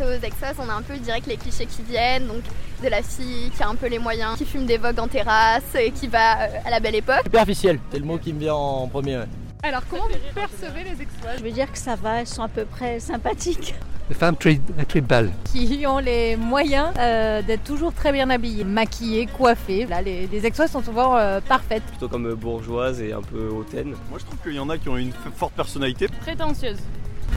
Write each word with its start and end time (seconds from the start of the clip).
aux 0.00 0.24
exos, 0.24 0.56
on 0.58 0.68
a 0.68 0.74
un 0.74 0.82
peu 0.82 0.96
direct 0.96 1.26
les 1.26 1.36
clichés 1.36 1.66
qui 1.66 1.82
viennent, 1.82 2.26
donc 2.26 2.42
de 2.82 2.88
la 2.88 3.02
fille 3.02 3.50
qui 3.50 3.62
a 3.62 3.68
un 3.68 3.74
peu 3.74 3.86
les 3.86 3.98
moyens, 3.98 4.36
qui 4.38 4.44
fume 4.44 4.66
des 4.66 4.78
vogues 4.78 4.98
en 5.00 5.08
terrasse 5.08 5.74
et 5.78 5.90
qui 5.90 6.08
va 6.08 6.38
à 6.64 6.70
la 6.70 6.80
belle 6.80 6.94
époque. 6.94 7.22
Superficiel, 7.24 7.78
c'est 7.90 7.98
le 7.98 8.04
mot 8.04 8.18
qui 8.18 8.32
me 8.32 8.40
vient 8.40 8.54
en 8.54 8.88
premier. 8.88 9.20
Alors 9.62 9.82
comment 9.90 10.04
vous 10.04 10.34
percevez 10.34 10.84
les 10.84 11.02
exploits? 11.02 11.36
Je 11.36 11.42
veux 11.42 11.50
dire 11.50 11.70
que 11.70 11.78
ça 11.78 11.94
va, 11.94 12.20
elles 12.20 12.26
sont 12.26 12.42
à 12.42 12.48
peu 12.48 12.64
près 12.64 12.98
sympathiques. 12.98 13.74
Des 14.08 14.14
femmes 14.14 14.36
très, 14.36 14.58
très 14.88 15.02
belles. 15.02 15.30
Qui 15.52 15.84
ont 15.86 15.98
les 15.98 16.34
moyens 16.34 16.88
euh, 16.98 17.42
d'être 17.42 17.62
toujours 17.62 17.92
très 17.92 18.10
bien 18.10 18.28
habillées, 18.28 18.64
maquillées, 18.64 19.26
coiffées. 19.26 19.86
Là, 19.86 20.02
les, 20.02 20.26
les 20.26 20.46
exploits 20.46 20.66
sont 20.66 20.82
souvent 20.82 21.16
euh, 21.16 21.40
parfaites. 21.40 21.84
Plutôt 21.84 22.08
comme 22.08 22.34
bourgeoises 22.34 23.00
et 23.00 23.12
un 23.12 23.22
peu 23.22 23.48
hautaines. 23.50 23.94
Moi 24.08 24.18
je 24.18 24.24
trouve 24.24 24.38
qu'il 24.42 24.54
y 24.54 24.58
en 24.58 24.68
a 24.70 24.78
qui 24.78 24.88
ont 24.88 24.96
une 24.96 25.12
forte 25.36 25.52
personnalité. 25.52 26.08
Prétentieuse. 26.22 26.78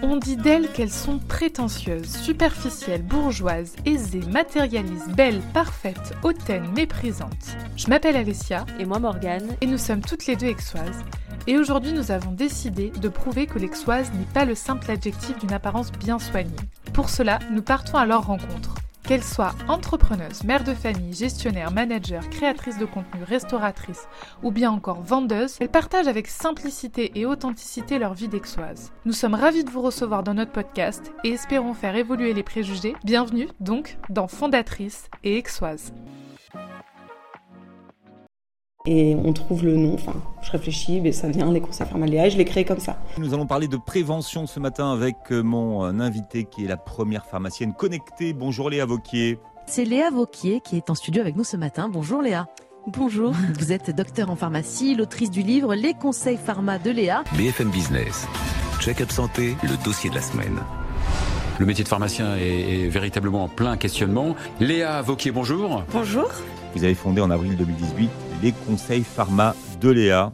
On 0.01 0.17
dit 0.17 0.35
d'elles 0.35 0.69
qu'elles 0.69 0.91
sont 0.91 1.19
prétentieuses, 1.19 2.09
superficielles, 2.17 3.03
bourgeoises, 3.03 3.75
aisées, 3.85 4.23
matérialistes, 4.31 5.09
belles, 5.15 5.41
parfaites, 5.53 6.13
hautaines, 6.23 6.69
méprisantes. 6.75 7.55
Je 7.77 7.87
m'appelle 7.87 8.15
Alessia. 8.15 8.65
Et 8.79 8.85
moi 8.85 8.99
Morgane. 8.99 9.55
Et 9.61 9.65
nous 9.65 9.77
sommes 9.77 10.01
toutes 10.01 10.25
les 10.25 10.35
deux 10.35 10.47
exoises. 10.47 11.03
Et 11.47 11.57
aujourd'hui, 11.57 11.93
nous 11.93 12.11
avons 12.11 12.31
décidé 12.31 12.91
de 13.01 13.09
prouver 13.09 13.47
que 13.47 13.59
l'exoise 13.59 14.11
n'est 14.13 14.33
pas 14.33 14.45
le 14.45 14.55
simple 14.55 14.89
adjectif 14.89 15.37
d'une 15.39 15.53
apparence 15.53 15.91
bien 15.91 16.19
soignée. 16.19 16.51
Pour 16.93 17.09
cela, 17.09 17.39
nous 17.51 17.61
partons 17.61 17.97
à 17.97 18.05
leur 18.05 18.25
rencontre. 18.25 18.75
Qu'elles 19.03 19.23
soient 19.23 19.53
entrepreneuses, 19.67 20.45
mères 20.45 20.63
de 20.63 20.73
famille, 20.73 21.13
gestionnaires, 21.13 21.71
managers, 21.71 22.21
créatrices 22.31 22.77
de 22.77 22.85
contenu, 22.85 23.21
restauratrices 23.23 24.07
ou 24.43 24.51
bien 24.51 24.71
encore 24.71 25.01
vendeuses, 25.01 25.57
elles 25.59 25.67
partagent 25.67 26.07
avec 26.07 26.27
simplicité 26.27 27.11
et 27.15 27.25
authenticité 27.25 27.99
leur 27.99 28.13
vie 28.13 28.29
d'exoise. 28.29 28.93
Nous 29.03 29.11
sommes 29.11 29.33
ravis 29.33 29.65
de 29.65 29.69
vous 29.69 29.81
recevoir 29.81 30.23
dans 30.23 30.33
notre 30.33 30.53
podcast 30.53 31.11
et 31.25 31.31
espérons 31.31 31.73
faire 31.73 31.97
évoluer 31.97 32.33
les 32.33 32.43
préjugés. 32.43 32.95
Bienvenue 33.03 33.49
donc 33.59 33.97
dans 34.09 34.29
Fondatrice 34.29 35.09
et 35.25 35.37
Exoise. 35.37 35.91
Et 38.85 39.15
on 39.15 39.31
trouve 39.31 39.63
le 39.63 39.77
nom, 39.77 39.93
enfin, 39.93 40.11
je 40.41 40.51
réfléchis, 40.51 40.99
mais 40.99 41.13
ça 41.13 41.29
vient, 41.29 41.49
les 41.53 41.61
conseils 41.61 41.87
Léa, 42.05 42.27
et 42.27 42.29
je 42.29 42.37
l'ai 42.37 42.43
créé 42.43 42.65
comme 42.65 42.81
ça. 42.81 42.97
Nous 43.17 43.33
allons 43.33 43.47
parler 43.47 43.69
de 43.69 43.77
prévention 43.77 44.45
ce 44.45 44.59
matin 44.59 44.91
avec 44.91 45.31
mon 45.31 46.01
invité 46.01 46.43
qui 46.43 46.65
est 46.65 46.67
la 46.67 46.75
première 46.75 47.25
pharmacienne 47.25 47.73
connectée. 47.73 48.33
Bonjour 48.33 48.69
Léa 48.69 48.85
Vauquier. 48.85 49.39
C'est 49.67 49.85
Léa 49.85 50.09
Vauquier 50.09 50.59
qui 50.59 50.75
est 50.75 50.89
en 50.89 50.95
studio 50.95 51.21
avec 51.21 51.37
nous 51.37 51.45
ce 51.45 51.55
matin. 51.55 51.87
Bonjour 51.87 52.21
Léa. 52.21 52.47
Bonjour. 52.87 53.31
Vous 53.57 53.71
êtes 53.71 53.95
docteur 53.95 54.29
en 54.29 54.35
pharmacie, 54.35 54.95
l'autrice 54.95 55.31
du 55.31 55.43
livre 55.43 55.75
Les 55.75 55.93
conseils 55.93 56.35
pharma 56.35 56.77
de 56.77 56.91
Léa. 56.91 57.23
BFM 57.37 57.69
Business. 57.69 58.27
Check-up 58.81 59.11
santé, 59.11 59.55
le 59.63 59.81
dossier 59.85 60.09
de 60.09 60.15
la 60.15 60.21
semaine. 60.21 60.59
Le 61.57 61.65
métier 61.65 61.85
de 61.85 61.89
pharmacien 61.89 62.35
est, 62.35 62.83
est 62.83 62.87
véritablement 62.89 63.45
en 63.45 63.47
plein 63.47 63.77
questionnement. 63.77 64.35
Léa 64.59 65.01
Vauquier, 65.01 65.31
bonjour. 65.31 65.83
Bonjour. 65.93 66.27
Vous 66.75 66.83
avez 66.83 66.95
fondé 66.95 67.21
en 67.21 67.31
avril 67.31 67.55
2018 67.55 68.09
les 68.43 68.51
conseils 68.51 69.05
pharma 69.05 69.55
de 69.79 69.89
Léa. 69.89 70.33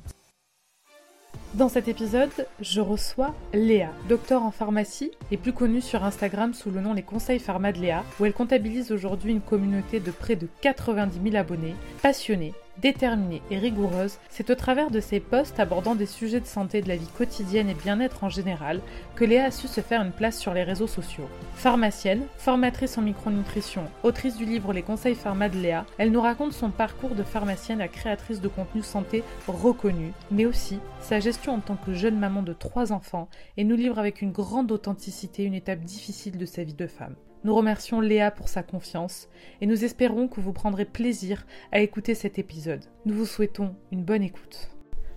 Dans 1.54 1.70
cet 1.70 1.88
épisode, 1.88 2.48
je 2.60 2.82
reçois 2.82 3.36
Léa, 3.54 3.92
docteur 4.08 4.42
en 4.42 4.50
pharmacie 4.50 5.12
et 5.32 5.38
plus 5.38 5.54
connue 5.54 5.82
sur 5.82 6.04
Instagram 6.04 6.56
sous 6.56 6.72
le 6.72 6.82
nom 6.82 6.96
Les 6.96 7.04
Conseils 7.04 7.38
Pharma 7.38 7.72
de 7.72 7.80
Léa, 7.80 8.04
où 8.20 8.26
elle 8.26 8.34
comptabilise 8.34 8.92
aujourd'hui 8.92 9.32
une 9.32 9.42
communauté 9.42 10.00
de 10.00 10.10
près 10.10 10.36
de 10.36 10.48
90 10.62 11.20
000 11.24 11.36
abonnés, 11.36 11.76
passionnés, 12.02 12.54
déterminée 12.82 13.42
et 13.52 13.58
rigoureuse, 13.58 14.18
c'est 14.30 14.50
au 14.50 14.56
travers 14.56 14.92
de 14.92 15.00
ses 15.00 15.20
posts 15.20 15.60
abordant 15.60 15.96
des 15.96 16.06
sujets 16.06 16.40
de 16.40 16.46
santé 16.46 16.82
de 16.82 16.88
la 16.88 16.96
vie 16.96 17.10
quotidienne 17.18 17.70
et 17.70 17.74
bien-être 17.74 18.24
en 18.24 18.30
général 18.30 18.82
que 19.16 19.26
Léa 19.26 19.46
a 19.46 19.52
su 19.52 19.68
se 19.68 19.82
faire 19.82 20.02
une 20.02 20.12
place 20.12 20.38
sur 20.38 20.54
les 20.54 20.64
réseaux 20.64 20.88
sociaux. 20.88 21.30
Pharmacienne, 21.56 22.26
formatrice 22.38 22.98
en 22.98 23.02
micronutrition, 23.02 23.84
autrice 24.04 24.38
du 24.38 24.46
livre 24.46 24.74
Les 24.74 24.82
conseils 24.82 25.16
pharma 25.16 25.50
de 25.50 25.58
Léa, 25.58 25.86
elle 25.98 26.12
nous 26.12 26.22
raconte 26.22 26.54
son 26.54 26.72
parcours 26.72 27.16
de 27.16 27.24
pharmacienne 27.24 27.82
à 27.82 27.88
créatrice 27.88 28.42
de 28.42 28.48
contenu 28.48 28.82
santé 28.82 29.24
reconnue, 29.48 30.14
mais 30.32 30.46
aussi 30.46 30.80
sa 31.02 31.20
gestion 31.20 31.54
en 31.54 31.60
tant 31.60 31.76
que 31.76 31.94
jeune 31.94 32.20
maman 32.20 32.44
de 32.44 32.54
trois 32.54 32.92
enfants 32.92 33.30
et 33.58 33.64
nous 33.64 33.76
livre 33.76 34.00
avec 34.00 34.22
une 34.22 34.32
grande 34.32 34.72
authenticité 34.72 35.44
une 35.44 35.54
étape 35.54 35.82
difficile 35.82 36.38
de 36.38 36.46
sa 36.46 36.64
vie 36.64 36.74
de 36.74 36.88
femme. 36.88 37.16
Nous 37.44 37.56
remercions 37.56 38.02
Léa 38.02 38.32
pour 38.32 38.50
sa 38.50 38.64
confiance 38.64 39.30
et 39.62 39.66
nous 39.66 39.86
espérons 39.86 40.28
que 40.28 40.42
vous 40.42 40.52
prendrez 40.52 40.84
plaisir 40.84 41.46
à 41.72 41.80
écouter 41.80 42.14
cet 42.14 42.38
épisode. 42.38 42.84
Nous 43.06 43.14
vous 43.14 43.26
souhaitons 43.26 43.76
une 43.92 44.04
bonne 44.04 44.24
écoute. 44.24 44.70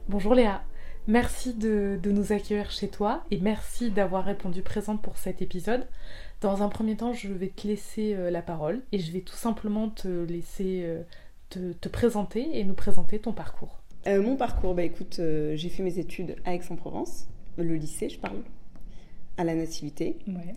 Bonjour 0.08 0.34
Léa, 0.34 0.62
merci 1.08 1.52
de, 1.52 1.98
de 2.00 2.10
nous 2.12 2.32
accueillir 2.32 2.70
chez 2.70 2.88
toi 2.88 3.24
et 3.32 3.40
merci 3.40 3.90
d'avoir 3.90 4.24
répondu 4.24 4.62
présente 4.62 5.02
pour 5.02 5.16
cet 5.16 5.42
épisode. 5.42 5.88
Dans 6.40 6.62
un 6.62 6.68
premier 6.68 6.96
temps, 6.96 7.12
je 7.12 7.32
vais 7.32 7.48
te 7.48 7.66
laisser 7.66 8.14
euh, 8.14 8.30
la 8.30 8.42
parole 8.42 8.82
et 8.92 9.00
je 9.00 9.10
vais 9.10 9.22
tout 9.22 9.36
simplement 9.36 9.88
te 9.88 10.24
laisser 10.24 10.82
euh, 10.84 11.02
te, 11.48 11.72
te, 11.72 11.88
présenter 11.88 12.58
et 12.58 12.64
nous 12.64 12.74
présenter 12.74 13.18
ton 13.18 13.32
parcours. 13.32 13.82
Euh, 14.06 14.22
mon 14.22 14.36
parcours, 14.36 14.74
bah 14.74 14.82
écoute, 14.82 15.18
euh, 15.18 15.54
j'ai 15.56 15.68
fait 15.68 15.82
mes 15.82 15.98
études 15.98 16.36
à 16.44 16.54
Aix-en-Provence, 16.54 17.28
le 17.56 17.74
lycée, 17.74 18.08
je 18.08 18.18
parle, 18.18 18.42
à 19.36 19.44
la 19.44 19.54
Nativité. 19.54 20.18
Ouais. 20.26 20.54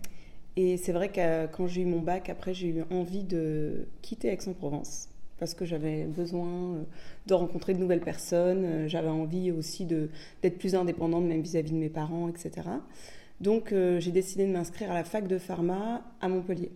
Et 0.56 0.76
c'est 0.78 0.92
vrai 0.92 1.10
que 1.10 1.46
quand 1.46 1.66
j'ai 1.66 1.82
eu 1.82 1.86
mon 1.86 2.00
bac, 2.00 2.28
après, 2.30 2.54
j'ai 2.54 2.68
eu 2.68 2.84
envie 2.90 3.24
de 3.24 3.88
quitter 4.02 4.28
Aix-en-Provence 4.28 5.10
parce 5.38 5.52
que 5.52 5.66
j'avais 5.66 6.04
besoin 6.04 6.48
euh, 6.48 6.82
de 7.26 7.34
rencontrer 7.34 7.74
de 7.74 7.78
nouvelles 7.78 8.00
personnes. 8.00 8.88
J'avais 8.88 9.08
envie 9.08 9.50
aussi 9.52 9.84
d'être 9.84 10.58
plus 10.58 10.74
indépendante, 10.74 11.24
même 11.24 11.42
vis-à-vis 11.42 11.72
-vis 11.72 11.74
de 11.74 11.78
mes 11.78 11.90
parents, 11.90 12.28
etc. 12.28 12.68
Donc, 13.40 13.72
euh, 13.72 14.00
j'ai 14.00 14.12
décidé 14.12 14.46
de 14.46 14.52
m'inscrire 14.52 14.90
à 14.90 14.94
la 14.94 15.04
fac 15.04 15.28
de 15.28 15.38
pharma 15.38 16.02
à 16.20 16.28
Montpellier. 16.28 16.70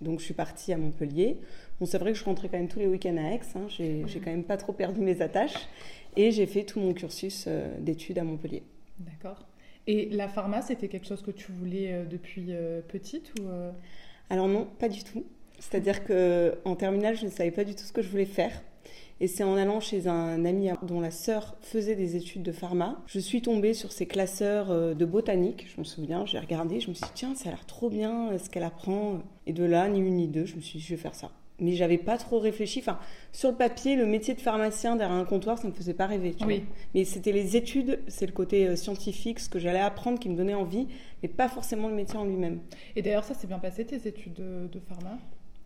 Donc, 0.00 0.20
je 0.20 0.24
suis 0.24 0.34
partie 0.34 0.72
à 0.72 0.76
Montpellier. 0.76 1.38
Bon, 1.78 1.86
c'est 1.86 1.98
vrai 1.98 2.12
que 2.12 2.18
je 2.18 2.24
rentrais 2.24 2.48
quand 2.48 2.58
même 2.58 2.68
tous 2.68 2.80
les 2.80 2.88
week-ends 2.88 3.16
à 3.16 3.34
Aix. 3.34 3.40
Hein. 3.54 3.66
J'ai 3.68 4.20
quand 4.24 4.30
même 4.30 4.44
pas 4.44 4.56
trop 4.56 4.72
perdu 4.72 5.00
mes 5.00 5.20
attaches. 5.22 5.68
Et 6.16 6.32
j'ai 6.32 6.46
fait 6.46 6.64
tout 6.64 6.80
mon 6.80 6.94
cursus 6.94 7.44
euh, 7.46 7.78
d'études 7.80 8.18
à 8.18 8.24
Montpellier. 8.24 8.62
D'accord. 8.98 9.47
Et 9.88 10.10
la 10.10 10.28
pharma, 10.28 10.60
c'était 10.60 10.88
quelque 10.88 11.06
chose 11.06 11.22
que 11.22 11.30
tu 11.30 11.50
voulais 11.50 11.92
euh, 11.94 12.04
depuis 12.04 12.48
euh, 12.50 12.82
petite 12.86 13.32
ou 13.40 13.48
euh... 13.48 13.70
Alors 14.28 14.46
non, 14.46 14.68
pas 14.78 14.90
du 14.90 15.02
tout. 15.02 15.24
C'est-à-dire 15.58 16.04
qu'en 16.04 16.76
terminale, 16.76 17.16
je 17.16 17.24
ne 17.24 17.30
savais 17.30 17.50
pas 17.50 17.64
du 17.64 17.74
tout 17.74 17.84
ce 17.84 17.92
que 17.92 18.02
je 18.02 18.10
voulais 18.10 18.26
faire. 18.26 18.52
Et 19.20 19.26
c'est 19.26 19.42
en 19.42 19.56
allant 19.56 19.80
chez 19.80 20.06
un 20.06 20.44
ami 20.44 20.68
dont 20.82 21.00
la 21.00 21.10
sœur 21.10 21.56
faisait 21.62 21.96
des 21.96 22.14
études 22.14 22.42
de 22.42 22.52
pharma, 22.52 23.02
je 23.06 23.18
suis 23.18 23.42
tombée 23.42 23.74
sur 23.74 23.90
ses 23.90 24.06
classeurs 24.06 24.94
de 24.94 25.04
botanique. 25.04 25.66
Je 25.74 25.80
me 25.80 25.84
souviens, 25.84 26.24
j'ai 26.24 26.38
regardé, 26.38 26.78
je 26.78 26.90
me 26.90 26.94
suis 26.94 27.04
dit, 27.06 27.12
tiens, 27.14 27.34
ça 27.34 27.48
a 27.48 27.52
l'air 27.52 27.66
trop 27.66 27.90
bien 27.90 28.38
ce 28.38 28.48
qu'elle 28.48 28.62
apprend. 28.62 29.22
Et 29.46 29.52
de 29.52 29.64
là, 29.64 29.88
ni 29.88 29.98
une 29.98 30.16
ni 30.16 30.28
deux, 30.28 30.44
je 30.44 30.54
me 30.54 30.60
suis 30.60 30.78
dit, 30.78 30.84
je 30.84 30.94
vais 30.94 31.00
faire 31.00 31.16
ça 31.16 31.32
mais 31.60 31.72
j'avais 31.72 31.98
pas 31.98 32.16
trop 32.18 32.38
réfléchi. 32.38 32.80
Enfin, 32.80 32.98
sur 33.32 33.50
le 33.50 33.56
papier, 33.56 33.96
le 33.96 34.06
métier 34.06 34.34
de 34.34 34.40
pharmacien 34.40 34.96
derrière 34.96 35.16
un 35.16 35.24
comptoir, 35.24 35.58
ça 35.58 35.68
me 35.68 35.72
faisait 35.72 35.94
pas 35.94 36.06
rêver. 36.06 36.34
Tu 36.34 36.44
oui. 36.44 36.58
vois. 36.58 36.66
Mais 36.94 37.04
c'était 37.04 37.32
les 37.32 37.56
études, 37.56 38.00
c'est 38.08 38.26
le 38.26 38.32
côté 38.32 38.76
scientifique, 38.76 39.40
ce 39.40 39.48
que 39.48 39.58
j'allais 39.58 39.80
apprendre 39.80 40.18
qui 40.18 40.28
me 40.28 40.36
donnait 40.36 40.54
envie, 40.54 40.88
mais 41.22 41.28
pas 41.28 41.48
forcément 41.48 41.88
le 41.88 41.94
métier 41.94 42.18
en 42.18 42.24
lui-même. 42.24 42.60
Et 42.96 43.02
d'ailleurs, 43.02 43.24
ça 43.24 43.34
s'est 43.34 43.46
bien 43.46 43.58
passé 43.58 43.84
tes 43.84 44.06
études 44.08 44.34
de, 44.34 44.68
de 44.70 44.80
pharma? 44.80 45.18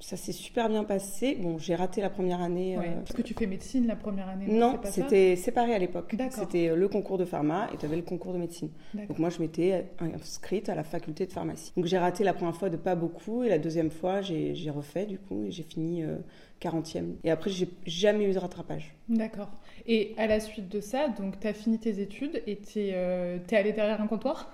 Ça 0.02 0.16
s'est 0.16 0.32
super 0.32 0.68
bien 0.68 0.84
passé. 0.84 1.36
Bon, 1.40 1.58
j'ai 1.58 1.74
raté 1.74 2.00
la 2.00 2.10
première 2.10 2.42
année. 2.42 2.76
Ouais. 2.76 2.88
Euh... 2.88 3.02
Est-ce 3.02 3.14
que 3.14 3.22
tu 3.22 3.34
fais 3.34 3.46
médecine 3.46 3.86
la 3.86 3.96
première 3.96 4.28
année 4.28 4.46
Non, 4.48 4.78
c'était 4.84 5.36
séparé 5.36 5.74
à 5.74 5.78
l'époque. 5.78 6.14
D'accord. 6.16 6.40
C'était 6.40 6.74
le 6.74 6.88
concours 6.88 7.18
de 7.18 7.24
pharma 7.24 7.68
et 7.72 7.76
tu 7.76 7.86
avais 7.86 7.96
le 7.96 8.02
concours 8.02 8.32
de 8.32 8.38
médecine. 8.38 8.70
Donc 8.94 9.18
moi, 9.18 9.30
je 9.30 9.40
m'étais 9.40 9.86
inscrite 10.00 10.68
à 10.68 10.74
la 10.74 10.84
faculté 10.84 11.26
de 11.26 11.32
pharmacie. 11.32 11.72
Donc 11.76 11.86
j'ai 11.86 11.98
raté 11.98 12.24
la 12.24 12.34
première 12.34 12.56
fois 12.56 12.68
de 12.68 12.76
pas 12.76 12.96
beaucoup 12.96 13.44
et 13.44 13.48
la 13.48 13.58
deuxième 13.58 13.90
fois, 13.90 14.20
j'ai 14.20 14.70
refait 14.70 15.06
du 15.06 15.18
coup 15.18 15.44
et 15.44 15.50
j'ai 15.50 15.62
fini 15.62 16.02
euh, 16.02 16.16
40e. 16.60 17.14
Et 17.24 17.30
après, 17.30 17.50
j'ai 17.50 17.68
jamais 17.86 18.28
eu 18.28 18.32
de 18.32 18.38
rattrapage. 18.38 18.94
D'accord. 19.08 19.50
Et 19.86 20.14
à 20.16 20.26
la 20.26 20.38
suite 20.38 20.68
de 20.68 20.80
ça, 20.80 21.08
donc 21.08 21.40
tu 21.40 21.46
as 21.46 21.52
fini 21.52 21.78
tes 21.78 22.00
études 22.00 22.42
et 22.46 22.56
tu 22.56 22.78
es, 22.80 22.90
euh, 22.94 23.38
allé 23.50 23.72
derrière 23.72 24.00
un 24.00 24.06
comptoir? 24.06 24.50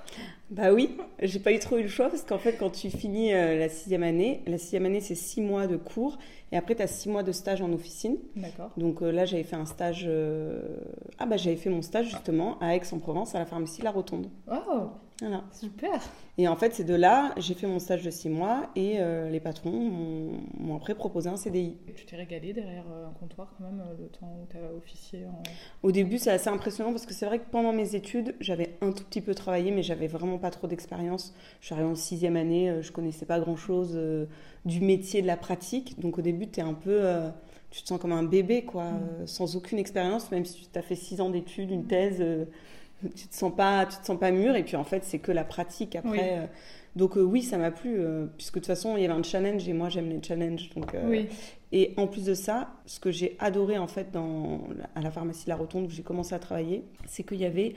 Bah 0.51 0.73
oui, 0.73 0.97
j'ai 1.23 1.39
pas 1.39 1.53
eu 1.53 1.59
trop 1.59 1.77
eu 1.77 1.83
le 1.83 1.89
choix 1.89 2.09
parce 2.09 2.23
qu'en 2.23 2.39
fait, 2.39 2.55
quand 2.59 2.71
tu 2.71 2.89
finis 2.89 3.35
euh, 3.35 3.59
la 3.59 3.69
sixième 3.69 4.03
année, 4.03 4.41
la 4.47 4.57
sixième 4.57 4.87
année 4.87 5.01
c'est 5.01 5.15
six 5.15 5.43
mois 5.43 5.67
de 5.67 5.77
cours 5.77 6.19
et 6.51 6.57
après 6.57 6.75
tu 6.75 6.83
as 6.83 6.87
six 6.87 7.11
mois 7.11 7.23
de 7.23 7.33
stage 7.33 7.61
en 7.61 7.71
officine. 7.73 8.17
D'accord. 8.37 8.71
Donc 8.79 9.03
euh, 9.03 9.11
là, 9.13 9.27
j'avais 9.27 9.43
fait 9.43 9.57
un 9.57 9.67
stage. 9.67 10.05
euh, 10.09 10.63
Ah 11.19 11.27
bah 11.27 11.37
j'avais 11.37 11.57
fait 11.57 11.69
mon 11.71 11.83
stage 11.83 12.07
justement 12.09 12.59
à 12.61 12.75
Aix-en-Provence 12.75 13.35
à 13.35 13.39
la 13.39 13.45
pharmacie 13.47 13.83
La 13.83 13.91
Rotonde. 13.91 14.29
Oh 14.51 14.89
Voilà. 15.21 15.43
Super 15.53 16.01
Et 16.39 16.47
en 16.47 16.55
fait, 16.55 16.75
c'est 16.75 16.85
de 16.85 16.95
là, 16.95 17.35
j'ai 17.39 17.55
fait 17.55 17.67
mon 17.67 17.81
stage 17.81 18.05
de 18.05 18.11
six 18.11 18.29
mois 18.29 18.71
et 18.77 19.01
euh, 19.01 19.29
les 19.31 19.41
patrons 19.41 19.91
m'ont 20.59 20.77
après 20.77 20.95
proposé 20.95 21.29
un 21.29 21.37
CDI. 21.37 21.77
Tu 21.97 22.07
t'es 22.07 22.15
régalé 22.15 22.53
derrière 22.53 22.85
un 22.87 23.13
comptoir 23.19 23.53
quand 23.59 23.65
même 23.65 23.83
le 23.99 24.07
temps 24.07 24.39
où 24.41 24.47
tu 24.49 24.57
as 24.57 24.73
officié 24.77 25.27
en... 25.27 25.43
Au 25.83 25.91
début, 25.91 26.19
c'est 26.19 26.31
assez 26.31 26.49
impressionnant 26.49 26.91
parce 26.93 27.05
que 27.05 27.15
c'est 27.15 27.27
vrai 27.27 27.41
que 27.41 27.51
pendant 27.51 27.73
mes 27.73 27.97
études, 27.97 28.37
j'avais 28.41 28.77
un 28.81 28.93
tout 28.93 29.03
petit 29.03 29.21
peu 29.21 29.35
travaillé, 29.35 29.73
mais 29.73 29.83
j'avais 29.83 30.07
vraiment 30.07 30.39
pas 30.39 30.51
trop 30.51 30.69
d'expérience. 30.69 31.35
Je 31.61 31.67
suis 31.67 31.75
arrivée 31.75 31.91
en 31.91 31.97
sixième 31.97 32.37
année, 32.37 32.77
je 32.81 32.93
connaissais 32.93 33.27
pas 33.27 33.41
grand-chose 33.41 33.95
euh, 33.97 34.27
du 34.65 34.81
métier, 34.81 35.21
de 35.21 35.27
la 35.27 35.37
pratique. 35.37 35.99
Donc 35.99 36.19
au 36.19 36.23
début, 36.23 36.49
tu 36.49 36.61
es 36.61 36.63
un 36.63 36.75
peu... 36.75 37.05
Euh, 37.05 37.29
tu 37.71 37.83
te 37.83 37.89
sens 37.89 38.01
comme 38.01 38.13
un 38.13 38.23
bébé, 38.23 38.63
quoi, 38.65 38.85
Mm. 38.85 39.01
euh, 39.23 39.27
sans 39.27 39.57
aucune 39.57 39.79
expérience, 39.79 40.31
même 40.31 40.45
si 40.47 40.69
tu 40.73 40.79
as 40.79 40.83
fait 40.83 40.95
six 40.95 41.21
ans 41.21 41.29
d'études, 41.29 41.71
une 41.71 41.87
thèse, 41.87 42.17
euh, 42.21 42.47
tu 43.15 43.29
te 43.29 43.35
sens 43.35 43.55
pas, 43.55 43.87
tu 43.87 43.97
te 43.99 44.07
sens 44.07 44.19
pas 44.19 44.31
mûr. 44.31 44.57
Et 44.57 44.63
puis 44.65 44.77
en 44.77 44.85
fait, 44.85 45.05
c'est 45.05 45.19
que 45.19 45.33
la 45.33 45.45
pratique 45.45 45.97
après 45.97 46.11
Oui. 46.11 46.19
euh, 46.23 46.47
Donc 46.97 47.17
euh, 47.17 47.23
oui, 47.23 47.43
ça 47.43 47.59
m'a 47.59 47.71
plu, 47.71 47.97
euh, 47.99 48.27
puisque 48.37 48.55
de 48.55 48.61
toute 48.61 48.67
façon, 48.67 48.97
il 48.97 49.03
y 49.03 49.05
avait 49.05 49.15
un 49.15 49.23
challenge 49.23 49.69
et 49.69 49.73
moi 49.73 49.89
j'aime 49.89 50.09
les 50.09 50.21
challenges. 50.23 50.71
Donc, 50.75 50.95
euh, 50.95 51.09
Oui. 51.09 51.29
Et 51.71 51.93
en 51.99 52.07
plus 52.07 52.25
de 52.25 52.35
ça, 52.35 52.71
ce 52.87 52.99
que 52.99 53.11
j'ai 53.11 53.37
adoré 53.39 53.77
en 53.79 53.87
fait 53.89 54.11
dans, 54.11 54.61
à 54.95 55.01
la 55.03 55.11
pharmacie 55.11 55.45
de 55.45 55.51
la 55.51 55.57
Rotonde 55.57 55.87
où 55.87 55.91
j'ai 55.91 56.03
commencé 56.03 56.35
à 56.35 56.39
travailler, 56.39 56.83
c'est 57.07 57.23
qu'il 57.25 57.39
y 57.39 57.45
avait 57.45 57.75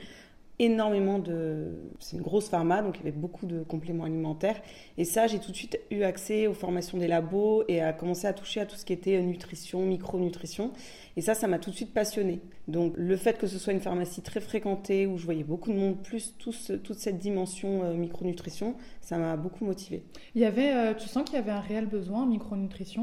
énormément 0.58 1.18
de... 1.18 1.72
C'est 1.98 2.16
une 2.16 2.22
grosse 2.22 2.48
pharma, 2.48 2.82
donc 2.82 2.96
il 2.96 3.04
y 3.04 3.08
avait 3.08 3.16
beaucoup 3.16 3.46
de 3.46 3.62
compléments 3.62 4.04
alimentaires. 4.04 4.60
Et 4.98 5.04
ça, 5.04 5.26
j'ai 5.26 5.38
tout 5.38 5.50
de 5.50 5.56
suite 5.56 5.80
eu 5.90 6.02
accès 6.02 6.46
aux 6.46 6.54
formations 6.54 6.98
des 6.98 7.08
labos 7.08 7.64
et 7.68 7.80
à 7.80 7.92
commencer 7.92 8.26
à 8.26 8.32
toucher 8.32 8.60
à 8.60 8.66
tout 8.66 8.76
ce 8.76 8.84
qui 8.84 8.92
était 8.92 9.20
nutrition, 9.22 9.84
micronutrition. 9.84 10.72
Et 11.16 11.20
ça, 11.20 11.34
ça 11.34 11.48
m'a 11.48 11.58
tout 11.58 11.70
de 11.70 11.76
suite 11.76 11.92
passionnée. 11.92 12.40
Donc 12.68 12.94
le 12.96 13.16
fait 13.16 13.38
que 13.38 13.46
ce 13.46 13.58
soit 13.58 13.72
une 13.72 13.80
pharmacie 13.80 14.22
très 14.22 14.40
fréquentée, 14.40 15.06
où 15.06 15.18
je 15.18 15.24
voyais 15.24 15.44
beaucoup 15.44 15.72
de 15.72 15.78
monde, 15.78 15.96
plus 16.02 16.34
tout 16.38 16.52
toute 16.84 16.98
cette 16.98 17.18
dimension 17.18 17.82
euh, 17.82 17.94
micronutrition, 17.94 18.76
ça 19.00 19.18
m'a 19.18 19.36
beaucoup 19.36 19.64
motivée. 19.64 20.04
Il 20.34 20.42
y 20.42 20.44
avait, 20.44 20.74
euh, 20.74 20.94
tu 20.94 21.08
sens 21.08 21.24
qu'il 21.24 21.34
y 21.34 21.38
avait 21.38 21.50
un 21.50 21.60
réel 21.60 21.86
besoin 21.86 22.22
en 22.22 22.26
micronutrition 22.26 23.02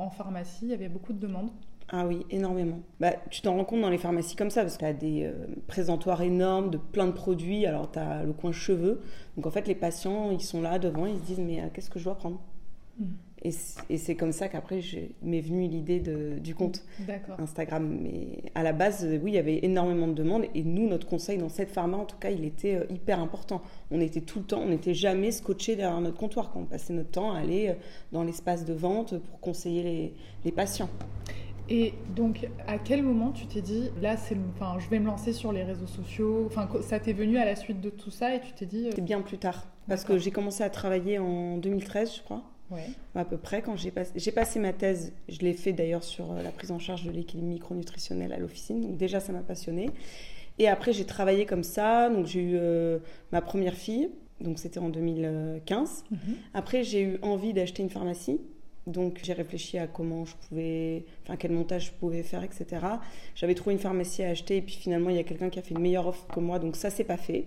en 0.00 0.10
pharmacie, 0.10 0.66
il 0.66 0.70
y 0.70 0.74
avait 0.74 0.88
beaucoup 0.88 1.12
de 1.12 1.18
demandes? 1.18 1.50
Ah 1.94 2.06
oui, 2.06 2.24
énormément. 2.30 2.80
Bah, 3.00 3.12
tu 3.28 3.42
t'en 3.42 3.54
rends 3.54 3.66
compte 3.66 3.82
dans 3.82 3.90
les 3.90 3.98
pharmacies 3.98 4.34
comme 4.34 4.48
ça, 4.48 4.62
parce 4.62 4.76
que 4.76 4.80
tu 4.80 4.84
as 4.86 4.94
des 4.94 5.24
euh, 5.24 5.46
présentoirs 5.66 6.22
énormes 6.22 6.70
de 6.70 6.78
plein 6.78 7.06
de 7.06 7.12
produits. 7.12 7.66
Alors, 7.66 7.92
tu 7.92 7.98
as 7.98 8.24
le 8.24 8.32
coin 8.32 8.50
cheveux. 8.50 9.02
Donc, 9.36 9.46
en 9.46 9.50
fait, 9.50 9.68
les 9.68 9.74
patients, 9.74 10.30
ils 10.30 10.40
sont 10.40 10.62
là 10.62 10.78
devant, 10.78 11.04
ils 11.04 11.18
se 11.18 11.22
disent, 11.22 11.40
mais 11.40 11.60
euh, 11.60 11.66
qu'est-ce 11.72 11.90
que 11.90 11.98
je 11.98 12.04
dois 12.04 12.14
prendre? 12.14 12.40
Mm. 12.98 13.04
Et 13.44 13.98
c'est 13.98 14.14
comme 14.14 14.30
ça 14.30 14.48
qu'après, 14.48 14.80
m'est 15.20 15.40
venue 15.40 15.66
l'idée 15.66 15.98
du 15.98 16.54
compte. 16.54 16.84
Instagram. 17.40 17.98
Mais 18.00 18.50
à 18.54 18.62
la 18.62 18.72
base, 18.72 19.04
oui, 19.20 19.32
il 19.32 19.34
y 19.34 19.38
avait 19.38 19.58
énormément 19.64 20.06
de 20.06 20.14
demandes. 20.14 20.44
Et 20.54 20.62
nous, 20.62 20.88
notre 20.88 21.08
conseil 21.08 21.38
dans 21.38 21.48
cette 21.48 21.72
pharma, 21.72 21.96
en 21.96 22.04
tout 22.04 22.18
cas, 22.18 22.30
il 22.30 22.44
était 22.44 22.76
euh, 22.76 22.84
hyper 22.88 23.18
important. 23.18 23.60
On 23.90 24.00
était 24.00 24.20
tout 24.20 24.38
le 24.38 24.44
temps, 24.44 24.60
on 24.60 24.68
n'était 24.68 24.94
jamais 24.94 25.32
scotché 25.32 25.74
derrière 25.74 26.00
notre 26.00 26.16
comptoir. 26.16 26.52
Quand 26.52 26.60
on 26.60 26.66
passait 26.66 26.92
notre 26.92 27.10
temps 27.10 27.32
à 27.32 27.38
aller 27.38 27.74
dans 28.12 28.22
l'espace 28.22 28.64
de 28.64 28.72
vente 28.72 29.18
pour 29.18 29.40
conseiller 29.40 29.82
les, 29.82 30.14
les 30.44 30.52
patients. 30.52 30.88
Et 31.68 31.94
donc, 32.14 32.48
à 32.66 32.78
quel 32.78 33.02
moment 33.02 33.30
tu 33.30 33.46
t'es 33.46 33.60
dit, 33.62 33.90
là, 34.00 34.16
c'est, 34.16 34.36
enfin, 34.54 34.78
je 34.78 34.88
vais 34.88 34.98
me 34.98 35.06
lancer 35.06 35.32
sur 35.32 35.52
les 35.52 35.62
réseaux 35.62 35.86
sociaux 35.86 36.44
Enfin, 36.46 36.68
ça 36.82 36.98
t'est 36.98 37.12
venu 37.12 37.38
à 37.38 37.44
la 37.44 37.56
suite 37.56 37.80
de 37.80 37.88
tout 37.90 38.10
ça 38.10 38.34
et 38.34 38.40
tu 38.40 38.52
t'es 38.52 38.66
dit. 38.66 38.86
euh, 38.88 38.92
C'est 38.94 39.00
bien 39.04 39.20
plus 39.22 39.38
tard. 39.38 39.66
Parce 39.88 40.04
que 40.04 40.18
j'ai 40.18 40.30
commencé 40.30 40.62
à 40.62 40.70
travailler 40.70 41.18
en 41.18 41.56
2013, 41.58 42.16
je 42.16 42.22
crois. 42.22 42.42
Ouais. 42.70 42.86
À 43.14 43.24
peu 43.24 43.36
près, 43.36 43.60
quand 43.62 43.76
j'ai 43.76 43.90
passé, 43.90 44.12
j'ai 44.16 44.32
passé 44.32 44.58
ma 44.58 44.72
thèse, 44.72 45.12
je 45.28 45.38
l'ai 45.40 45.52
fait 45.52 45.72
d'ailleurs 45.72 46.04
sur 46.04 46.32
euh, 46.32 46.42
la 46.42 46.50
prise 46.50 46.70
en 46.70 46.78
charge 46.78 47.04
de 47.04 47.10
l'équilibre 47.10 47.48
micronutritionnel 47.48 48.32
à 48.32 48.38
l'officine, 48.38 48.80
donc 48.80 48.96
déjà 48.96 49.20
ça 49.20 49.30
m'a 49.32 49.42
passionnée. 49.42 49.90
Et 50.58 50.68
après 50.68 50.94
j'ai 50.94 51.04
travaillé 51.04 51.44
comme 51.44 51.64
ça, 51.64 52.08
donc 52.08 52.24
j'ai 52.26 52.40
eu 52.42 52.52
euh, 52.54 52.98
ma 53.30 53.42
première 53.42 53.74
fille, 53.74 54.08
donc 54.40 54.58
c'était 54.58 54.78
en 54.78 54.88
2015. 54.88 56.04
Mhm. 56.10 56.18
Après 56.54 56.82
j'ai 56.82 57.02
eu 57.02 57.18
envie 57.20 57.52
d'acheter 57.52 57.82
une 57.82 57.90
pharmacie, 57.90 58.40
donc 58.86 59.20
j'ai 59.22 59.32
réfléchi 59.32 59.78
à 59.78 59.86
comment 59.86 60.24
je 60.24 60.34
pouvais, 60.48 61.04
enfin 61.22 61.36
quel 61.36 61.52
montage 61.52 61.86
je 61.86 61.92
pouvais 61.92 62.22
faire, 62.22 62.42
etc. 62.42 62.66
J'avais 63.34 63.54
trouvé 63.54 63.74
une 63.74 63.80
pharmacie 63.80 64.22
à 64.22 64.30
acheter 64.30 64.56
et 64.56 64.62
puis 64.62 64.74
finalement 64.74 65.10
il 65.10 65.16
y 65.16 65.20
a 65.20 65.24
quelqu'un 65.24 65.50
qui 65.50 65.58
a 65.58 65.62
fait 65.62 65.74
une 65.74 65.80
meilleure 65.80 66.06
offre 66.06 66.26
que 66.26 66.40
moi, 66.40 66.58
donc 66.58 66.76
ça 66.76 66.90
c'est 66.90 67.04
pas 67.04 67.16
fait. 67.16 67.46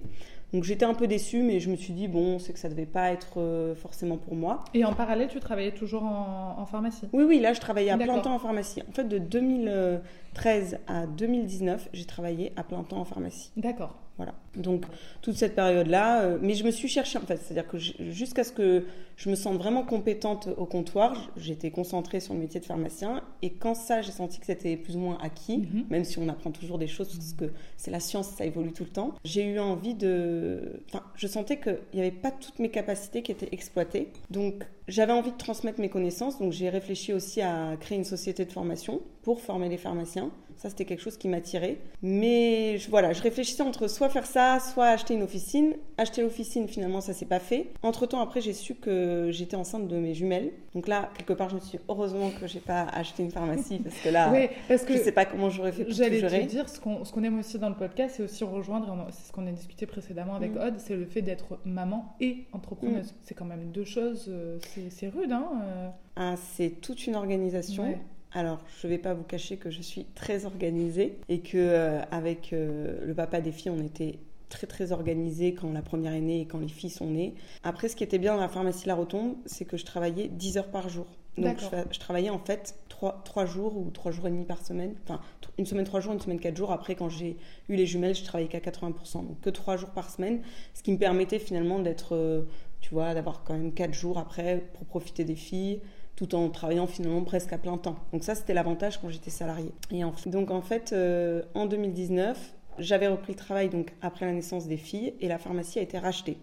Donc 0.54 0.64
j'étais 0.64 0.86
un 0.86 0.94
peu 0.94 1.08
déçue, 1.08 1.42
mais 1.44 1.60
je 1.60 1.70
me 1.70 1.76
suis 1.76 1.92
dit 1.92 2.08
bon, 2.08 2.40
c'est 2.40 2.54
que 2.54 2.60
ça 2.60 2.70
devait 2.70 2.86
pas 2.86 3.12
être 3.12 3.42
euh, 3.42 3.76
forcément 3.76 4.18
pour 4.18 4.36
moi. 4.36 4.64
Et 4.74 4.86
en 4.86 4.94
parallèle, 4.94 5.28
tu 5.28 5.40
travaillais 5.40 5.74
toujours 5.74 6.04
en, 6.04 6.56
en 6.58 6.66
pharmacie? 6.66 7.10
Oui, 7.12 7.26
oui, 7.26 7.40
là, 7.40 7.52
je 7.52 7.60
travaillais 7.60 7.90
à 7.90 7.98
plein 7.98 8.20
temps 8.20 8.36
en 8.36 8.40
pharmacie. 8.40 8.82
En 8.88 8.94
fait, 8.94 9.04
de 9.04 9.18
2013 9.18 10.80
à 10.88 11.08
2019, 11.08 11.90
j'ai 11.92 12.06
travaillé 12.06 12.54
à 12.56 12.64
plein 12.64 12.84
temps 12.84 13.00
en 13.00 13.06
pharmacie. 13.06 13.52
D'accord. 13.58 14.05
Voilà. 14.18 14.34
Donc, 14.56 14.86
toute 15.22 15.36
cette 15.36 15.56
période-là, 15.56 16.22
euh, 16.22 16.38
mais 16.42 16.54
je 16.54 16.64
me 16.64 16.72
suis 16.72 16.88
cherchée, 16.88 17.18
en 17.18 17.22
fait. 17.22 17.38
C'est-à-dire 17.38 17.68
que 17.68 17.78
jusqu'à 17.78 18.46
ce 18.46 18.54
que 18.54 18.86
je 19.18 19.30
me 19.30 19.36
sente 19.36 19.58
vraiment 19.58 19.84
compétente 19.84 20.48
au 20.56 20.66
comptoir, 20.66 21.32
j'étais 21.36 21.70
concentrée 21.70 22.22
sur 22.22 22.34
le 22.34 22.40
métier 22.40 22.62
de 22.62 22.66
pharmacien. 22.66 23.22
Et 23.42 23.52
quand 23.52 23.76
ça, 23.76 24.02
j'ai 24.02 24.12
senti 24.14 24.40
que 24.40 24.46
c'était 24.46 24.78
plus 24.78 24.96
ou 24.96 25.00
moins 25.00 25.18
acquis, 25.22 25.58
Mhm. 25.58 25.86
même 25.90 26.04
si 26.06 26.18
on 26.20 26.30
apprend 26.30 26.52
toujours 26.52 26.78
des 26.78 26.88
choses, 26.88 27.10
parce 27.10 27.34
que 27.34 27.52
c'est 27.76 27.92
la 27.92 28.00
science, 28.00 28.30
ça 28.30 28.46
évolue 28.46 28.72
tout 28.72 28.84
le 28.86 28.90
temps, 28.90 29.14
j'ai 29.26 29.44
eu 29.46 29.60
envie 29.60 29.94
de... 29.96 30.82
Enfin, 30.88 31.04
je 31.16 31.28
sentais 31.28 31.60
qu'il 31.60 31.78
n'y 31.94 32.00
avait 32.02 32.12
pas 32.12 32.32
toutes 32.32 32.60
mes 32.60 32.70
capacités 32.70 33.22
qui 33.22 33.34
étaient 33.34 33.50
exploitées. 33.52 34.12
Donc, 34.30 34.64
j'avais 34.88 35.14
envie 35.14 35.32
de 35.32 35.38
transmettre 35.38 35.82
mes 35.82 35.90
connaissances. 35.90 36.40
Donc, 36.40 36.54
j'ai 36.54 36.70
réfléchi 36.70 37.12
aussi 37.12 37.42
à 37.42 37.76
créer 37.80 37.98
une 37.98 38.04
société 38.06 38.46
de 38.46 38.52
formation 38.52 39.02
pour 39.24 39.42
former 39.42 39.68
les 39.68 39.78
pharmaciens. 39.78 40.32
Ça, 40.58 40.70
c'était 40.70 40.86
quelque 40.86 41.02
chose 41.02 41.18
qui 41.18 41.28
m'attirait. 41.28 41.78
Mais 42.02 42.78
je- 42.78 42.90
voilà, 42.90 43.14
je 43.14 43.22
réfléchissais 43.22 43.62
entre 43.64 43.88
soit 43.88 44.10
faire 44.10 44.26
ça, 44.26 44.60
soit 44.60 44.86
acheter 44.88 45.14
une 45.14 45.24
officine. 45.24 45.74
Acheter 45.98 46.22
l'officine, 46.22 46.68
finalement, 46.68 47.02
ça 47.02 47.14
s'est 47.14 47.26
pas 47.26 47.40
fait. 47.40 47.68
Entre 47.84 48.06
temps, 48.06 48.22
après, 48.22 48.42
j'ai 48.42 48.54
su 48.54 48.76
que 48.76 49.30
j'étais 49.32 49.56
enceinte 49.56 49.88
de 49.88 49.98
mes 49.98 50.14
jumelles. 50.14 50.52
Donc 50.74 50.88
là, 50.88 51.10
quelque 51.18 51.34
part, 51.34 51.50
je 51.50 51.56
me 51.56 51.60
suis 51.60 51.78
dit, 51.78 51.84
heureusement 51.90 52.32
que 52.40 52.48
j'ai 52.48 52.60
pas 52.60 52.84
acheté 52.84 53.24
une 53.24 53.32
pharmacie 53.32 53.80
parce 53.80 53.98
que 53.98 54.10
là, 54.10 54.32
Oui, 54.34 54.48
parce 54.68 54.84
que 54.84 54.94
je 54.94 55.00
sais 55.00 55.12
pas 55.12 55.26
comment 55.26 55.50
j'aurais 55.50 55.72
fait 55.72 55.84
pour 55.86 55.94
J'allais 55.94 56.22
te 56.22 56.46
dire, 56.50 56.68
ce 56.70 56.80
qu'on 56.80 57.04
ce 57.06 57.12
qu'on 57.14 57.24
aime 57.24 57.40
aussi 57.40 57.60
dans 57.60 57.70
le 57.70 57.76
podcast, 57.76 58.16
c'est 58.18 58.24
aussi 58.24 58.44
rejoindre, 58.44 59.08
c'est 59.12 59.28
ce 59.28 59.32
qu'on 59.32 59.46
a 59.48 59.52
discuté 59.52 59.86
précédemment 59.86 60.36
avec 60.36 60.54
Mm. 60.56 60.58
Aude, 60.68 60.74
c'est 60.78 60.96
le 60.96 61.06
fait 61.06 61.22
d'être 61.22 61.60
maman 61.66 62.16
et 62.20 62.46
entrepreneuse. 62.54 63.12
Mm. 63.12 63.16
C'est 63.24 63.36
quand 63.36 63.46
même 63.46 63.72
deux 63.72 63.84
choses, 63.86 64.26
euh, 64.30 64.58
c'est 64.90 65.08
rude, 65.10 65.32
hein 65.32 65.48
euh. 65.64 65.90
Ah, 66.18 66.36
c'est 66.38 66.82
toute 66.82 67.08
une 67.08 67.16
organisation. 67.16 67.84
Ouais. 67.84 68.00
Alors, 68.36 68.60
je 68.82 68.88
vais 68.88 68.98
pas 68.98 69.14
vous 69.14 69.24
cacher 69.24 69.56
que 69.56 69.72
je 69.72 69.82
suis 69.82 70.04
très 70.14 70.46
organisée 70.46 71.18
et 71.30 71.40
que 71.40 71.58
euh, 71.58 72.02
avec 72.12 72.52
euh, 72.52 73.00
le 73.06 73.14
papa 73.14 73.40
des 73.40 73.54
filles, 73.54 73.72
on 73.72 73.82
était 73.82 74.20
très 74.50 74.68
très 74.68 74.92
organisés 74.92 75.54
quand 75.54 75.72
la 75.72 75.82
première 75.82 76.14
est 76.14 76.22
née 76.22 76.42
et 76.42 76.46
quand 76.46 76.60
les 76.60 76.68
filles 76.68 76.90
sont 76.90 77.10
nées. 77.10 77.34
Après, 77.64 77.88
ce 77.88 77.96
qui 77.96 78.04
était 78.04 78.18
bien 78.18 78.36
dans 78.36 78.42
la 78.42 78.50
pharmacie 78.50 78.88
La 78.88 78.96
Rotonde, 78.96 79.38
c'est 79.46 79.64
que 79.64 79.78
je 79.78 79.86
travaillais 79.86 80.28
10 80.28 80.58
heures 80.58 80.70
par 80.70 80.90
jour. 80.90 81.08
Donc, 81.38 81.60
je, 81.92 82.00
travaillais 82.00 82.30
en 82.30 82.40
fait 82.40 82.76
3, 82.90 83.46
jours 83.46 83.78
ou 83.78 83.90
3 83.90 84.12
jours 84.12 84.28
et 84.28 84.32
demi 84.32 84.44
par 84.44 84.66
semaine. 84.66 84.96
Enfin, 85.06 85.22
une 85.58 85.66
semaine 85.66 85.86
3 85.86 86.02
jours, 86.02 86.14
une 86.14 86.20
semaine 86.20 86.40
4 86.40 86.58
jours. 86.58 86.74
Après, 86.74 86.96
quand 86.96 87.10
j'ai 87.10 87.38
eu 87.70 87.76
les 87.76 87.86
jumelles, 87.86 88.16
je 88.16 88.24
travaillais 88.24 88.50
qu'à 88.50 88.60
80%. 88.60 89.26
Donc, 89.26 89.40
que 89.40 89.50
3 89.50 89.78
jours 89.78 89.90
par 89.90 90.10
semaine. 90.10 90.42
Ce 90.74 90.84
qui 90.84 90.92
me 90.92 90.98
permettait 90.98 91.40
finalement 91.40 91.80
d'être, 91.80 92.16
euh, 92.16 92.44
tu 92.82 92.90
vois, 92.94 93.14
d'avoir 93.14 93.44
quand 93.46 93.54
même 93.54 93.74
4 93.74 93.94
jours 93.94 94.18
après 94.18 94.62
pour 94.74 94.86
profiter 94.86 95.24
des 95.24 95.36
filles 95.36 95.80
tout 96.16 96.34
en 96.36 96.50
travaillant 96.50 96.88
finalement 96.88 97.24
presque 97.24 97.52
à 97.54 97.58
plein 97.58 97.78
temps. 97.78 97.98
Donc 98.14 98.24
ça, 98.24 98.36
c'était 98.36 98.54
l'avantage 98.54 99.00
quand 99.02 99.10
j'étais 99.10 99.30
salariée. 99.30 99.72
Et 99.92 100.04
en, 100.04 100.14
donc 100.28 100.52
en 100.52 100.62
fait, 100.62 100.94
euh, 100.94 101.44
en 101.54 101.66
2019, 101.66 102.56
j'avais 102.80 103.08
repris 103.08 103.34
le 103.34 103.38
travail 103.38 103.70
donc 103.70 103.94
après 104.02 104.26
la 104.26 104.34
naissance 104.34 104.68
des 104.68 104.78
filles 104.78 105.14
et 105.22 105.28
la 105.28 105.38
pharmacie 105.38 105.80
a 105.80 105.82
été 105.82 105.98
rachetée 105.98 106.38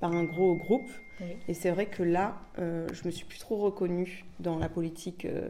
par 0.00 0.12
un 0.12 0.24
gros 0.24 0.56
groupe. 0.56 0.90
Oui. 1.20 1.36
Et 1.48 1.54
c'est 1.54 1.70
vrai 1.70 1.86
que 1.86 2.02
là, 2.02 2.36
euh, 2.58 2.88
je 2.92 3.06
me 3.06 3.10
suis 3.10 3.24
plus 3.24 3.38
trop 3.38 3.56
reconnue 3.56 4.24
dans 4.40 4.58
la 4.58 4.68
politique 4.68 5.26
euh, 5.26 5.48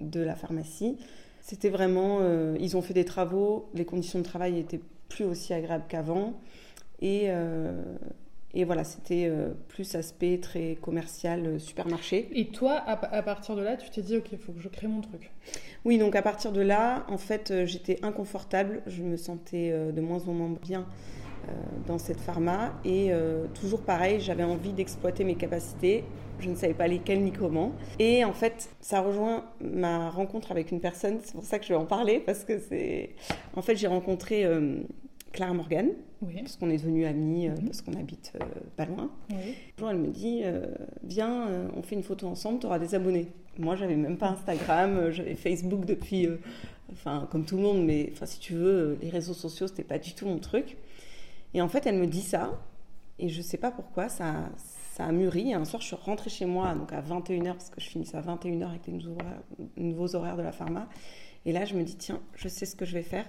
de 0.00 0.20
la 0.20 0.36
pharmacie. 0.36 0.98
C'était 1.40 1.70
vraiment, 1.70 2.18
euh, 2.20 2.56
ils 2.60 2.76
ont 2.76 2.82
fait 2.82 2.94
des 2.94 3.04
travaux, 3.06 3.70
les 3.74 3.84
conditions 3.84 4.18
de 4.18 4.24
travail 4.24 4.58
étaient 4.58 4.80
plus 5.08 5.24
aussi 5.24 5.54
agréables 5.54 5.86
qu'avant. 5.88 6.34
Et, 7.00 7.30
et 8.54 8.64
voilà, 8.64 8.82
c'était 8.82 9.26
euh, 9.28 9.50
plus 9.68 9.94
aspect 9.94 10.38
très 10.38 10.76
commercial, 10.80 11.46
euh, 11.46 11.58
supermarché. 11.58 12.28
Et 12.32 12.46
toi, 12.46 12.72
à, 12.72 12.92
à 13.14 13.22
partir 13.22 13.56
de 13.56 13.62
là, 13.62 13.76
tu 13.76 13.90
t'es 13.90 14.00
dit, 14.00 14.16
ok, 14.16 14.32
il 14.32 14.38
faut 14.38 14.52
que 14.52 14.60
je 14.60 14.68
crée 14.68 14.86
mon 14.86 15.02
truc. 15.02 15.30
Oui, 15.84 15.98
donc 15.98 16.16
à 16.16 16.22
partir 16.22 16.52
de 16.52 16.62
là, 16.62 17.04
en 17.08 17.18
fait, 17.18 17.50
euh, 17.50 17.66
j'étais 17.66 17.98
inconfortable, 18.02 18.82
je 18.86 19.02
me 19.02 19.16
sentais 19.16 19.70
de 19.70 20.00
moins 20.00 20.26
en 20.28 20.32
moins 20.32 20.56
bien 20.62 20.86
dans 21.86 21.96
cette 21.96 22.20
pharma 22.20 22.74
et 22.84 23.10
toujours 23.58 23.80
pareil, 23.80 24.20
j'avais 24.20 24.44
envie 24.44 24.74
d'exploiter 24.74 25.24
mes 25.24 25.34
capacités, 25.34 26.04
je 26.40 26.50
ne 26.50 26.54
savais 26.54 26.74
pas 26.74 26.86
lesquelles 26.86 27.22
ni 27.22 27.32
comment. 27.32 27.72
Et 27.98 28.22
en 28.26 28.34
fait, 28.34 28.68
ça 28.82 29.00
rejoint 29.00 29.46
ma 29.62 30.10
rencontre 30.10 30.52
avec 30.52 30.72
une 30.72 30.80
personne, 30.80 31.20
c'est 31.22 31.32
pour 31.32 31.44
ça 31.44 31.58
que 31.58 31.64
je 31.64 31.70
vais 31.70 31.78
en 31.78 31.86
parler 31.86 32.20
parce 32.20 32.44
que 32.44 32.58
c'est. 32.58 33.14
En 33.56 33.62
fait, 33.62 33.76
j'ai 33.76 33.86
rencontré 33.86 34.44
Clara 35.38 35.54
Morgan, 35.54 35.90
Oui. 36.20 36.34
parce 36.40 36.56
qu'on 36.56 36.68
est 36.68 36.78
devenus 36.78 37.06
amis, 37.06 37.48
euh, 37.48 37.54
parce 37.64 37.80
qu'on 37.80 37.92
habite 37.94 38.32
euh, 38.34 38.44
pas 38.76 38.86
loin. 38.86 39.08
Oui. 39.30 39.36
Un 39.76 39.78
jour, 39.78 39.90
elle 39.90 39.98
me 39.98 40.08
dit 40.08 40.40
euh, 40.42 40.66
Viens, 41.04 41.46
euh, 41.46 41.68
on 41.76 41.82
fait 41.82 41.94
une 41.94 42.02
photo 42.02 42.26
ensemble, 42.26 42.58
tu 42.58 42.66
auras 42.66 42.80
des 42.80 42.96
abonnés. 42.96 43.28
Moi, 43.56 43.76
j'avais 43.76 43.94
même 43.94 44.16
pas 44.18 44.30
Instagram, 44.30 45.10
j'avais 45.12 45.36
Facebook 45.36 45.84
depuis, 45.84 46.28
enfin, 46.90 47.28
comme 47.30 47.44
tout 47.44 47.56
le 47.56 47.62
monde, 47.62 47.84
mais 47.84 48.10
enfin, 48.12 48.26
si 48.26 48.40
tu 48.40 48.54
veux, 48.54 48.98
les 49.00 49.10
réseaux 49.10 49.32
sociaux, 49.32 49.68
c'était 49.68 49.84
pas 49.84 49.98
du 50.00 50.12
tout 50.12 50.26
mon 50.26 50.38
truc. 50.38 50.76
Et 51.54 51.62
en 51.62 51.68
fait, 51.68 51.86
elle 51.86 51.98
me 51.98 52.06
dit 52.08 52.22
ça, 52.22 52.58
et 53.20 53.28
je 53.28 53.40
sais 53.40 53.58
pas 53.58 53.70
pourquoi, 53.70 54.08
ça, 54.08 54.48
ça 54.92 55.04
a 55.04 55.12
mûri. 55.12 55.50
Et 55.50 55.54
un 55.54 55.64
soir, 55.64 55.80
je 55.82 55.86
suis 55.86 55.96
rentrée 55.96 56.30
chez 56.30 56.46
moi, 56.46 56.74
donc 56.74 56.92
à 56.92 57.00
21h, 57.00 57.52
parce 57.52 57.70
que 57.70 57.80
je 57.80 57.88
finissais 57.88 58.16
à 58.16 58.22
21h 58.22 58.70
avec 58.70 58.86
les 58.88 58.92
nouveaux 58.92 59.12
horaires, 59.20 59.42
nouveaux 59.76 60.16
horaires 60.16 60.36
de 60.36 60.42
la 60.42 60.52
pharma. 60.52 60.88
Et 61.46 61.52
là, 61.52 61.64
je 61.64 61.74
me 61.76 61.84
dis 61.84 61.94
Tiens, 61.96 62.18
je 62.34 62.48
sais 62.48 62.66
ce 62.66 62.74
que 62.74 62.84
je 62.84 62.94
vais 62.94 63.02
faire. 63.04 63.24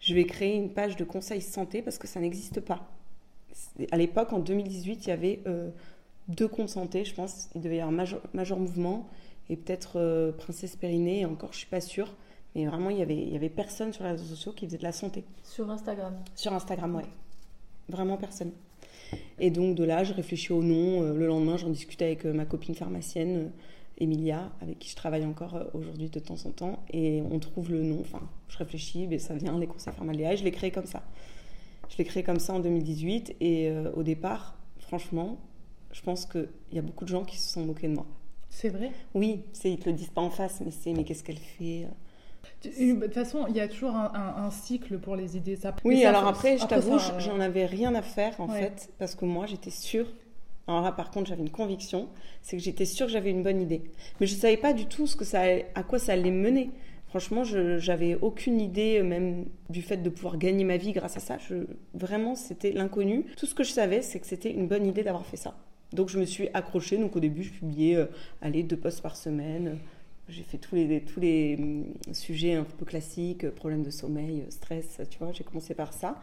Je 0.00 0.14
vais 0.14 0.24
créer 0.24 0.54
une 0.54 0.70
page 0.70 0.96
de 0.96 1.04
conseils 1.04 1.40
santé 1.40 1.82
parce 1.82 1.98
que 1.98 2.06
ça 2.06 2.20
n'existe 2.20 2.60
pas. 2.60 2.88
À 3.90 3.96
l'époque, 3.96 4.32
en 4.32 4.38
2018, 4.38 5.06
il 5.06 5.08
y 5.08 5.12
avait 5.12 5.40
euh, 5.46 5.70
deux 6.28 6.48
comptes 6.48 6.68
santé, 6.68 7.04
je 7.04 7.14
pense. 7.14 7.48
Il 7.54 7.60
devait 7.60 7.76
y 7.76 7.80
avoir 7.80 7.92
Major, 7.92 8.20
Major 8.34 8.58
Mouvement 8.58 9.08
et 9.48 9.56
peut-être 9.56 9.98
euh, 9.98 10.32
Princesse 10.32 10.76
Périnée, 10.76 11.20
et 11.20 11.24
encore, 11.24 11.52
je 11.52 11.58
suis 11.58 11.66
pas 11.66 11.80
sûre. 11.80 12.14
Mais 12.54 12.66
vraiment, 12.66 12.90
il 12.90 12.98
y 12.98 13.02
avait, 13.02 13.16
il 13.16 13.32
y 13.32 13.36
avait 13.36 13.48
personne 13.48 13.92
sur 13.92 14.04
les 14.04 14.10
réseaux 14.10 14.24
sociaux 14.24 14.52
qui 14.52 14.66
faisait 14.66 14.78
de 14.78 14.82
la 14.82 14.92
santé. 14.92 15.24
Sur 15.42 15.70
Instagram. 15.70 16.16
Sur 16.34 16.52
Instagram, 16.52 16.96
ouais. 16.96 17.04
Vraiment 17.88 18.16
personne. 18.16 18.52
Et 19.38 19.50
donc 19.50 19.76
de 19.76 19.84
là, 19.84 20.04
je 20.04 20.12
réfléchis 20.12 20.52
au 20.52 20.62
nom. 20.62 21.02
Euh, 21.02 21.14
le 21.14 21.26
lendemain, 21.26 21.56
j'en 21.56 21.70
discutais 21.70 22.06
avec 22.06 22.24
ma 22.24 22.44
copine 22.44 22.74
pharmacienne, 22.74 23.50
Emilia, 23.98 24.52
avec 24.60 24.78
qui 24.78 24.90
je 24.90 24.96
travaille 24.96 25.24
encore 25.24 25.58
aujourd'hui 25.74 26.10
de 26.10 26.18
temps 26.18 26.38
en 26.44 26.50
temps. 26.50 26.84
Et 26.92 27.22
on 27.30 27.38
trouve 27.38 27.70
le 27.70 27.82
nom. 27.82 28.00
Enfin, 28.00 28.20
je 28.48 28.58
réfléchis, 28.58 29.06
mais 29.06 29.18
ça 29.18 29.34
vient, 29.34 29.58
les 29.58 29.66
conseils 29.66 29.92
pharmaléa. 29.92 30.34
Et 30.34 30.36
je 30.36 30.44
l'ai 30.44 30.52
créé 30.52 30.70
comme 30.70 30.86
ça. 30.86 31.02
Je 31.88 31.96
l'ai 31.98 32.04
créé 32.04 32.22
comme 32.22 32.40
ça 32.40 32.52
en 32.52 32.60
2018. 32.60 33.36
Et 33.40 33.72
au 33.94 34.02
départ, 34.02 34.58
franchement, 34.78 35.38
je 35.92 36.02
pense 36.02 36.26
qu'il 36.26 36.48
y 36.72 36.78
a 36.78 36.82
beaucoup 36.82 37.04
de 37.04 37.10
gens 37.10 37.24
qui 37.24 37.38
se 37.38 37.52
sont 37.52 37.64
moqués 37.64 37.88
de 37.88 37.94
moi. 37.94 38.06
C'est 38.50 38.68
vrai? 38.68 38.90
Oui, 39.14 39.44
ils 39.64 39.72
ne 39.72 39.76
te 39.76 39.88
le 39.88 39.94
disent 39.94 40.10
pas 40.10 40.20
en 40.20 40.30
face, 40.30 40.60
mais 40.64 40.70
c'est 40.70 40.92
mais 40.92 41.04
qu'est-ce 41.04 41.24
qu'elle 41.24 41.38
fait 41.38 41.86
de 42.64 43.04
toute 43.04 43.14
façon, 43.14 43.46
il 43.48 43.56
y 43.56 43.60
a 43.60 43.68
toujours 43.68 43.94
un, 43.94 44.50
cycle 44.50 44.98
pour 44.98 45.16
les 45.16 45.36
idées. 45.36 45.56
Ça, 45.56 45.74
oui, 45.84 46.04
alors 46.04 46.26
après, 46.26 46.58
je 46.58 46.66
t'avoue, 46.66 46.98
j'en 47.18 47.40
avais 47.40 47.66
rien 47.66 47.94
à 47.94 48.02
faire 48.02 48.40
en 48.40 48.48
fait, 48.48 48.90
parce 48.98 49.14
que 49.14 49.24
moi, 49.24 49.46
j'étais 49.46 49.70
sûre. 49.70 50.06
Alors 50.68 50.82
là, 50.82 50.92
par 50.92 51.10
contre, 51.10 51.28
j'avais 51.28 51.42
une 51.42 51.50
conviction, 51.50 52.08
c'est 52.42 52.56
que 52.56 52.62
j'étais 52.62 52.84
sûre 52.84 53.06
que 53.06 53.12
j'avais 53.12 53.30
une 53.30 53.42
bonne 53.42 53.60
idée. 53.60 53.82
Mais 54.20 54.26
je 54.26 54.34
ne 54.34 54.40
savais 54.40 54.56
pas 54.56 54.72
du 54.72 54.86
tout 54.86 55.06
ce 55.06 55.14
que 55.14 55.24
ça, 55.24 55.42
à 55.74 55.82
quoi 55.82 55.98
ça 55.98 56.12
allait 56.12 56.30
mener. 56.30 56.70
Franchement, 57.08 57.44
je 57.44 57.78
j'avais 57.78 58.16
aucune 58.16 58.60
idée, 58.60 59.00
même 59.02 59.46
du 59.70 59.80
fait 59.80 59.98
de 59.98 60.10
pouvoir 60.10 60.38
gagner 60.38 60.64
ma 60.64 60.76
vie 60.76 60.92
grâce 60.92 61.16
à 61.16 61.20
ça. 61.20 61.38
Vraiment, 61.94 62.34
c'était 62.34 62.72
l'inconnu. 62.72 63.24
Tout 63.36 63.46
ce 63.46 63.54
que 63.54 63.62
je 63.62 63.70
savais, 63.70 64.02
c'est 64.02 64.18
que 64.18 64.26
c'était 64.26 64.50
une 64.50 64.66
bonne 64.66 64.86
idée 64.86 65.04
d'avoir 65.04 65.24
fait 65.24 65.36
ça. 65.36 65.56
Donc, 65.92 66.08
je 66.08 66.18
me 66.18 66.24
suis 66.24 66.48
accrochée. 66.52 66.98
Donc, 66.98 67.14
au 67.14 67.20
début, 67.20 67.44
je 67.44 67.52
publiais, 67.52 67.94
euh, 67.94 68.06
allez, 68.42 68.64
deux 68.64 68.76
posts 68.76 69.02
par 69.02 69.16
semaine. 69.16 69.78
J'ai 70.28 70.42
fait 70.42 70.58
tous 70.58 70.74
les, 70.74 71.00
tous 71.02 71.20
les 71.20 71.56
hum, 71.58 71.84
sujets 72.12 72.54
un 72.54 72.64
peu 72.64 72.84
classiques, 72.84 73.48
problèmes 73.50 73.84
de 73.84 73.90
sommeil, 73.90 74.44
stress, 74.50 75.00
tu 75.08 75.18
vois, 75.20 75.30
j'ai 75.32 75.44
commencé 75.44 75.74
par 75.74 75.92
ça. 75.92 76.20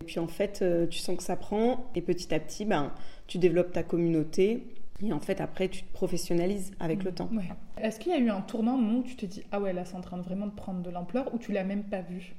Et 0.00 0.04
puis 0.04 0.18
en 0.18 0.28
fait, 0.28 0.60
euh, 0.62 0.86
tu 0.86 0.98
sens 0.98 1.16
que 1.16 1.22
ça 1.22 1.36
prend 1.36 1.84
et 1.94 2.00
petit 2.00 2.34
à 2.34 2.40
petit, 2.40 2.64
ben, 2.64 2.92
tu 3.26 3.38
développes 3.38 3.72
ta 3.72 3.82
communauté 3.82 4.64
et 5.02 5.12
en 5.12 5.20
fait, 5.20 5.40
après, 5.40 5.68
tu 5.68 5.82
te 5.82 5.92
professionnalises 5.92 6.72
avec 6.78 7.04
le 7.04 7.12
temps. 7.12 7.30
Est-ce 7.80 7.98
qu'il 7.98 8.12
y 8.12 8.14
a 8.14 8.18
eu 8.18 8.28
un 8.28 8.42
tournant, 8.42 8.78
où 8.78 9.02
tu 9.02 9.16
te 9.16 9.24
dis, 9.24 9.42
ah 9.50 9.60
ouais, 9.60 9.72
là, 9.72 9.84
c'est 9.84 9.96
en 9.96 10.02
train 10.02 10.18
de 10.18 10.22
vraiment 10.22 10.46
de 10.46 10.52
prendre 10.52 10.82
de 10.82 10.90
l'ampleur 10.90 11.32
ou 11.32 11.38
tu 11.38 11.52
l'as 11.52 11.64
même 11.64 11.84
pas 11.84 12.02
vu 12.02 12.34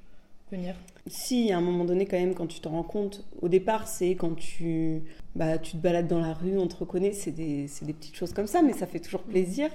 venir? 0.51 0.75
Si, 1.07 1.51
à 1.51 1.57
un 1.57 1.61
moment 1.61 1.85
donné, 1.85 2.05
quand 2.05 2.19
même, 2.19 2.35
quand 2.35 2.47
tu 2.47 2.59
te 2.59 2.67
rends 2.67 2.83
compte, 2.83 3.25
au 3.41 3.47
départ, 3.47 3.87
c'est 3.87 4.11
quand 4.11 4.35
tu, 4.35 5.01
bah, 5.35 5.57
tu 5.57 5.71
te 5.71 5.77
balades 5.77 6.07
dans 6.07 6.19
la 6.19 6.33
rue, 6.33 6.57
on 6.57 6.67
te 6.67 6.75
reconnaît, 6.75 7.13
c'est 7.13 7.31
des, 7.31 7.67
des 7.81 7.93
petites 7.93 8.15
choses 8.15 8.33
comme 8.33 8.47
ça, 8.47 8.61
mais 8.61 8.73
ça 8.73 8.85
fait 8.85 8.99
toujours 8.99 9.23
plaisir. 9.23 9.69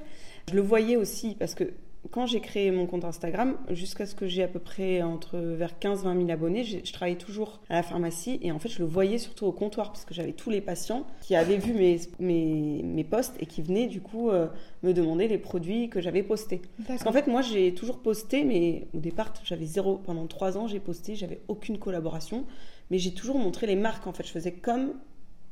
Je 0.49 0.55
le 0.55 0.62
voyais 0.62 0.97
aussi 0.97 1.35
parce 1.35 1.55
que 1.55 1.73
quand 2.10 2.26
j'ai 2.26 2.40
créé 2.40 2.70
mon 2.70 2.86
compte 2.86 3.04
Instagram, 3.04 3.56
jusqu'à 3.70 4.06
ce 4.06 4.14
que 4.14 4.26
j'ai 4.26 4.42
à 4.42 4.48
peu 4.48 4.58
près 4.58 5.02
entre 5.02 5.38
vers 5.38 5.72
15-20 5.80 6.18
000 6.18 6.30
abonnés, 6.30 6.64
je 6.64 6.92
travaillais 6.92 7.18
toujours 7.18 7.60
à 7.68 7.75
la 7.75 7.82
pharmacie 7.82 8.38
et 8.42 8.52
en 8.52 8.58
fait 8.58 8.68
je 8.68 8.78
le 8.78 8.84
voyais 8.84 9.18
surtout 9.18 9.46
au 9.46 9.52
comptoir 9.52 9.92
parce 9.92 10.04
que 10.04 10.14
j'avais 10.14 10.32
tous 10.32 10.50
les 10.50 10.60
patients 10.60 11.06
qui 11.20 11.34
avaient 11.34 11.56
vu 11.56 11.72
mes, 11.72 12.00
mes, 12.18 12.82
mes 12.82 13.04
posts 13.04 13.34
et 13.40 13.46
qui 13.46 13.62
venaient 13.62 13.86
du 13.86 14.00
coup 14.00 14.30
euh, 14.30 14.48
me 14.82 14.92
demander 14.92 15.28
les 15.28 15.38
produits 15.38 15.88
que 15.88 16.00
j'avais 16.00 16.22
postés. 16.22 16.62
Parce 16.86 17.02
qu'en 17.02 17.12
fait 17.12 17.26
moi 17.26 17.42
j'ai 17.42 17.75
toujours 17.75 17.98
posté 17.98 18.44
mais 18.44 18.86
au 18.94 18.98
départ 18.98 19.32
j'avais 19.44 19.66
zéro, 19.66 19.96
pendant 19.96 20.26
trois 20.26 20.58
ans 20.58 20.66
j'ai 20.66 20.80
posté, 20.80 21.14
j'avais 21.14 21.40
aucune 21.48 21.78
collaboration 21.78 22.44
mais 22.90 22.98
j'ai 22.98 23.14
toujours 23.14 23.38
montré 23.38 23.66
les 23.66 23.76
marques 23.76 24.06
en 24.06 24.12
fait, 24.12 24.26
je 24.26 24.32
faisais 24.32 24.52
comme 24.52 24.94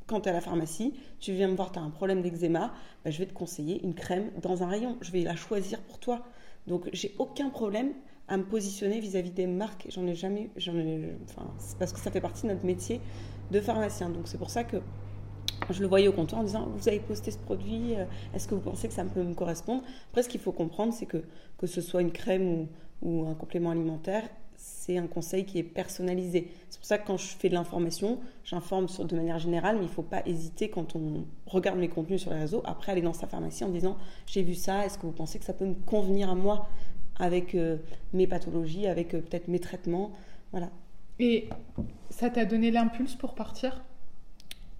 quand 0.06 0.20
tu 0.20 0.28
es 0.28 0.30
à 0.30 0.34
la 0.34 0.40
pharmacie, 0.40 0.94
tu 1.18 1.32
viens 1.32 1.49
me 1.49 1.54
voir, 1.54 1.73
tu 1.73 1.78
as 1.78 1.82
un 1.82 1.90
problème 1.90 2.23
d'eczéma, 2.23 2.73
bah, 3.04 3.11
je 3.11 3.18
vais 3.18 3.26
te 3.26 3.32
conseiller 3.32 3.82
une 3.82 3.94
crème 3.94 4.30
dans 4.42 4.62
un 4.62 4.66
rayon. 4.66 4.96
Je 5.00 5.11
vais 5.11 5.23
la 5.23 5.37
choisir 5.37 5.80
pour 5.80 5.99
toi. 5.99 6.26
Donc, 6.66 6.88
j'ai 6.92 7.14
aucun 7.18 7.50
problème 7.50 7.92
à 8.28 8.37
me 8.37 8.44
positionner 8.44 9.00
vis-à-vis 9.00 9.30
des 9.30 9.47
marques. 9.47 9.87
J'en 9.90 10.06
ai 10.06 10.14
jamais. 10.14 10.50
Parce 11.78 11.92
que 11.92 11.99
ça 11.99 12.11
fait 12.11 12.21
partie 12.21 12.42
de 12.42 12.49
notre 12.49 12.64
métier 12.64 13.00
de 13.50 13.61
pharmacien. 13.61 14.09
Donc, 14.09 14.23
c'est 14.26 14.38
pour 14.38 14.50
ça 14.50 14.64
que 14.64 14.78
je 15.71 15.80
le 15.80 15.87
voyais 15.87 16.09
au 16.09 16.12
comptoir 16.12 16.40
en 16.40 16.44
disant 16.44 16.68
Vous 16.75 16.88
avez 16.88 17.00
posté 17.00 17.30
ce 17.30 17.38
produit, 17.38 17.94
euh, 17.97 18.04
est-ce 18.35 18.49
que 18.49 18.54
vous 18.54 18.61
pensez 18.61 18.88
que 18.88 18.94
ça 18.94 19.04
peut 19.04 19.23
me 19.23 19.35
correspondre? 19.35 19.83
Après, 20.11 20.23
ce 20.23 20.28
qu'il 20.28 20.40
faut 20.40 20.52
comprendre, 20.52 20.92
c'est 20.92 21.06
que 21.06 21.23
que 21.59 21.66
ce 21.66 21.80
soit 21.80 22.02
une 22.02 22.12
crème 22.12 22.66
ou 23.02 23.26
un 23.26 23.35
complément 23.35 23.71
alimentaire, 23.71 24.25
c'est 24.66 24.97
un 24.97 25.06
conseil 25.06 25.44
qui 25.44 25.59
est 25.59 25.62
personnalisé. 25.62 26.50
C'est 26.71 26.78
pour 26.78 26.87
ça 26.87 26.97
que 26.97 27.06
quand 27.06 27.18
je 27.18 27.26
fais 27.26 27.50
de 27.50 27.54
l'information, 27.54 28.18
j'informe 28.44 28.87
de 28.99 29.16
manière 29.16 29.38
générale, 29.38 29.76
mais 29.76 29.83
il 29.83 29.88
ne 29.88 29.92
faut 29.92 30.02
pas 30.02 30.23
hésiter 30.25 30.71
quand 30.71 30.97
on 30.97 31.26
regarde 31.47 31.78
mes 31.78 31.88
contenus 31.88 32.23
sur 32.23 32.33
les 32.33 32.40
réseaux, 32.40 32.62
après 32.64 32.92
aller 32.92 33.02
dans 33.02 33.12
sa 33.12 33.26
pharmacie 33.26 33.62
en 33.64 33.68
disant 33.68 33.99
j'ai 34.26 34.42
vu 34.42 34.54
ça, 34.54 34.87
est-ce 34.87 34.97
que 34.97 35.04
vous 35.04 35.12
pensez 35.12 35.38
que 35.38 35.44
ça 35.44 35.52
peut 35.52 35.66
me 35.66 35.75
convenir 35.75 36.30
à 36.30 36.35
moi 36.35 36.68
avec 37.18 37.54
euh, 37.54 37.76
mes 38.14 38.26
pathologies, 38.26 38.87
avec 38.87 39.14
euh, 39.14 39.21
peut-être 39.21 39.49
mes 39.49 39.59
traitements, 39.59 40.12
voilà. 40.50 40.71
Et 41.18 41.49
ça 42.09 42.30
t'a 42.30 42.47
donné 42.47 42.71
l'impulse 42.71 43.16
pour 43.16 43.35
partir? 43.35 43.83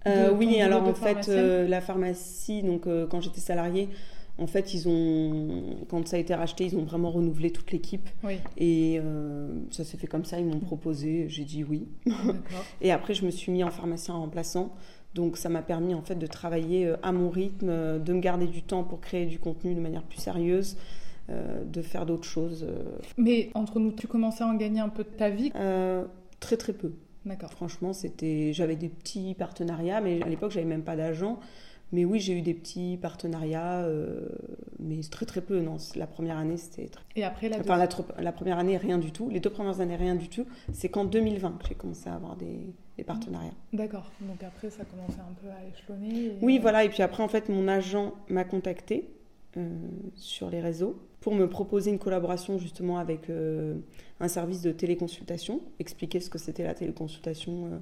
Euh, 0.07 0.33
Oui, 0.33 0.61
alors 0.63 0.83
en 0.85 0.95
fait, 0.95 1.29
la 1.29 1.81
pharmacie, 1.83 2.63
donc 2.63 2.89
quand 3.11 3.21
j'étais 3.21 3.41
salariée, 3.41 3.91
en 4.37 4.47
fait, 4.47 4.75
ils 4.75 4.89
ont, 4.89 5.79
quand 5.89 6.07
ça 6.09 6.17
a 6.17 6.19
été 6.19 6.35
racheté, 6.35 6.65
ils 6.65 6.77
ont 6.77 6.83
vraiment 6.83 7.11
renouvelé 7.11 7.51
toute 7.53 7.71
l'équipe. 7.71 8.09
Et 8.57 8.99
euh, 9.01 9.49
ça 9.71 9.85
s'est 9.85 9.97
fait 9.97 10.09
comme 10.09 10.25
ça, 10.25 10.41
ils 10.41 10.47
m'ont 10.47 10.61
proposé, 10.61 11.29
j'ai 11.29 11.45
dit 11.45 11.63
oui. 11.63 11.87
et 12.81 12.91
après, 12.91 13.15
je 13.15 13.25
me 13.25 13.31
suis 13.31 13.53
mis 13.53 13.63
en 13.63 13.71
pharmacien 13.71 14.15
remplaçant. 14.15 14.75
Donc, 15.15 15.37
ça 15.37 15.49
m'a 15.49 15.63
permis 15.63 15.95
en 15.95 16.03
fait 16.03 16.17
de 16.17 16.27
travailler 16.27 16.87
euh, 16.87 16.97
à 17.05 17.13
mon 17.13 17.31
rythme, 17.31 17.69
euh, 17.69 17.99
de 18.01 18.13
me 18.13 18.19
garder 18.19 18.49
du 18.49 18.63
temps 18.63 18.83
pour 18.83 19.01
créer 19.01 19.27
du 19.27 19.39
contenu 19.39 19.75
de 19.75 19.81
manière 19.81 20.03
plus 20.03 20.19
sérieuse. 20.19 20.77
de 21.29 21.83
faire 21.83 22.05
d'autres 22.05 22.29
choses. 22.29 22.67
Mais 23.17 23.51
entre 23.55 23.79
nous, 23.79 23.93
tu 23.93 24.07
commençais 24.09 24.45
à 24.45 24.49
en 24.49 24.57
gagner 24.57 24.81
un 24.81 24.91
peu 24.91 25.05
de 25.05 25.17
ta 25.17 25.31
vie? 25.31 25.53
Très 26.41 26.57
très 26.57 26.73
peu. 26.75 26.93
D'accord. 27.25 27.53
Franchement, 27.53 27.95
c'était, 27.95 28.53
j'avais 28.53 28.77
des 28.77 28.91
petits 28.91 29.35
partenariats, 29.35 30.03
mais 30.03 30.21
à 30.23 30.29
l'époque, 30.29 30.51
j'avais 30.51 30.67
même 30.67 30.83
pas 30.83 30.97
d'agent. 30.97 31.39
Mais 31.93 32.05
oui, 32.05 32.19
j'ai 32.19 32.37
eu 32.37 32.43
des 32.43 32.55
petits 32.55 32.99
partenariats, 33.01 33.83
euh, 33.83 34.29
mais 34.81 35.01
très 35.11 35.27
très 35.27 35.41
peu. 35.41 35.61
Non, 35.61 35.77
la 35.95 36.07
première 36.07 36.39
année, 36.39 36.57
c'était 36.57 36.89
très... 36.89 37.05
Et 37.15 37.25
après 37.25 37.49
la, 37.49 37.61
enfin, 37.61 37.77
la, 38.19 38.33
première 38.33 38.59
année, 38.59 38.77
rien 38.77 38.99
du 38.99 39.13
tout. 39.13 39.29
Les 39.31 39.41
deux 39.41 39.51
premières 39.51 39.81
années, 39.81 39.97
rien 39.97 40.17
du 40.17 40.29
tout. 40.29 40.47
C'est 40.73 40.89
qu'en 40.89 41.05
2020 41.05 41.59
que 41.59 41.69
j'ai 41.69 41.75
commencé 41.75 42.09
à 42.09 42.15
avoir 42.15 42.37
des, 42.37 42.75
partenariats. 43.05 43.55
D'accord. 43.73 44.11
Donc 44.21 44.43
après, 44.43 44.71
ça 44.71 44.83
a 44.83 44.85
commencé 44.85 45.19
un 45.21 45.35
peu 45.41 45.49
à 45.49 45.67
échelonner. 45.69 46.37
Oui, 46.43 46.59
voilà. 46.59 46.85
Et 46.85 46.89
puis 46.89 47.03
après, 47.03 47.23
en 47.23 47.29
fait, 47.29 47.49
mon 47.49 47.69
agent 47.69 48.15
m'a 48.29 48.45
contacté 48.45 49.09
euh, 49.57 49.69
sur 50.17 50.51
les 50.51 50.61
réseaux 50.61 51.01
pour 51.21 51.35
me 51.35 51.49
proposer 51.49 51.91
une 51.91 51.99
collaboration 51.99 52.59
justement 52.59 52.99
avec 52.99 53.31
euh, 53.31 53.77
un 54.21 54.29
service 54.29 54.63
de 54.63 54.73
téléconsultation, 54.73 55.61
expliquer 55.79 56.21
ce 56.21 56.29
que 56.29 56.39
c'était 56.39 56.65
la 56.65 56.75
téléconsultation 56.75 57.81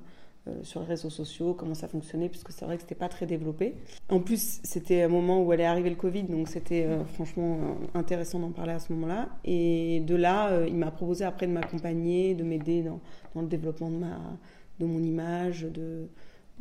sur 0.63 0.81
les 0.81 0.87
réseaux 0.87 1.11
sociaux, 1.11 1.55
comment 1.55 1.75
ça 1.75 1.89
fonctionnait, 1.89 2.29
puisque 2.29 2.51
c'est 2.51 2.65
vrai 2.65 2.77
que 2.77 2.83
c'était 2.83 2.95
pas 2.95 3.09
très 3.09 3.27
développé. 3.27 3.75
En 4.09 4.21
plus, 4.21 4.61
c'était 4.65 5.03
un 5.03 5.09
moment 5.09 5.41
où 5.43 5.53
allait 5.53 5.65
arriver 5.65 5.91
le 5.91 5.97
Covid, 5.97 6.25
donc 6.25 6.49
c'était 6.49 6.85
euh, 6.85 7.05
franchement 7.05 7.59
euh, 7.63 7.99
intéressant 7.99 8.41
d'en 8.41 8.51
parler 8.51 8.73
à 8.73 8.81
ce 8.81 8.93
moment-là. 8.93 9.29
Et 9.45 10.01
de 10.01 10.17
là, 10.17 10.67
il 10.67 10.77
m'a 10.77 10.91
proposé 10.91 11.25
après 11.25 11.47
de 11.47 11.53
m'accompagner, 11.53 12.35
de 12.35 12.43
m'aider 12.43 12.83
dans, 12.83 13.01
dans, 13.35 13.43
le 13.43 13.49
développement 13.49 13.91
de, 13.91 13.97
ma, 13.97 14.19
de 14.81 14.87
mon 14.87 15.03
image, 15.03 15.63
de, 15.63 16.09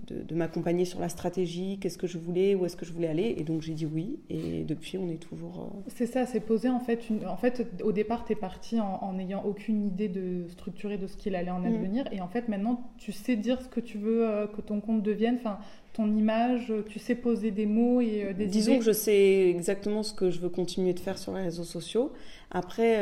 de, 0.07 0.36
m'accompagner 0.36 0.86
sur 0.86 1.00
la 1.00 1.10
stratégie, 1.10 1.77
qu'est-ce 1.79 1.98
que 1.98 2.07
je 2.07 2.17
voulais, 2.17 2.55
où 2.55 2.65
est-ce 2.65 2.75
que 2.75 2.86
je 2.86 2.93
voulais 2.93 3.07
aller. 3.07 3.36
Et 3.38 3.43
donc 3.43 3.62
j'ai 3.62 3.74
dit 3.74 3.86
oui. 3.86 4.19
Et 4.29 4.63
depuis, 4.63 4.98
on 4.98 5.10
est 5.10 5.21
toujours. 5.21 5.71
Euh, 5.75 5.89
c'est 5.95 6.05
ça, 6.05 6.25
c'est 6.25 6.39
posé 6.39 6.69
en 6.69 6.79
fait. 6.79 7.03
En 7.27 7.38
fait, 7.38 7.67
au 7.83 7.91
départ, 7.91 8.25
tu 8.25 8.33
es 8.33 8.36
parti 8.36 8.79
en 8.79 9.13
n'ayant 9.13 9.43
aucune 9.45 9.86
idée 9.86 10.07
de 10.07 10.48
structurer 10.50 10.98
de 10.98 11.07
ce 11.07 11.17
qu'il 11.17 11.36
allait 11.36 11.51
en 11.51 11.63
advenir. 11.63 12.05
Mm. 12.05 12.15
Et 12.15 12.21
en 12.21 12.27
fait, 12.27 12.48
maintenant, 12.48 12.89
tu 12.98 13.12
sais 13.12 13.36
dire 13.36 13.62
ce 13.62 13.67
que 13.67 13.79
tu 13.79 13.98
veux 13.98 14.27
euh, 14.27 14.48
que 14.48 14.62
ton 14.62 14.81
compte 14.81 15.03
devienne. 15.03 15.36
Enfin, 15.39 15.60
ton 15.93 16.10
image, 16.15 16.74
tu 16.88 17.00
sais 17.00 17.15
poser 17.15 17.51
des 17.51 17.65
mots 17.65 18.01
et 18.01 18.24
euh, 18.24 18.33
des 18.33 18.48
Disons 18.48 18.79
que 18.79 18.86
je 18.86 18.93
sais 18.93 19.50
exactement 19.50 20.03
ce 20.03 20.13
que 20.13 20.31
je 20.31 20.39
veux 20.39 20.50
continuer 20.50 20.93
de 20.93 21.00
faire 21.00 21.17
sur 21.17 21.33
les 21.33 21.43
réseaux 21.43 21.63
sociaux. 21.63 22.12
Après 22.50 23.00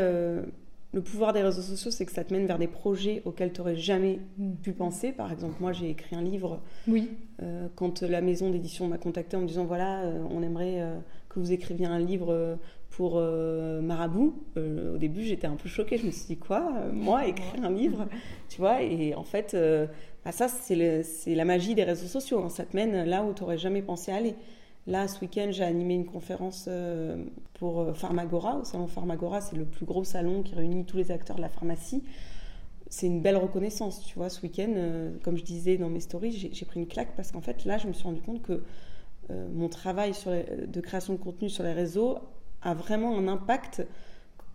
le 0.91 1.01
pouvoir 1.01 1.34
des 1.34 1.41
réseaux 1.41 1.62
sociaux, 1.62 1.91
c'est 1.91 2.05
que 2.05 2.12
ça 2.12 2.24
te 2.24 2.34
mène 2.34 2.48
vers 2.48 2.58
des 2.58 2.67
projets 2.67 3.22
auxquels 3.25 3.53
tu 3.53 3.60
n'aurais 3.60 3.75
jamais 3.75 4.19
mm. 4.38 4.53
pu 4.55 4.74
penser. 4.74 5.12
Par 5.12 5.31
exemple, 5.31 5.55
moi, 5.60 5.72
j'ai 5.72 5.89
écrit 5.89 6.15
un 6.15 6.24
livre. 6.24 6.62
Oui. 6.88 7.10
Euh, 7.43 7.67
quand 7.75 8.01
la 8.01 8.22
maison 8.22 8.50
d'édition 8.50 8.88
m'a 8.88 8.98
contacté 8.98 9.38
en 9.38 9.41
me 9.41 9.48
disant 9.48 9.65
voilà, 9.65 10.01
euh, 10.01 10.24
on 10.31 10.41
aimerait 10.41 10.81
euh, 10.81 10.98
que 11.29 11.39
vous 11.39 11.51
écriviez 11.51 11.86
un 11.86 12.00
livre 12.00 12.58
pour 12.89 13.22
Marabout. 13.22 14.36
au 14.58 14.98
début, 14.98 15.24
j'étais 15.24 15.48
un 15.48 15.55
peu 15.55 15.69
choquée. 15.69 15.98
Je 15.98 16.08
me 16.08 16.12
suis 16.12 16.25
dit 16.25 16.38
quoi 16.38 16.74
Moi, 16.91 17.27
écrire 17.27 17.63
un 17.63 17.72
livre 17.72 18.08
Tu 18.50 18.60
vois? 18.60 18.81
Et 18.81 19.13
en 19.13 19.24
fait, 19.24 19.55
bah, 20.25 20.31
ça, 20.31 20.48
c'est 20.48 21.36
la 21.36 21.46
magie 21.46 21.75
des 21.75 21.84
réseaux 21.84 22.08
sociaux. 22.08 22.39
Hein. 22.43 22.50
Ça 22.50 22.65
te 22.65 22.75
mène 22.75 23.05
là 23.08 23.24
où 23.24 23.34
tu 23.34 23.43
n'aurais 23.43 23.60
jamais 23.60 23.84
pensé 23.84 24.12
aller. 24.12 24.34
Là, 24.88 25.07
ce 25.07 25.19
week-end, 25.21 25.50
j'ai 25.51 25.63
animé 25.63 25.93
une 25.93 26.05
conférence 26.05 26.65
euh, 26.67 27.24
pour 27.55 27.81
euh, 27.81 27.93
Pharmagora. 27.93 28.57
Au 28.57 28.63
salon 28.63 28.88
Pharmagora, 28.88 29.41
c'est 29.41 29.55
le 29.55 29.65
plus 29.65 29.86
gros 29.86 30.03
salon 30.03 30.41
qui 30.41 30.55
réunit 30.55 30.86
tous 30.86 30.98
les 30.98 31.12
acteurs 31.12 31.36
de 31.36 31.41
la 31.41 31.50
pharmacie. 31.50 32.03
C'est 32.89 33.05
une 33.05 33.21
belle 33.21 33.38
reconnaissance, 33.38 34.03
tu 34.03 34.15
vois. 34.15 34.29
Ce 34.29 34.41
week-end, 34.41 34.74
euh, 34.75 35.12
comme 35.21 35.38
je 35.38 35.43
disais 35.43 35.77
dans 35.77 35.89
mes 35.89 36.00
stories, 36.00 36.50
j'ai 36.51 36.65
pris 36.65 36.79
une 36.79 36.88
claque 36.88 37.15
parce 37.15 37.31
qu'en 37.31 37.41
fait, 37.41 37.65
là, 37.65 37.77
je 37.77 37.88
me 37.88 37.93
suis 37.93 38.03
rendu 38.03 38.21
compte 38.21 38.41
que 38.41 38.63
mon 39.53 39.69
travail 39.69 40.15
sur 40.15 40.31
de 40.31 40.81
création 40.81 41.13
de 41.13 41.19
contenu 41.19 41.50
sur 41.50 41.63
les 41.63 41.74
réseaux 41.74 42.17
a 42.63 42.74
vraiment 42.74 43.15
un 43.15 43.27
impact, 43.27 43.86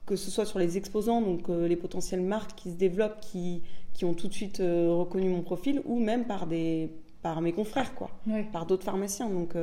que 0.05 0.17
ce 0.17 0.33
soit 0.33 0.47
sur 0.47 0.59
les 0.59 0.77
exposants, 0.77 1.21
donc 1.21 1.49
les 1.49 1.77
potentielles 1.77 2.23
marques 2.23 2.57
qui 2.57 2.73
se 2.73 2.75
développent, 2.75 3.21
qui, 3.21 3.63
qui 3.93 4.05
ont 4.05 4.15
tout 4.15 4.27
de 4.27 4.33
suite 4.33 4.57
reconnu 4.59 5.29
mon 5.29 5.43
profil, 5.43 5.81
ou 5.85 6.01
même 6.01 6.25
par 6.25 6.49
des 6.49 6.91
par 7.23 7.41
mes 7.41 7.53
confrères, 7.53 7.95
quoi, 7.95 8.11
par 8.53 8.67
d'autres 8.67 8.83
pharmaciens. 8.83 9.31
Donc, 9.31 9.55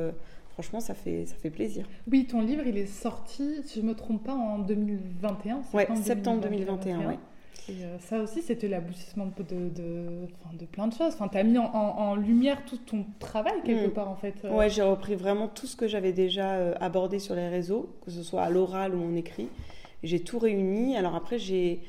franchement, 0.52 0.80
ça 0.80 0.94
fait, 0.94 1.26
ça 1.26 1.34
fait 1.36 1.50
plaisir. 1.50 1.86
Oui, 2.10 2.26
ton 2.26 2.40
livre, 2.42 2.62
il 2.66 2.76
est 2.76 2.86
sorti, 2.86 3.56
si 3.64 3.80
je 3.80 3.84
me 3.86 3.94
trompe 3.94 4.22
pas, 4.24 4.34
en 4.34 4.58
2021. 4.58 5.62
Ouais, 5.74 5.88
septembre 6.02 6.40
2021, 6.42 7.06
ouais. 7.08 7.18
Et 7.68 7.84
euh, 7.84 7.96
ça 8.00 8.20
aussi, 8.20 8.42
c'était 8.42 8.66
l'aboutissement 8.66 9.26
de, 9.26 9.42
de, 9.44 9.68
de, 9.68 10.58
de 10.58 10.64
plein 10.64 10.88
de 10.88 10.92
choses. 10.94 11.14
Enfin, 11.14 11.28
tu 11.28 11.38
as 11.38 11.44
mis 11.44 11.58
en, 11.58 11.64
en- 11.72 11.96
en 11.98 12.14
lumière 12.16 12.64
tout 12.64 12.76
ton 12.78 13.06
travail, 13.20 13.54
quelque 13.64 13.86
Mm. 13.86 13.92
part, 13.92 14.08
en 14.08 14.16
fait. 14.16 14.34
Euh, 14.44 14.52
Ouais, 14.52 14.68
j'ai 14.68 14.82
repris 14.82 15.14
vraiment 15.14 15.46
tout 15.46 15.66
ce 15.68 15.76
que 15.76 15.86
j'avais 15.86 16.12
déjà 16.12 16.54
euh, 16.54 16.74
abordé 16.80 17.18
sur 17.20 17.36
les 17.36 17.48
réseaux, 17.48 17.94
que 18.04 18.10
ce 18.10 18.22
soit 18.24 18.42
à 18.42 18.50
l'oral 18.50 18.94
ou 18.96 19.02
en 19.04 19.14
écrit. 19.14 19.48
J'ai 20.02 20.18
tout 20.20 20.40
réuni. 20.40 20.96
Alors 20.96 21.14
après, 21.14 21.38
j'ai 21.38 21.80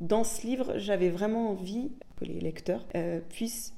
dans 0.00 0.22
ce 0.22 0.46
livre, 0.46 0.74
j'avais 0.76 1.08
vraiment 1.10 1.50
envie 1.50 1.90
que 2.20 2.24
les 2.24 2.38
lecteurs 2.38 2.86
euh, 2.94 3.18
puissent 3.28 3.74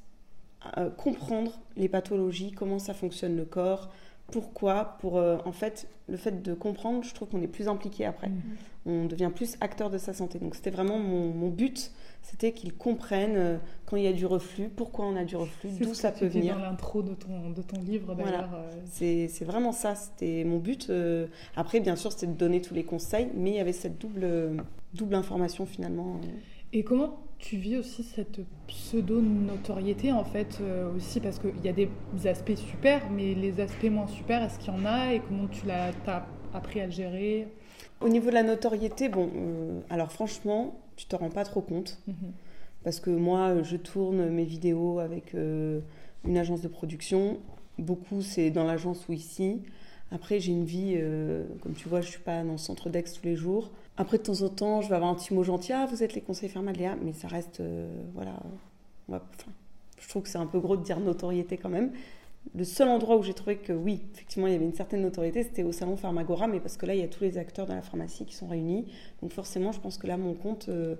euh, 0.76 0.90
comprendre 0.90 1.59
les 1.78 1.88
pathologies, 1.88 2.50
comment 2.52 2.78
ça 2.78 2.92
fonctionne 2.92 3.37
le 3.37 3.45
corps, 3.47 3.88
pourquoi. 4.30 4.97
Pour 5.00 5.16
euh, 5.18 5.38
en 5.44 5.52
fait, 5.52 5.88
le 6.08 6.16
fait 6.16 6.42
de 6.42 6.54
comprendre, 6.54 7.02
je 7.04 7.14
trouve 7.14 7.28
qu'on 7.28 7.42
est 7.42 7.47
plus 7.49 7.68
impliqué 7.68 8.04
après. 8.04 8.28
Mhm. 8.28 8.42
On 8.87 9.04
devient 9.06 9.30
plus 9.35 9.56
acteur 9.61 9.90
de 9.90 9.99
sa 9.99 10.12
santé. 10.14 10.38
Donc 10.38 10.54
c'était 10.54 10.70
vraiment 10.70 10.99
mon, 10.99 11.28
mon 11.32 11.49
but, 11.49 11.92
c'était 12.23 12.52
qu'ils 12.52 12.75
comprennent 12.75 13.37
euh, 13.37 13.56
quand 13.87 13.97
il 13.97 14.04
y 14.04 14.06
a 14.06 14.12
du 14.12 14.25
reflux, 14.26 14.68
pourquoi 14.68 15.06
on 15.06 15.16
a 15.16 15.25
du 15.25 15.37
reflux, 15.37 15.70
C'est 15.76 15.85
d'où 15.85 15.94
ça 15.94 16.11
peut 16.12 16.26
venir. 16.26 16.56
dans 16.56 16.62
l'intro 16.62 17.02
de 17.02 17.14
ton, 17.14 17.50
de 17.50 17.62
ton 17.62 17.80
livre, 17.82 18.14
Voilà. 18.14 18.30
d'ailleurs. 18.30 18.54
euh, 18.54 18.70
C'est 18.87 19.28
c'est 19.28 19.44
vraiment 19.44 19.73
ça, 19.73 19.94
c'était 19.94 20.44
mon 20.44 20.58
but. 20.58 20.90
Après, 21.56 21.80
bien 21.80 21.97
sûr, 21.97 22.12
c'était 22.12 22.26
de 22.28 22.32
donner 22.38 22.61
tous 22.62 22.75
les 22.75 22.85
conseils, 22.85 23.28
mais 23.35 23.50
il 23.50 23.56
y 23.56 23.61
avait 23.61 23.73
cette 23.73 23.99
double, 23.99 24.62
double 24.94 25.14
information 25.14 25.66
finalement. 25.66 26.20
Et 26.73 26.82
comment 26.85 27.18
tu 27.38 27.57
vis 27.57 27.76
aussi 27.76 28.02
cette 28.02 28.40
pseudo-notoriété 28.66 30.12
en 30.12 30.25
fait 30.25 30.59
euh, 30.61 30.95
aussi 30.97 31.21
parce 31.21 31.38
qu'il 31.38 31.64
y 31.64 31.68
a 31.68 31.73
des 31.73 31.88
aspects 32.26 32.57
super 32.57 33.11
mais 33.11 33.35
les 33.35 33.61
aspects 33.61 33.85
moins 33.85 34.09
super 34.09 34.42
est-ce 34.42 34.59
qu'il 34.59 34.73
y 34.73 34.76
en 34.76 34.85
a 34.85 35.14
et 35.14 35.21
comment 35.21 35.47
tu 35.47 35.66
l'as 35.66 35.92
appris 36.52 36.80
à 36.80 36.87
le 36.87 36.92
gérer? 36.92 37.49
Au 38.00 38.09
niveau 38.09 38.28
de 38.28 38.35
la 38.35 38.45
notoriété, 38.45 39.09
bon, 39.09 39.30
euh, 39.35 39.80
alors 39.90 40.12
franchement, 40.12 40.78
tu 40.97 41.07
te 41.07 41.16
rends 41.16 41.30
pas 41.30 41.45
trop 41.45 41.61
compte. 41.61 41.99
Mhm. 42.07 42.33
Parce 42.85 43.00
que 43.00 43.11
moi, 43.11 43.62
je 43.62 43.76
tourne 43.76 44.28
mes 44.30 44.45
vidéos 44.45 45.00
avec 45.00 45.35
euh, 45.35 45.80
une 46.25 46.38
agence 46.38 46.61
de 46.61 46.68
production. 46.68 47.38
Beaucoup, 47.78 48.23
c'est 48.23 48.50
dans 48.50 48.64
l'agence 48.64 49.09
ou 49.09 49.12
ici. 49.12 49.62
Après, 50.12 50.38
j'ai 50.38 50.52
une 50.52 50.64
vie, 50.64 50.95
euh, 50.97 51.45
comme 51.61 51.75
tu 51.75 51.88
vois, 51.88 52.00
je 52.00 52.09
suis 52.09 52.21
pas 52.21 52.42
dans 52.45 52.52
le 52.52 52.59
centre 52.59 52.88
d'Aix 52.88 53.02
tous 53.02 53.25
les 53.25 53.37
jours. 53.37 53.71
Après, 53.98 54.16
de 54.16 54.22
temps 54.22 54.42
en 54.42 54.48
temps, 54.48 54.80
je 54.80 54.88
vais 54.88 54.94
avoir 54.94 55.10
un 55.10 55.14
petit 55.14 55.34
mot 55.34 55.42
gentil. 55.42 55.72
Ah, 55.72 55.86
vous 55.86 56.02
êtes 56.02 56.14
les 56.14 56.20
conseils 56.20 56.50
Léa. 56.76 56.96
Mais 57.02 57.12
ça 57.12 57.28
reste, 57.28 57.60
euh, 57.60 57.88
voilà. 58.14 58.34
enfin, 59.10 59.50
je 60.00 60.08
trouve 60.08 60.22
que 60.22 60.28
c'est 60.28 60.38
un 60.38 60.46
peu 60.46 60.60
gros 60.60 60.76
de 60.76 60.82
dire 60.82 61.00
notoriété 61.00 61.56
quand 61.56 61.68
même. 61.68 61.92
Le 62.54 62.64
seul 62.64 62.88
endroit 62.88 63.16
où 63.16 63.22
j'ai 63.22 63.34
trouvé 63.34 63.56
que 63.56 63.72
oui, 63.72 64.00
effectivement, 64.14 64.46
il 64.46 64.52
y 64.52 64.56
avait 64.56 64.64
une 64.64 64.72
certaine 64.72 65.02
notoriété, 65.02 65.42
c'était 65.42 65.64
au 65.64 65.72
salon 65.72 65.96
Pharmagora, 65.96 66.46
mais 66.46 66.60
parce 66.60 66.76
que 66.76 66.86
là, 66.86 66.94
il 66.94 67.00
y 67.00 67.04
a 67.04 67.08
tous 67.08 67.24
les 67.24 67.36
acteurs 67.36 67.66
de 67.66 67.72
la 67.72 67.82
pharmacie 67.82 68.24
qui 68.24 68.34
sont 68.34 68.46
réunis. 68.46 68.86
Donc 69.20 69.32
forcément, 69.32 69.72
je 69.72 69.80
pense 69.80 69.98
que 69.98 70.06
là, 70.06 70.16
mon 70.16 70.32
compte, 70.32 70.68
euh, 70.68 70.94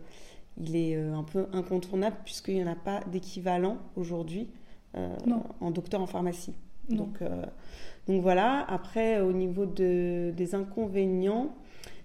il 0.61 0.77
est 0.77 0.97
euh, 0.97 1.15
un 1.15 1.23
peu 1.23 1.47
incontournable 1.53 2.17
puisqu'il 2.25 2.57
n'y 2.57 2.65
en 2.65 2.73
a 2.73 2.75
pas 2.75 3.01
d'équivalent 3.11 3.79
aujourd'hui 3.97 4.49
euh, 4.97 5.15
en 5.61 5.71
docteur 5.71 6.01
en 6.01 6.07
pharmacie. 6.07 6.55
Non. 6.89 7.05
Donc, 7.05 7.23
euh, 7.23 7.45
donc 8.07 8.23
voilà. 8.23 8.65
Après, 8.69 9.21
au 9.21 9.33
niveau 9.33 9.67
de, 9.67 10.33
des 10.37 10.55
inconvénients, 10.55 11.55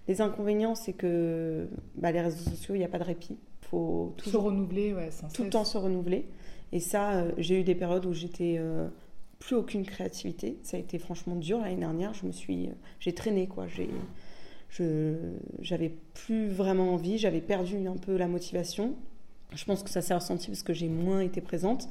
les 0.07 0.22
inconvénients, 0.22 0.75
c'est 0.75 0.93
que 0.93 1.67
bah, 1.95 2.12
les 2.12 2.22
réseaux 2.22 2.50
sociaux, 2.50 2.75
il 2.75 2.79
n'y 2.79 2.83
a 2.83 2.89
pas 2.89 3.00
de 3.00 3.03
répit. 3.03 3.38
Il 3.62 3.67
faut 3.67 4.13
se 4.24 4.38
renouveler 4.38 4.93
ouais 4.93 5.10
sans 5.10 5.27
tout 5.29 5.43
le 5.43 5.50
temps 5.50 5.65
se 5.65 5.77
renouveler. 5.77 6.27
Et 6.72 6.79
ça, 6.79 7.13
euh, 7.13 7.31
j'ai 7.38 7.62
eu 7.62 7.63
des 7.63 7.75
périodes 7.75 8.05
où 8.05 8.13
j'étais 8.13 8.57
euh, 8.60 8.88
plus 9.39 9.55
aucune 9.55 9.86
créativité. 9.86 10.57
Ça 10.63 10.77
a 10.77 10.79
été 10.79 11.00
franchement 11.00 11.36
dur 11.36 11.60
l'année 11.60 11.77
dernière. 11.77 12.13
Je 12.13 12.25
me 12.25 12.32
suis, 12.32 12.69
j'ai 12.99 13.13
traîné 13.13 13.47
quoi. 13.47 13.67
J'ai, 13.67 13.89
je, 14.69 15.15
j'avais 15.62 15.93
plus 16.13 16.47
vraiment 16.49 16.93
envie. 16.93 17.17
J'avais 17.17 17.41
perdu 17.41 17.88
un 17.88 17.97
peu 17.97 18.17
la 18.17 18.28
motivation. 18.28 18.95
Je 19.54 19.65
pense 19.65 19.84
que 19.84 19.89
ça 19.89 20.01
s'est 20.01 20.15
ressenti 20.15 20.47
parce 20.47 20.63
que 20.63 20.73
j'ai 20.73 20.89
moins 20.89 21.21
été 21.21 21.41
présente. 21.41 21.88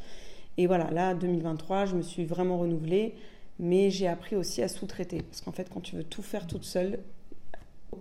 Et 0.59 0.67
voilà, 0.67 0.91
là, 0.91 1.15
2023, 1.15 1.87
je 1.87 1.97
me 1.97 2.03
suis 2.03 2.25
vraiment 2.25 2.59
renouvelée. 2.59 3.15
Mais 3.59 3.91
j'ai 3.91 4.09
appris 4.09 4.35
aussi 4.35 4.63
à 4.63 4.69
sous-traiter. 4.69 5.23
Parce 5.23 5.41
qu'en 5.41 5.53
fait, 5.53 5.69
quand 5.73 5.81
tu 5.81 5.97
veux 5.97 6.05
tout 6.05 6.23
faire 6.23 6.47
toute 6.47 6.65
seule, 6.65 6.99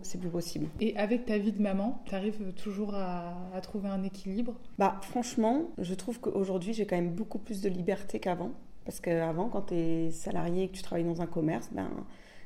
c'est 0.02 0.20
plus 0.20 0.30
possible. 0.30 0.68
et 0.80 0.96
avec 0.98 1.26
ta 1.26 1.38
vie 1.38 1.52
de 1.52 1.62
maman 1.62 2.02
tu 2.06 2.16
arrives 2.16 2.54
toujours 2.54 2.96
à, 2.96 3.36
à 3.54 3.62
trouver 3.62 3.90
un 3.90 4.04
équilibre? 4.04 4.54
Bah, 4.78 5.00
franchement, 5.04 5.70
je 5.78 5.94
trouve 5.94 6.20
qu'aujourd'hui, 6.20 6.74
j'ai 6.74 6.86
quand 6.86 6.96
même 6.96 7.12
beaucoup 7.12 7.38
plus 7.40 7.62
de 7.62 7.70
liberté 7.70 8.20
qu'avant. 8.20 8.52
Parce 8.86 9.00
qu'avant, 9.00 9.48
quand 9.50 9.68
tu 9.68 9.76
es 9.76 10.10
salarié 10.12 10.64
et 10.64 10.68
que 10.70 10.76
tu 10.76 10.82
travailles 10.82 11.04
dans 11.06 11.22
un 11.22 11.28
commerce, 11.28 11.70
ben, 11.72 11.88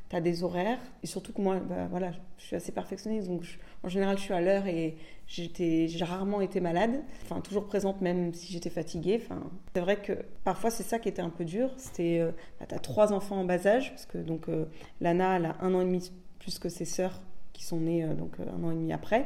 tu 0.09 0.15
as 0.17 0.21
des 0.21 0.43
horaires. 0.43 0.79
Et 1.01 1.07
surtout 1.07 1.31
que 1.31 1.41
moi, 1.41 1.59
bah, 1.61 1.87
voilà, 1.89 2.11
je 2.37 2.43
suis 2.43 2.55
assez 2.57 2.73
perfectionniste. 2.73 3.29
Donc, 3.29 3.43
je- 3.43 3.57
en 3.83 3.87
général, 3.87 4.17
je 4.17 4.23
suis 4.23 4.33
à 4.33 4.41
l'heure 4.41 4.67
et 4.67 4.97
j'ai 5.27 6.03
rarement 6.03 6.41
été 6.41 6.59
malade. 6.59 7.01
Enfin, 7.23 7.39
toujours 7.39 7.65
présente, 7.67 8.01
même 8.01 8.33
si 8.33 8.51
j'étais 8.51 8.69
fatiguée. 8.69 9.21
Enfin, 9.23 9.41
c'est 9.73 9.79
vrai 9.79 10.01
que 10.01 10.13
parfois, 10.43 10.71
c'est 10.71 10.83
ça 10.83 10.99
qui 10.99 11.07
était 11.07 11.21
un 11.21 11.29
peu 11.29 11.45
dur. 11.45 11.69
C'était, 11.77 12.19
euh, 12.19 12.31
bah, 12.59 12.65
tu 12.67 12.75
as 12.75 12.79
trois 12.79 13.13
enfants 13.13 13.37
en 13.39 13.45
bas 13.45 13.65
âge. 13.65 13.91
Parce 13.91 14.05
que 14.05 14.17
donc, 14.17 14.49
euh, 14.49 14.65
Lana, 14.99 15.37
elle 15.37 15.45
a 15.45 15.55
un 15.61 15.73
an 15.73 15.79
et 15.81 15.85
demi 15.85 16.11
plus 16.39 16.59
que 16.59 16.67
ses 16.67 16.85
sœurs 16.85 17.21
qui 17.55 17.63
sont 17.63 17.79
nées 17.79 18.03
euh, 18.03 18.13
donc, 18.13 18.33
euh, 18.39 18.43
un 18.57 18.63
an 18.63 18.71
et 18.71 18.75
demi 18.75 18.91
après. 18.91 19.25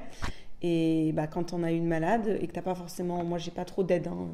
Et 0.61 1.11
bah, 1.13 1.27
quand 1.27 1.53
on 1.53 1.63
a 1.63 1.71
une 1.71 1.87
malade 1.87 2.37
et 2.41 2.47
que 2.47 2.51
t'as 2.51 2.61
pas 2.61 2.75
forcément, 2.75 3.23
moi 3.23 3.37
j'ai 3.37 3.51
pas 3.51 3.65
trop 3.65 3.83
d'aide, 3.83 4.07
hein, 4.07 4.27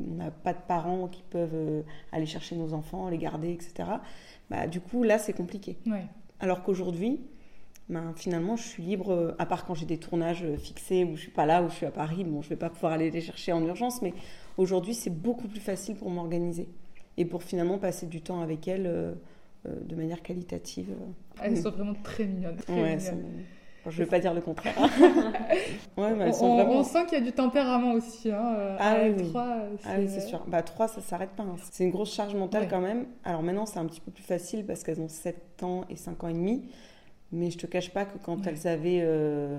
on 0.00 0.14
n'a 0.14 0.30
pas 0.30 0.52
de 0.52 0.60
parents 0.68 1.08
qui 1.08 1.22
peuvent 1.30 1.54
euh, 1.54 1.82
aller 2.12 2.26
chercher 2.26 2.56
nos 2.56 2.74
enfants, 2.74 3.08
les 3.08 3.18
garder, 3.18 3.52
etc. 3.52 3.88
Bah, 4.50 4.66
du 4.66 4.80
coup 4.80 5.02
là 5.02 5.18
c'est 5.18 5.32
compliqué. 5.32 5.78
ouais 5.86 6.04
Alors 6.40 6.62
qu'aujourd'hui, 6.62 7.20
ben, 7.88 8.12
finalement 8.14 8.54
je 8.56 8.64
suis 8.64 8.82
libre, 8.82 9.34
à 9.38 9.46
part 9.46 9.64
quand 9.64 9.74
j'ai 9.74 9.86
des 9.86 9.98
tournages 9.98 10.44
fixés 10.58 11.04
où 11.04 11.16
je 11.16 11.22
suis 11.22 11.30
pas 11.30 11.46
là, 11.46 11.62
où 11.62 11.70
je 11.70 11.74
suis 11.74 11.86
à 11.86 11.90
Paris, 11.90 12.22
bon 12.24 12.42
je 12.42 12.50
vais 12.50 12.56
pas 12.56 12.70
pouvoir 12.70 12.92
aller 12.92 13.10
les 13.10 13.22
chercher 13.22 13.52
en 13.52 13.64
urgence, 13.64 14.02
mais 14.02 14.12
aujourd'hui 14.58 14.94
c'est 14.94 15.10
beaucoup 15.10 15.48
plus 15.48 15.60
facile 15.60 15.96
pour 15.96 16.10
m'organiser 16.10 16.68
et 17.16 17.24
pour 17.24 17.42
finalement 17.42 17.78
passer 17.78 18.06
du 18.06 18.20
temps 18.20 18.42
avec 18.42 18.68
elle 18.68 19.16
de 19.64 19.94
manière 19.94 20.22
qualitative. 20.22 20.90
euh. 20.90 21.42
elles 21.42 21.56
sont 21.58 21.70
vraiment 21.70 21.94
très 22.02 22.24
mignonnes 22.24 22.56
très 22.56 22.72
Ouais, 22.72 22.82
mignonnes. 22.82 23.00
c'est- 23.00 23.14
Enfin, 23.84 23.90
je 23.90 23.98
vais 24.04 24.08
pas 24.08 24.20
dire 24.20 24.32
le 24.32 24.40
contraire. 24.40 24.74
ouais, 25.96 26.14
mais 26.14 26.26
elles 26.26 26.34
sont 26.34 26.46
on, 26.46 26.54
vraiment. 26.56 26.80
on 26.80 26.84
sent 26.84 27.04
qu'il 27.08 27.18
y 27.18 27.20
a 27.20 27.24
du 27.24 27.32
tempérament 27.32 27.94
aussi 27.94 28.30
hein, 28.30 28.54
euh, 28.56 28.76
Ah 28.78 28.96
oui, 29.02 29.14
oui. 29.18 29.28
trois, 29.30 29.56
Ah 29.84 29.94
oui, 29.98 30.06
c'est 30.08 30.20
sûr. 30.20 30.44
Bah, 30.46 30.62
3, 30.62 30.86
ça 30.86 31.00
s'arrête 31.00 31.30
pas. 31.30 31.42
hein. 31.42 31.56
C'est 31.70 31.82
une 31.84 31.90
grosse 31.90 32.14
charge 32.14 32.34
mentale 32.36 32.62
Ouais. 32.62 32.68
quand 32.68 32.80
même. 32.80 33.06
Alors 33.24 33.42
maintenant, 33.42 33.66
c'est 33.66 33.78
un 33.80 33.86
petit 33.86 34.00
peu 34.00 34.12
plus 34.12 34.22
facile 34.22 34.64
parce 34.66 34.84
qu'elles 34.84 35.00
ont 35.00 35.08
7 35.08 35.62
ans 35.64 35.84
et 35.90 35.96
5 35.96 36.22
ans 36.22 36.28
et 36.28 36.32
demi. 36.32 36.68
Mais 37.32 37.50
je 37.50 37.58
te 37.58 37.66
cache 37.66 37.90
pas 37.90 38.04
que 38.04 38.18
quand 38.22 38.36
Ouais. 38.36 38.52
elles 38.54 38.68
avaient, 38.68 39.00
euh, 39.02 39.58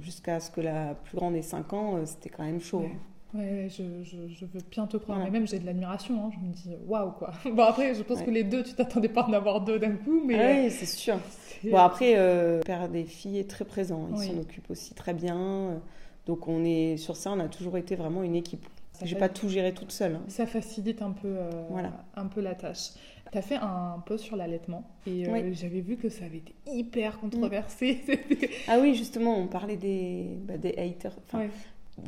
jusqu'à 0.00 0.40
ce 0.40 0.50
que 0.50 0.60
la 0.60 0.94
plus 0.94 1.16
grande 1.16 1.36
ait 1.36 1.42
5 1.42 1.72
ans, 1.74 1.96
euh, 1.98 2.06
c'était 2.06 2.30
quand 2.30 2.42
même 2.44 2.60
chaud. 2.60 2.80
Ouais. 2.80 2.96
Ouais, 3.34 3.68
je, 3.68 3.82
je, 4.04 4.28
je 4.32 4.44
veux 4.46 4.60
bien 4.70 4.86
te 4.86 4.96
croire, 4.96 5.18
Voilà. 5.18 5.30
mais 5.32 5.38
même 5.40 5.48
j'ai 5.48 5.58
de 5.58 5.66
l'admiration, 5.66 6.26
hein. 6.26 6.30
je 6.32 6.38
me 6.46 6.52
dis 6.52 6.70
waouh 6.86 7.10
quoi. 7.12 7.32
Bon 7.52 7.62
après, 7.64 7.94
je 7.94 8.02
pense 8.02 8.18
Ouais. 8.20 8.26
que 8.26 8.30
les 8.30 8.44
deux, 8.44 8.62
tu 8.62 8.74
t'attendais 8.74 9.08
pas 9.08 9.22
à 9.22 9.28
en 9.28 9.32
avoir 9.32 9.60
deux 9.60 9.78
d'un 9.78 9.96
coup, 9.96 10.22
mais... 10.24 10.36
Ah 10.40 10.62
oui, 10.62 10.70
c'est 10.70 10.86
sûr. 10.86 11.16
Bon, 11.64 11.78
après, 11.78 12.14
euh, 12.16 12.58
le 12.58 12.62
père 12.64 12.88
des 12.88 13.04
filles 13.04 13.38
est 13.38 13.50
très 13.50 13.64
présent. 13.64 14.06
Il 14.12 14.18
Oui. 14.18 14.26
s'en 14.28 14.38
occupe 14.38 14.70
aussi 14.70 14.94
très 14.94 15.14
bien. 15.14 15.80
Donc, 16.26 16.46
on 16.46 16.62
est 16.64 16.96
sur 16.96 17.16
ça, 17.16 17.32
on 17.32 17.40
a 17.40 17.48
toujours 17.48 17.76
été 17.76 17.96
vraiment 17.96 18.22
une 18.22 18.36
équipe. 18.36 18.66
Ça 18.92 19.04
J'ai 19.06 19.16
pas 19.16 19.28
tout 19.28 19.48
géré 19.48 19.72
toute 19.74 19.90
seule. 19.90 20.14
hein. 20.16 20.22
Ça 20.28 20.46
facilite 20.46 21.02
un 21.02 21.10
peu, 21.10 21.26
euh, 21.28 21.50
Voilà. 21.70 21.90
un 22.16 22.26
peu 22.26 22.40
la 22.40 22.54
tâche. 22.54 22.90
Tu 23.32 23.38
as 23.38 23.42
fait 23.42 23.56
un 23.56 24.00
post 24.06 24.22
sur 24.24 24.36
l'allaitement 24.36 24.84
et 25.08 25.26
euh, 25.26 25.32
Oui. 25.32 25.42
Mm. 25.42 25.54
j'avais 25.54 25.80
vu 25.80 25.96
que 25.96 26.08
ça 26.08 26.24
avait 26.26 26.36
été 26.38 26.54
hyper 26.70 27.18
controversé. 27.18 27.98
C'était- 28.06 28.50
Ah 28.68 28.78
oui, 28.80 28.94
justement, 28.94 29.36
on 29.36 29.48
parlait 29.48 29.76
des, 29.76 30.26
bah, 30.46 30.56
des 30.56 30.74
haters. 30.78 31.16
Enfin, 31.26 31.38
Ouais. 31.40 31.50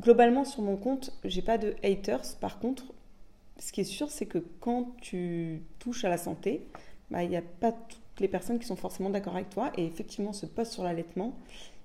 Globalement, 0.00 0.44
sur 0.44 0.62
mon 0.62 0.76
compte, 0.76 1.12
j'ai 1.24 1.42
pas 1.42 1.58
de 1.58 1.74
haters. 1.82 2.36
Par 2.40 2.58
contre, 2.58 2.84
ce 3.58 3.72
qui 3.72 3.80
est 3.80 3.84
sûr, 3.84 4.10
c'est 4.10 4.26
que 4.26 4.38
quand 4.60 4.96
tu 5.00 5.62
touches 5.78 6.04
à 6.04 6.08
la 6.08 6.18
santé, 6.18 6.66
bah, 7.10 7.22
il 7.22 7.30
n'y 7.30 7.36
a 7.36 7.42
pas 7.42 7.72
toutes 7.72 8.20
les 8.20 8.28
personnes 8.28 8.58
qui 8.58 8.66
sont 8.66 8.76
forcément 8.76 9.10
d'accord 9.10 9.36
avec 9.36 9.50
toi. 9.50 9.70
Et 9.76 9.86
effectivement, 9.86 10.32
ce 10.32 10.46
post 10.46 10.72
sur 10.72 10.82
l'allaitement, 10.82 11.36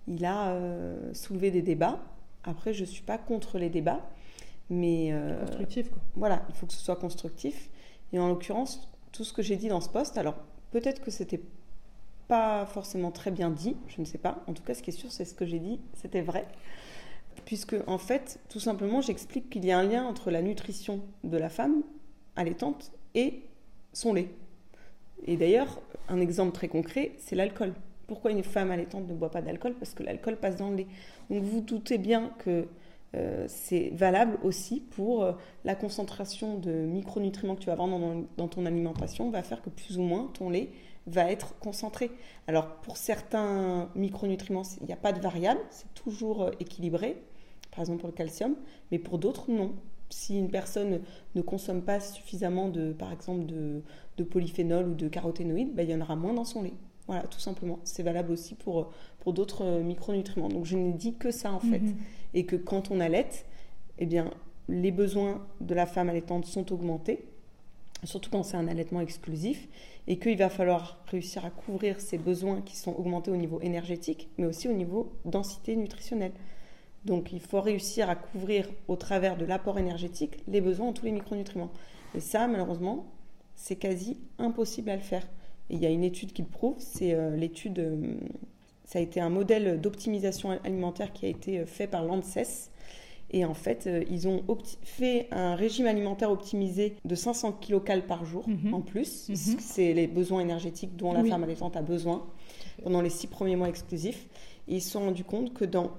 il 0.08 0.26
a 0.26 0.52
euh, 0.52 1.14
soulevé 1.14 1.52
des 1.52 1.62
débats. 1.62 2.00
Après, 2.44 2.74
je 2.74 2.84
suis 2.86 3.04
pas 3.04 3.18
contre 3.18 3.60
les 3.60 3.70
débats, 3.70 4.10
mais 4.70 5.10
euh, 5.12 5.40
Constructif 5.42 5.90
quoi. 5.92 6.02
voilà, 6.16 6.44
il 6.50 6.56
faut 6.56 6.66
que 6.66 6.74
ce 6.74 6.80
soit 6.80 6.96
constructif. 6.96 7.70
Et 8.14 8.20
en 8.20 8.28
l'occurrence, 8.28 8.90
tout 9.12 9.24
ce 9.24 9.32
que 9.32 9.42
j'ai 9.42 9.58
dit 9.58 9.68
dans 9.68 9.82
ce 9.82 9.90
post, 9.90 10.18
alors 10.18 10.36
peut-être 10.72 11.02
que 11.02 11.12
c'était 11.12 11.42
pas 12.28 12.66
forcément 12.66 13.12
très 13.12 13.30
bien 13.30 13.52
dit, 13.52 13.76
je 13.88 14.02
ne 14.02 14.06
sais 14.06 14.18
pas. 14.18 14.44
En 14.48 14.54
tout 14.54 14.64
cas, 14.64 14.74
ce 14.74 14.82
qui 14.82 14.90
est 14.90 14.94
sûr, 14.94 15.12
c'est 15.12 15.26
ce 15.26 15.36
que 15.36 15.46
j'ai 15.46 15.60
dit, 15.60 15.80
c'était 15.94 16.22
vrai. 16.22 16.48
Puisque, 17.46 17.76
en 17.88 17.98
fait, 17.98 18.40
tout 18.50 18.60
simplement, 18.60 19.02
j'explique 19.02 19.50
qu'il 19.50 19.66
y 19.66 19.72
a 19.72 19.78
un 19.78 19.84
lien 19.84 20.06
entre 20.06 20.32
la 20.32 20.42
nutrition 20.42 21.02
de 21.24 21.38
la 21.38 21.50
femme 21.50 21.84
allaitante 22.36 22.92
et 23.16 23.42
son 23.94 24.14
lait. 24.14 24.30
Et 25.26 25.38
d'ailleurs, 25.38 25.82
un 26.10 26.20
exemple 26.20 26.54
très 26.54 26.68
concret, 26.68 27.12
c'est 27.20 27.36
l'alcool. 27.36 27.74
Pourquoi 28.08 28.32
une 28.32 28.44
femme 28.44 28.72
allaitante 28.72 29.08
ne 29.08 29.14
boit 29.14 29.32
pas 29.32 29.42
d'alcool? 29.42 29.76
Parce 29.76 29.94
que 29.94 30.04
l'alcool 30.04 30.38
passe 30.38 30.58
dans 30.58 30.70
le 30.70 30.78
lait. 30.78 30.88
Donc 31.30 31.44
vous 31.44 31.62
doutez 31.62 31.98
bien 31.98 32.32
que 32.40 32.68
euh, 33.16 33.46
c'est 33.48 33.90
valable 33.90 34.38
aussi 34.42 34.80
pour 34.80 35.24
euh, 35.24 35.34
la 35.66 35.76
concentration 35.76 36.58
de 36.58 36.72
micronutriments 36.72 37.56
que 37.56 37.62
tu 37.62 37.68
vas 37.68 37.74
avoir 37.74 37.90
dans, 37.90 38.48
ton 38.48 38.66
alimentation 38.66 39.30
va 39.30 39.44
faire 39.44 39.62
que 39.62 39.70
plus 39.70 39.98
ou 39.98 40.02
moins 40.02 40.30
ton 40.34 40.50
lait 40.50 40.70
va 41.08 41.30
être 41.30 41.58
concentré. 41.60 42.12
Alors 42.48 42.68
pour 42.78 42.96
certains 42.96 43.90
micronutriments, 43.96 44.64
il 44.80 44.88
n'y 44.88 44.94
a 44.94 44.98
pas 44.98 45.12
de 45.12 45.20
variable, 45.20 45.60
c'est 45.70 45.94
toujours 45.94 46.44
euh, 46.44 46.52
équilibré, 46.60 47.22
par 47.72 47.80
exemple 47.82 48.00
pour 48.00 48.10
le 48.10 48.14
calcium, 48.14 48.56
mais 48.92 49.00
pour 49.00 49.18
d'autres, 49.18 49.50
non. 49.50 49.74
Si 50.10 50.38
une 50.38 50.50
personne 50.50 51.00
ne 51.36 51.42
consomme 51.42 51.82
pas 51.82 52.02
suffisamment 52.02 52.68
de, 52.68 52.92
par 52.92 53.14
exemple, 53.14 53.46
de, 53.46 53.82
de 54.18 54.24
polyphénol 54.24 54.90
ou 54.90 54.94
de 54.94 55.08
caroténoïdes, 55.08 55.74
ben, 55.74 55.88
il 55.88 55.92
y 55.92 55.96
en 55.96 56.02
aura 56.02 56.18
moins 56.18 56.34
dans 56.34 56.44
son 56.44 56.64
lait. 56.64 56.74
Voilà, 57.08 57.24
tout 57.24 57.40
simplement. 57.40 57.80
C'est 57.86 58.04
valable 58.04 58.32
aussi 58.32 58.56
pour, 58.56 58.92
pour 59.20 59.34
d'autres 59.34 59.80
micronutriments. 59.82 60.50
Donc 60.50 60.66
je 60.66 60.78
n'ai 60.78 60.94
dit 60.94 61.16
que 61.16 61.32
ça 61.32 61.52
en 61.52 61.60
fait. 61.60 61.80
Mhm. 61.80 61.96
Et 62.34 62.46
que 62.46 62.56
quand 62.58 62.92
on 62.92 63.00
allait, 63.00 63.30
eh 64.00 64.06
bien, 64.06 64.32
les 64.68 64.92
besoins 64.92 65.46
de 65.60 65.74
la 65.74 65.86
femme 65.86 66.10
allaitante 66.10 66.46
sont 66.46 66.72
augmentés, 66.72 67.26
surtout 68.04 68.30
quand 68.30 68.44
c'est 68.44 68.58
un 68.58 68.68
allaitement 68.68 69.02
exclusif, 69.02 69.68
et 70.08 70.18
qu'il 70.18 70.38
va 70.38 70.50
falloir 70.50 71.04
réussir 71.08 71.46
à 71.46 71.50
couvrir 71.50 72.00
ces 72.00 72.18
besoins 72.18 72.62
qui 72.62 72.76
sont 72.76 72.94
augmentés 72.96 73.32
au 73.32 73.36
niveau 73.36 73.60
énergétique, 73.62 74.30
mais 74.38 74.46
aussi 74.46 74.68
au 74.68 74.74
niveau 74.74 75.14
densité 75.26 75.76
nutritionnelle. 75.76 76.32
Donc 77.06 77.32
il 77.34 77.40
faut 77.40 77.62
réussir 77.62 78.10
à 78.10 78.16
couvrir 78.16 78.70
au 78.88 78.96
travers 78.96 79.38
de 79.38 79.46
l'apport 79.46 79.80
énergétique 79.80 80.38
les 80.48 80.62
besoins 80.62 80.90
en 80.90 80.94
tous 80.94 81.06
les 81.06 81.12
micronutriments. 81.12 81.72
Et 82.16 82.20
ça, 82.20 82.48
malheureusement, 82.48 83.06
c'est 83.56 83.76
quasi 83.76 84.18
impossible 84.38 84.90
à 84.90 84.96
le 84.96 85.02
faire. 85.02 85.28
Et 85.70 85.76
il 85.76 85.80
y 85.82 85.86
a 85.86 85.90
une 85.90 86.04
étude 86.04 86.34
qui 86.34 86.42
le 86.42 86.48
prouve, 86.48 86.76
c'est 86.80 87.14
euh, 87.14 87.36
l'étude, 87.36 87.80
euh, 87.80 88.16
ça 88.86 89.00
a 89.00 89.02
été 89.02 89.20
un 89.22 89.30
modèle 89.30 89.80
d'optimisation 89.80 90.52
alimentaire 90.64 91.14
qui 91.14 91.26
a 91.26 91.30
été 91.30 91.60
euh, 91.60 91.66
fait 91.66 91.88
par 91.88 92.04
l'ANSES. 92.04 92.70
Et 93.34 93.46
en 93.46 93.54
fait, 93.54 93.88
euh, 93.88 94.04
ils 94.12 94.28
ont 94.28 94.44
fait 94.84 95.28
un 95.32 95.56
régime 95.56 95.88
alimentaire 95.88 96.30
optimisé 96.32 96.98
de 97.06 97.16
500 97.16 97.54
kilocalories 97.54 98.06
par 98.06 98.26
jour 98.26 98.48
Mhm. 98.50 98.74
en 98.74 98.82
plus. 98.82 99.30
Mhm. 99.30 99.36
C'est 99.36 99.94
les 99.94 100.08
besoins 100.08 100.42
énergétiques 100.42 100.98
dont 100.98 101.14
la 101.14 101.22
Oui. 101.22 101.30
femme 101.30 101.44
allaitante 101.44 101.78
a 101.78 101.82
besoin 101.82 102.26
pendant 102.84 103.02
les 103.02 103.10
six 103.10 103.28
premiers 103.28 103.56
mois 103.56 103.70
exclusifs. 103.70 104.28
Et 104.68 104.76
ils 104.76 104.82
se 104.82 104.92
sont 104.92 105.00
rendus 105.00 105.24
compte 105.24 105.54
que 105.54 105.64
dans 105.64 105.92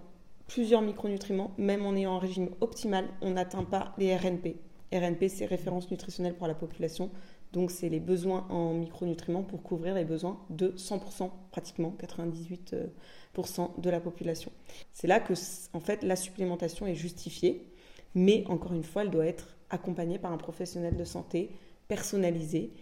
plusieurs 0.53 0.83
micronutriments, 0.83 1.53
même 1.57 1.87
en 1.87 1.97
ayant 1.97 2.17
un 2.17 2.19
régime 2.19 2.51
optimal, 2.61 3.09
on 3.23 3.31
n'atteint 3.31 3.65
pas 3.65 3.95
les 3.97 4.15
RNP. 4.15 4.57
RNP, 4.93 5.29
c'est 5.29 5.47
référence 5.47 5.91
nutritionnelle 5.91 6.35
pour 6.35 6.47
la 6.47 6.55
population. 6.55 7.11
Donc, 7.55 7.71
c'est 7.71 7.89
les 7.89 8.01
besoins 8.01 8.47
en 8.51 8.75
micronutriments 8.75 9.45
pour 9.45 9.63
couvrir 9.63 9.95
les 9.95 10.05
besoins 10.05 10.39
de 10.51 10.75
100%, 10.77 11.31
pratiquement 11.51 11.97
98% 11.99 13.81
de 13.81 13.91
la 13.91 13.99
population. 13.99 14.53
C'est 14.91 15.07
là 15.07 15.21
que, 15.21 15.33
en 15.73 15.81
fait, 15.81 16.03
la 16.03 16.17
supplémentation 16.17 16.87
est 16.87 16.95
justifiée, 16.95 17.67
mais 18.15 18.45
encore 18.47 18.75
une 18.75 18.85
fois, 18.85 19.03
elle 19.03 19.11
doit 19.11 19.27
être 19.27 19.57
accompagnée 19.71 20.19
par 20.19 20.33
un 20.33 20.39
professionnel 20.39 20.97
de 20.97 21.05
santé 21.05 21.51
personnalisé. 21.89 22.75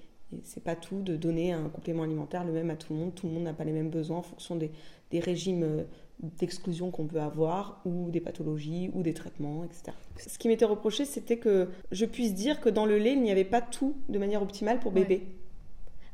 C'est 0.42 0.64
pas 0.64 0.74
tout 0.74 1.02
de 1.02 1.14
donner 1.14 1.52
un 1.52 1.68
complément 1.68 2.02
alimentaire 2.02 2.42
le 2.42 2.52
même 2.52 2.70
à 2.70 2.76
tout 2.76 2.92
le 2.92 2.98
monde. 2.98 3.14
Tout 3.14 3.28
le 3.28 3.32
monde 3.32 3.44
n'a 3.44 3.54
pas 3.54 3.64
les 3.64 3.72
mêmes 3.72 3.90
besoins 3.90 4.18
en 4.18 4.22
fonction 4.22 4.56
des, 4.56 4.72
des 5.12 5.20
régimes 5.20 5.62
euh, 5.62 5.84
d'exclusion 6.22 6.90
qu'on 6.90 7.06
peut 7.06 7.20
avoir, 7.20 7.80
ou 7.84 8.10
des 8.10 8.20
pathologies, 8.20 8.90
ou 8.94 9.02
des 9.02 9.14
traitements, 9.14 9.64
etc. 9.64 9.96
Ce 10.16 10.38
qui 10.38 10.48
m'était 10.48 10.64
reproché, 10.64 11.04
c'était 11.04 11.38
que 11.38 11.68
je 11.92 12.04
puisse 12.04 12.34
dire 12.34 12.60
que 12.60 12.68
dans 12.68 12.86
le 12.86 12.98
lait, 12.98 13.12
il 13.12 13.22
n'y 13.22 13.30
avait 13.30 13.44
pas 13.44 13.60
tout 13.62 13.96
de 14.08 14.18
manière 14.18 14.42
optimale 14.42 14.80
pour 14.80 14.92
bébé. 14.92 15.22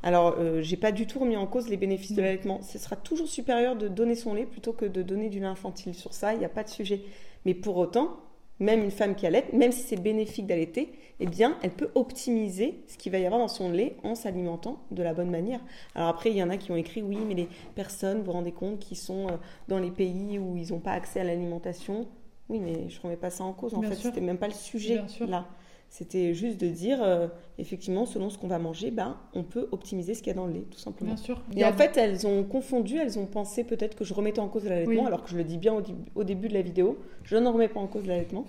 Alors, 0.02 0.36
euh, 0.38 0.62
j'ai 0.62 0.76
pas 0.76 0.92
du 0.92 1.06
tout 1.06 1.18
remis 1.18 1.36
en 1.36 1.46
cause 1.46 1.68
les 1.68 1.76
bénéfices 1.76 2.12
de 2.12 2.22
l'allaitement. 2.22 2.60
Ce 2.62 2.78
sera 2.78 2.94
toujours 2.94 3.26
supérieur 3.26 3.74
de 3.74 3.88
donner 3.88 4.14
son 4.14 4.34
lait 4.34 4.46
plutôt 4.46 4.72
que 4.72 4.84
de 4.84 5.02
donner 5.02 5.28
du 5.28 5.40
lait 5.40 5.46
infantile. 5.46 5.94
Sur 5.94 6.14
ça, 6.14 6.32
il 6.32 6.38
n'y 6.38 6.44
a 6.44 6.48
pas 6.48 6.62
de 6.62 6.68
sujet. 6.68 7.02
Mais 7.44 7.54
pour 7.54 7.76
autant, 7.76 8.16
même 8.60 8.84
une 8.84 8.90
femme 8.90 9.16
qui 9.16 9.26
allaite, 9.26 9.52
même 9.52 9.72
si 9.72 9.82
c'est 9.82 10.00
bénéfique 10.00 10.46
d'allaiter, 10.46 10.92
eh 11.18 11.26
bien, 11.26 11.57
elle 11.62 11.70
peut 11.70 11.90
optimiser 11.94 12.83
ce 12.88 12.98
qu'il 12.98 13.11
va 13.12 13.18
y 13.18 13.24
avoir 13.26 13.40
dans 13.40 13.48
son 13.48 13.70
lait 13.70 13.96
en 14.05 14.14
s'alimentant 14.14 14.81
de 14.90 15.02
la 15.02 15.14
bonne 15.14 15.31
manière. 15.31 15.61
Alors 15.94 16.09
après, 16.09 16.31
il 16.31 16.37
y 16.37 16.42
en 16.42 16.50
a 16.50 16.57
qui 16.57 16.72
ont 16.72 16.76
écrit, 16.76 17.02
oui, 17.02 17.18
mais 17.26 17.35
les 17.35 17.48
personnes, 17.74 18.18
vous 18.18 18.24
vous 18.26 18.33
rendez 18.33 18.52
compte, 18.52 18.79
qui 18.79 18.94
sont 18.96 19.29
euh, 19.29 19.37
dans 19.68 19.79
les 19.79 19.90
pays 19.90 20.38
où 20.38 20.57
ils 20.57 20.72
n'ont 20.72 20.81
pas 20.81 20.92
accès 20.92 21.20
à 21.20 21.24
l'alimentation. 21.24 22.07
Oui, 22.48 22.61
mais 22.61 22.88
je 22.90 22.98
ne 22.98 23.02
remets 23.02 23.16
pas 23.16 23.31
ça 23.31 23.44
en 23.44 23.52
cause. 23.52 23.74
En 23.74 23.81
Bien 23.81 23.90
fait, 23.90 23.96
c'était 23.96 24.20
même 24.20 24.38
pas 24.38 24.48
le 24.48 24.55
sujet 24.55 25.02
là. 25.26 25.46
C'était 25.88 26.35
juste 26.35 26.61
de 26.61 26.66
dire, 26.66 27.02
euh, 27.02 27.29
effectivement, 27.59 28.07
selon 28.07 28.29
ce 28.29 28.37
qu'on 28.38 28.48
va 28.48 28.59
manger, 28.59 28.90
ben, 28.90 29.16
on 29.35 29.44
peut 29.44 29.68
optimiser 29.70 30.14
ce 30.14 30.18
qu'il 30.18 30.29
y 30.29 30.31
a 30.31 30.35
dans 30.35 30.46
le 30.46 30.52
lait, 30.52 30.66
tout 30.68 30.81
simplement. 30.81 31.14
Bien 31.14 31.22
sûr. 31.22 31.40
Et 31.57 31.64
en 31.64 31.72
fait, 31.72 31.96
elles 31.96 32.26
ont 32.26 32.42
confondu, 32.42 32.98
elles 32.98 33.18
ont 33.20 33.26
pensé 33.26 33.62
peut-être 33.62 33.94
que 33.96 34.05
je 34.05 34.12
remettais 34.12 34.40
en 34.40 34.48
cause 34.48 34.64
l'allaitement, 34.64 35.02
Oui. 35.02 35.07
alors 35.07 35.22
que 35.22 35.31
je 35.31 35.37
le 35.37 35.44
dis 35.44 35.59
bien 35.59 35.74
au, 35.74 35.83
au 36.16 36.24
début 36.24 36.48
de 36.48 36.55
la 36.55 36.62
vidéo. 36.62 36.98
Je 37.22 37.37
ne 37.37 37.48
remets 37.48 37.68
pas 37.68 37.81
en 37.81 37.87
cause 37.87 38.05
l'allaitement. 38.05 38.44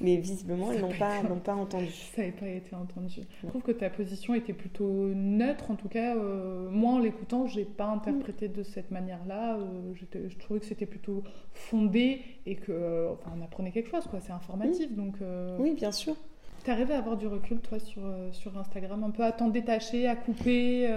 Mais 0.00 0.16
visiblement, 0.16 0.70
elles 0.70 0.80
n'ont 0.80 0.90
pas 0.90 0.98
pas, 0.98 1.18
été- 1.18 1.28
l'ont 1.28 1.40
pas 1.40 1.54
entendu. 1.54 1.90
Ça 2.14 2.22
n'avait 2.22 2.32
pas 2.32 2.46
été 2.48 2.74
entendu. 2.76 3.20
Je 3.42 3.46
trouve 3.48 3.62
que 3.62 3.72
ta 3.72 3.90
position 3.90 4.34
était 4.34 4.52
plutôt 4.52 4.86
neutre, 5.14 5.70
en 5.72 5.74
tout 5.74 5.88
cas. 5.88 6.16
euh, 6.16 6.68
moi, 6.70 6.92
en 6.92 6.98
l'écoutant, 7.00 7.46
j'ai 7.48 7.64
pas 7.64 7.86
interprété 7.86 8.48
de 8.48 8.62
cette 8.62 8.90
manière-là. 8.92 9.56
euh, 9.58 9.92
je 10.28 10.36
trouvais 10.38 10.60
que 10.60 10.66
c'était 10.66 10.86
plutôt 10.86 11.24
fondé 11.52 12.22
et 12.46 12.54
que, 12.54 12.70
euh, 12.70 13.12
enfin, 13.12 13.32
on 13.36 13.42
apprenait 13.42 13.72
quelque 13.72 13.90
chose, 13.90 14.06
quoi. 14.06 14.20
C'est 14.20 14.32
informatif, 14.32 14.94
donc. 14.94 15.16
euh, 15.20 15.56
Oui, 15.58 15.74
bien 15.74 15.90
sûr. 15.92 16.14
T'es 16.64 16.70
arrivé 16.72 16.94
à 16.94 16.98
avoir 16.98 17.16
du 17.16 17.26
recul, 17.26 17.58
toi, 17.60 17.78
sur, 17.80 18.02
sur 18.32 18.56
Instagram, 18.58 19.02
un 19.04 19.10
peu 19.10 19.24
à 19.24 19.32
t'en 19.32 19.48
détacher, 19.48 20.06
à 20.06 20.14
couper. 20.16 20.88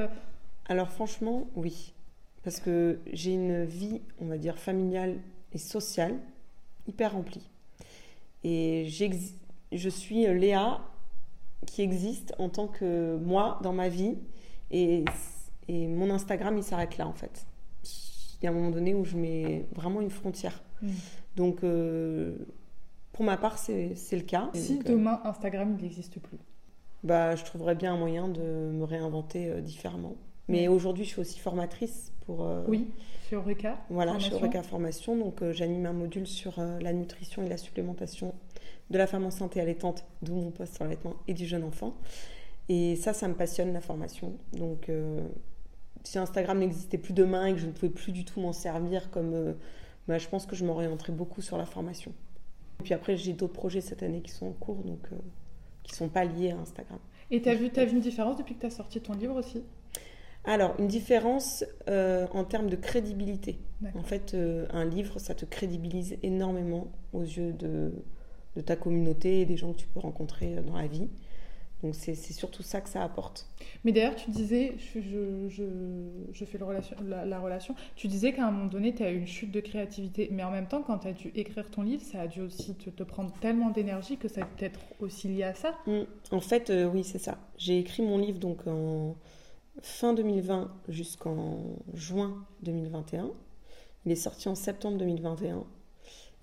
Alors 0.67 0.89
franchement, 0.91 1.47
oui. 1.55 1.93
Parce 2.43 2.59
que 2.59 2.99
j'ai 3.13 3.33
une 3.33 3.63
vie, 3.65 4.01
on 4.19 4.25
va 4.25 4.37
dire, 4.37 4.57
familiale 4.57 5.17
et 5.53 5.57
sociale 5.57 6.15
hyper 6.87 7.13
remplie. 7.13 7.47
Et 8.43 8.88
je 9.71 9.89
suis 9.89 10.25
Léa 10.25 10.82
qui 11.65 11.82
existe 11.82 12.34
en 12.39 12.49
tant 12.49 12.67
que 12.67 13.17
moi 13.17 13.60
dans 13.62 13.73
ma 13.73 13.89
vie. 13.89 14.17
Et, 14.71 15.06
et 15.67 15.88
mon 15.88 16.10
Instagram, 16.10 16.58
il 16.58 16.63
s'arrête 16.63 16.97
là, 16.97 17.08
en 17.08 17.13
fait. 17.13 17.45
Il 18.41 18.45
y 18.45 18.47
a 18.47 18.51
un 18.51 18.54
moment 18.54 18.71
donné 18.71 18.95
où 18.95 19.06
je 19.06 19.17
mets 19.17 19.67
vraiment 19.75 20.01
une 20.01 20.10
frontière. 20.10 20.63
Mm. 20.82 20.89
Donc, 21.36 21.63
euh, 21.63 22.38
pour 23.13 23.23
ma 23.25 23.38
part, 23.38 23.58
c'est 23.58 23.95
le 24.12 24.21
cas. 24.21 24.49
Si 24.54 24.77
Donc, 24.77 24.86
euh, 24.88 24.91
demain, 24.93 25.21
Instagram, 25.23 25.77
n'existe 25.80 26.19
plus? 26.19 26.38
bah, 27.04 27.36
je 27.36 27.43
trouverais 27.43 27.75
bien 27.75 27.93
un 27.93 27.97
moyen 27.97 28.27
de 28.27 28.41
me 28.41 28.84
réinventer 28.84 29.49
euh, 29.49 29.62
différemment. 29.62 30.15
Mais 30.47 30.67
aujourd'hui, 30.67 31.06
je 31.06 31.10
suis 31.12 31.21
aussi 31.21 31.39
formatrice 31.39 32.12
pour. 32.25 32.43
euh, 32.43 32.63
Oui, 32.67 32.88
chez 33.30 33.36
Eureka. 33.36 33.77
Voilà, 33.89 34.13
chez 34.19 34.32
formation. 34.32 34.38
Eureka 34.38 34.63
Formation. 34.63 35.15
Donc, 35.17 35.41
euh, 35.41 35.54
j'anime 35.54 35.86
un 35.86 35.93
module 35.93 36.27
sur 36.27 36.60
euh, 36.60 36.80
la 36.82 36.91
nutrition 36.93 37.43
et 37.43 37.49
la 37.49 37.58
supplémentation 37.58 38.34
de 38.89 38.97
la 38.97 39.08
femme 39.08 39.23
enceinte 39.25 39.56
et 39.56 39.62
allaitante, 39.62 40.04
d'où 40.21 40.36
mon 40.36 40.51
poste 40.51 40.75
sur 40.75 40.84
l'allaitement 40.84 41.15
et 41.27 41.34
du 41.34 41.45
jeune 41.45 41.63
enfant. 41.63 41.95
Et 42.67 42.95
ça, 42.97 43.13
ça 43.13 43.27
me 43.30 43.34
passionne, 43.34 43.71
la 43.71 43.80
formation. 43.82 44.34
Donc, 44.54 44.89
si 46.04 46.17
Instagram 46.19 46.60
n'existait 46.60 46.97
plus 46.97 47.13
demain 47.13 47.45
et 47.45 47.54
que 47.54 47.60
je 47.60 47.67
ne 47.67 47.71
pouvais 47.71 47.89
plus 47.91 48.12
du 48.12 48.25
tout 48.25 48.39
m'en 48.41 48.54
servir 48.54 49.10
comme. 49.12 49.56
bah, 50.08 50.17
je 50.17 50.27
pense 50.27 50.45
que 50.45 50.56
je 50.56 50.65
m'orienterais 50.65 51.13
beaucoup 51.13 51.41
sur 51.41 51.58
la 51.58 51.65
formation. 51.65 52.12
Et 52.80 52.84
puis 52.84 52.93
après, 52.93 53.15
j'ai 53.15 53.34
d'autres 53.34 53.54
projets 53.54 53.82
cette 53.82 54.04
année 54.04 54.21
qui 54.21 54.32
sont 54.32 54.47
en 54.47 54.51
cours, 54.54 54.84
donc 54.84 55.08
qui 55.84 55.93
ne 55.93 55.95
sont 55.95 56.10
pas 56.10 56.25
liés 56.25 56.51
à 56.51 56.58
Instagram. 56.58 56.99
Et 57.30 57.41
t'as 57.41 57.54
vu, 57.56 57.69
t'as 57.69 57.86
vu 57.86 57.93
une 57.93 58.01
différence 58.01 58.36
depuis 58.38 58.56
que 58.56 58.62
t'as 58.62 58.69
sorti 58.69 58.99
ton 58.99 59.13
livre 59.13 59.36
aussi? 59.36 59.63
Alors, 60.43 60.75
une 60.80 60.88
différence 60.88 61.63
euh, 61.88 62.27
en 62.34 62.43
termes 62.43 62.69
de 62.69 62.75
crédibilité. 62.75 63.60
En 63.95 64.04
fait, 64.04 64.34
euh, 64.34 64.65
un 64.71 64.86
livre, 64.86 65.19
ça 65.19 65.36
te 65.36 65.45
crédibilise 65.45 66.17
énormément 66.23 66.91
aux 67.13 67.23
yeux 67.23 67.54
de, 67.54 67.91
de 68.56 68.62
ta 68.62 68.75
communauté 68.75 69.41
et 69.41 69.45
des 69.45 69.58
gens 69.58 69.73
que 69.73 69.80
tu 69.80 69.88
peux 69.88 69.99
rencontrer 69.99 70.58
euh, 70.58 70.62
dans 70.62 70.77
la 70.77 70.88
vie. 70.88 71.10
Donc, 71.84 71.95
c'est 71.95 72.13
surtout 72.13 72.62
ça 72.62 72.80
que 72.80 72.89
ça 72.89 73.04
apporte. 73.04 73.47
Mais 73.84 73.91
d'ailleurs, 73.91 74.15
tu 74.15 74.30
disais, 74.30 74.75
je, 74.77 75.01
je, 75.01 75.49
je, 75.49 75.63
je 76.32 76.45
fais 76.45 76.60
le 76.60 76.65
relation, 76.65 76.95
la, 77.04 77.25
la 77.25 77.39
relation, 77.39 77.73
tu 77.95 78.08
disais 78.08 78.34
qu'à 78.34 78.45
un 78.45 78.51
moment 78.51 78.67
donné, 78.67 78.93
tu 78.93 79.01
as 79.01 79.12
eu 79.12 79.17
une 79.17 79.25
chute 79.25 79.51
de 79.51 79.62
créativité. 79.62 80.30
Mais 80.32 80.43
en 80.43 80.51
même 80.51 80.67
temps, 80.67 80.84
quand 80.84 80.99
tu 80.99 81.08
as 81.08 81.13
dû 81.13 81.32
écrire 81.34 81.67
ton 81.71 81.82
livre, 81.82 82.04
ça 82.04 82.21
a 82.21 82.27
dû 82.27 82.41
aussi 82.41 82.75
te, 82.75 82.91
te 82.91 83.01
prendre 83.01 83.34
tellement 83.41 83.71
d'énergie 83.71 84.17
que 84.17 84.27
ça 84.27 84.45
peut 84.45 84.63
être 84.63 84.80
aussi 84.99 85.27
lié 85.27 85.43
à 85.43 85.56
ça. 85.56 85.75
Mm. 85.88 86.01
En 86.30 86.39
fait, 86.39 86.69
euh, 86.69 86.86
oui, 86.86 87.04
c'est 87.04 87.17
ça. 87.17 87.39
J'ai 87.58 87.80
écrit 87.80 88.04
mon 88.04 88.19
livre 88.19 88.38
donc 88.38 88.67
en 88.67 89.15
fin 89.81 90.13
2020 90.13 90.71
jusqu'en 90.89 91.60
juin 91.93 92.45
2021. 92.63 93.31
Il 94.05 94.12
est 94.12 94.15
sorti 94.15 94.49
en 94.49 94.55
septembre 94.55 94.97
2021. 94.97 95.63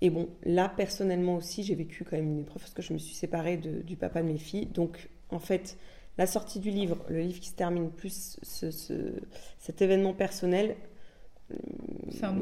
Et 0.01 0.09
bon, 0.09 0.29
là, 0.43 0.69
personnellement 0.69 1.35
aussi, 1.35 1.63
j'ai 1.63 1.75
vécu 1.75 2.05
quand 2.05 2.15
même 2.15 2.29
une 2.31 2.39
épreuve 2.39 2.61
parce 2.61 2.73
que 2.73 2.81
je 2.81 2.93
me 2.93 2.97
suis 2.97 3.15
séparée 3.15 3.57
de- 3.57 3.81
du 3.81 3.97
papa 3.97 4.21
de 4.21 4.27
mes 4.27 4.37
filles. 4.37 4.65
Donc, 4.67 5.09
en 5.29 5.39
fait, 5.39 5.77
la 6.17 6.25
sortie 6.25 6.59
du 6.59 6.69
livre, 6.71 6.97
le 7.09 7.19
livre 7.19 7.39
qui 7.39 7.49
se 7.49 7.55
termine 7.55 7.89
plus 7.91 8.39
ce- 8.41 8.71
ce- 8.71 9.13
cet 9.57 9.81
événement 9.81 10.13
personnel, 10.13 10.75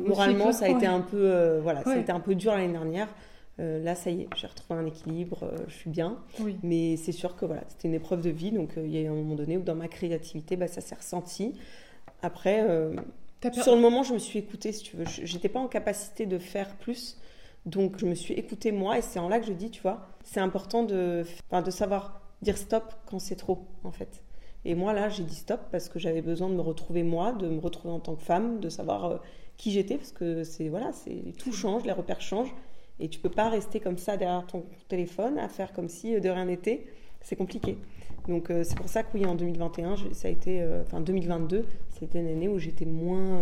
moralement, 0.06 0.52
ça 0.52 0.66
a 0.66 0.70
été 0.70 0.80
ouais. 0.82 0.86
un 0.88 1.02
peu, 1.02 1.18
euh, 1.20 1.60
voilà, 1.62 1.84
ça 1.84 1.92
a 1.92 1.94
Ouais. 1.96 2.02
été 2.02 2.12
un 2.12 2.20
peu 2.20 2.36
dur 2.36 2.52
l'année 2.54 2.72
dernière. 2.74 3.08
Euh, 3.60 3.84
là, 3.84 3.96
ça 3.96 4.12
y 4.12 4.22
est, 4.22 4.28
j'ai 4.36 4.46
retrouvé 4.48 4.80
un 4.80 4.86
équilibre, 4.86 5.40
euh, 5.44 5.58
je 5.68 5.74
suis 5.74 5.90
bien. 5.90 6.18
Oui. 6.40 6.58
Mais 6.64 6.96
c'est 6.98 7.12
sûr 7.12 7.36
que 7.36 7.46
voilà, 7.46 7.64
c'était 7.70 7.88
une 7.88 7.96
épreuve 7.96 8.22
de 8.22 8.30
vie, 8.30 8.52
donc 8.52 8.78
euh, 8.78 8.86
il 8.86 8.94
y 8.94 8.98
a 8.98 9.02
eu 9.02 9.08
un 9.08 9.14
moment 9.16 9.36
donné 9.36 9.58
où 9.58 9.62
dans 9.64 9.76
ma 9.76 9.88
créativité, 9.88 10.56
bah, 10.56 10.68
ça 10.68 10.82
s'est 10.82 10.96
ressenti. 10.96 11.54
Après, 12.22 12.66
sur 13.62 13.76
le 13.76 13.82
moment, 13.82 14.04
je 14.04 14.14
me 14.14 14.20
suis 14.20 14.40
écoutée, 14.40 14.72
si 14.72 14.84
tu 14.84 14.98
veux. 14.98 15.06
Je- 15.06 15.26
J'étais 15.26 15.50
pas 15.50 15.60
en 15.60 15.68
capacité 15.68 16.26
de 16.26 16.38
faire 16.38 16.76
plus. 16.78 17.18
Donc 17.66 17.98
je 18.00 18.06
me 18.06 18.16
suis 18.16 18.34
écoutée 18.34 18.72
moi 18.72 18.98
et 18.98 19.02
c'est 19.02 19.20
en 19.20 19.28
là 19.28 19.40
que 19.40 19.46
je 19.46 19.52
dis, 19.52 19.70
tu 19.70 19.82
vois, 19.82 20.08
c'est 20.24 20.40
important 20.40 20.84
de, 20.84 21.26
de 21.52 21.72
savoir 21.72 22.22
dire 22.42 22.58
stop 22.58 22.94
quand 23.08 23.20
c'est 23.20 23.36
trop 23.36 23.66
en 23.84 23.92
fait. 23.92 24.24
Et 24.64 24.74
moi 24.74 24.94
là, 24.94 25.10
j'ai 25.10 25.24
dit 25.24 25.36
stop 25.36 25.60
parce 25.70 25.90
que 25.90 26.00
j'avais 26.00 26.22
besoin 26.22 26.48
de 26.50 26.54
me 26.54 26.62
retrouver 26.62 27.04
moi, 27.04 27.34
de 27.34 27.50
me 27.50 27.60
retrouver 27.60 27.94
en 27.94 28.00
tant 28.00 28.16
que 28.16 28.24
femme, 28.24 28.62
de 28.62 28.70
savoir 28.70 29.20
qui 29.58 29.72
j'étais 29.72 29.98
parce 29.98 30.14
que 30.14 30.46
c'est 30.46 30.70
voilà, 30.70 30.94
c'est 30.94 31.34
tout 31.38 31.52
change, 31.52 31.84
les 31.84 31.92
repères 31.92 32.22
changent 32.22 32.54
et 33.00 33.10
tu 33.10 33.20
peux 33.20 33.30
pas 33.30 33.50
rester 33.50 33.80
comme 33.80 33.98
ça 33.98 34.18
derrière 34.18 34.46
ton 34.46 34.66
téléphone 34.88 35.38
à 35.38 35.50
faire 35.50 35.74
comme 35.74 35.90
si 35.90 36.16
euh, 36.16 36.20
de 36.20 36.30
rien 36.30 36.46
n'était. 36.46 36.86
C'est 37.22 37.36
compliqué. 37.36 37.78
Donc 38.28 38.50
euh, 38.50 38.64
c'est 38.64 38.78
pour 38.78 38.90
ça 38.90 39.04
que 39.04 39.18
oui, 39.18 39.26
en 39.26 39.36
2021, 39.36 39.96
ça 40.14 40.28
a 40.28 40.32
été, 40.32 40.66
enfin 40.82 41.02
2022, 41.02 41.66
c'était 42.00 42.20
une 42.20 42.28
année 42.28 42.48
où 42.48 42.60
j'étais 42.60 42.86
moins 42.86 43.42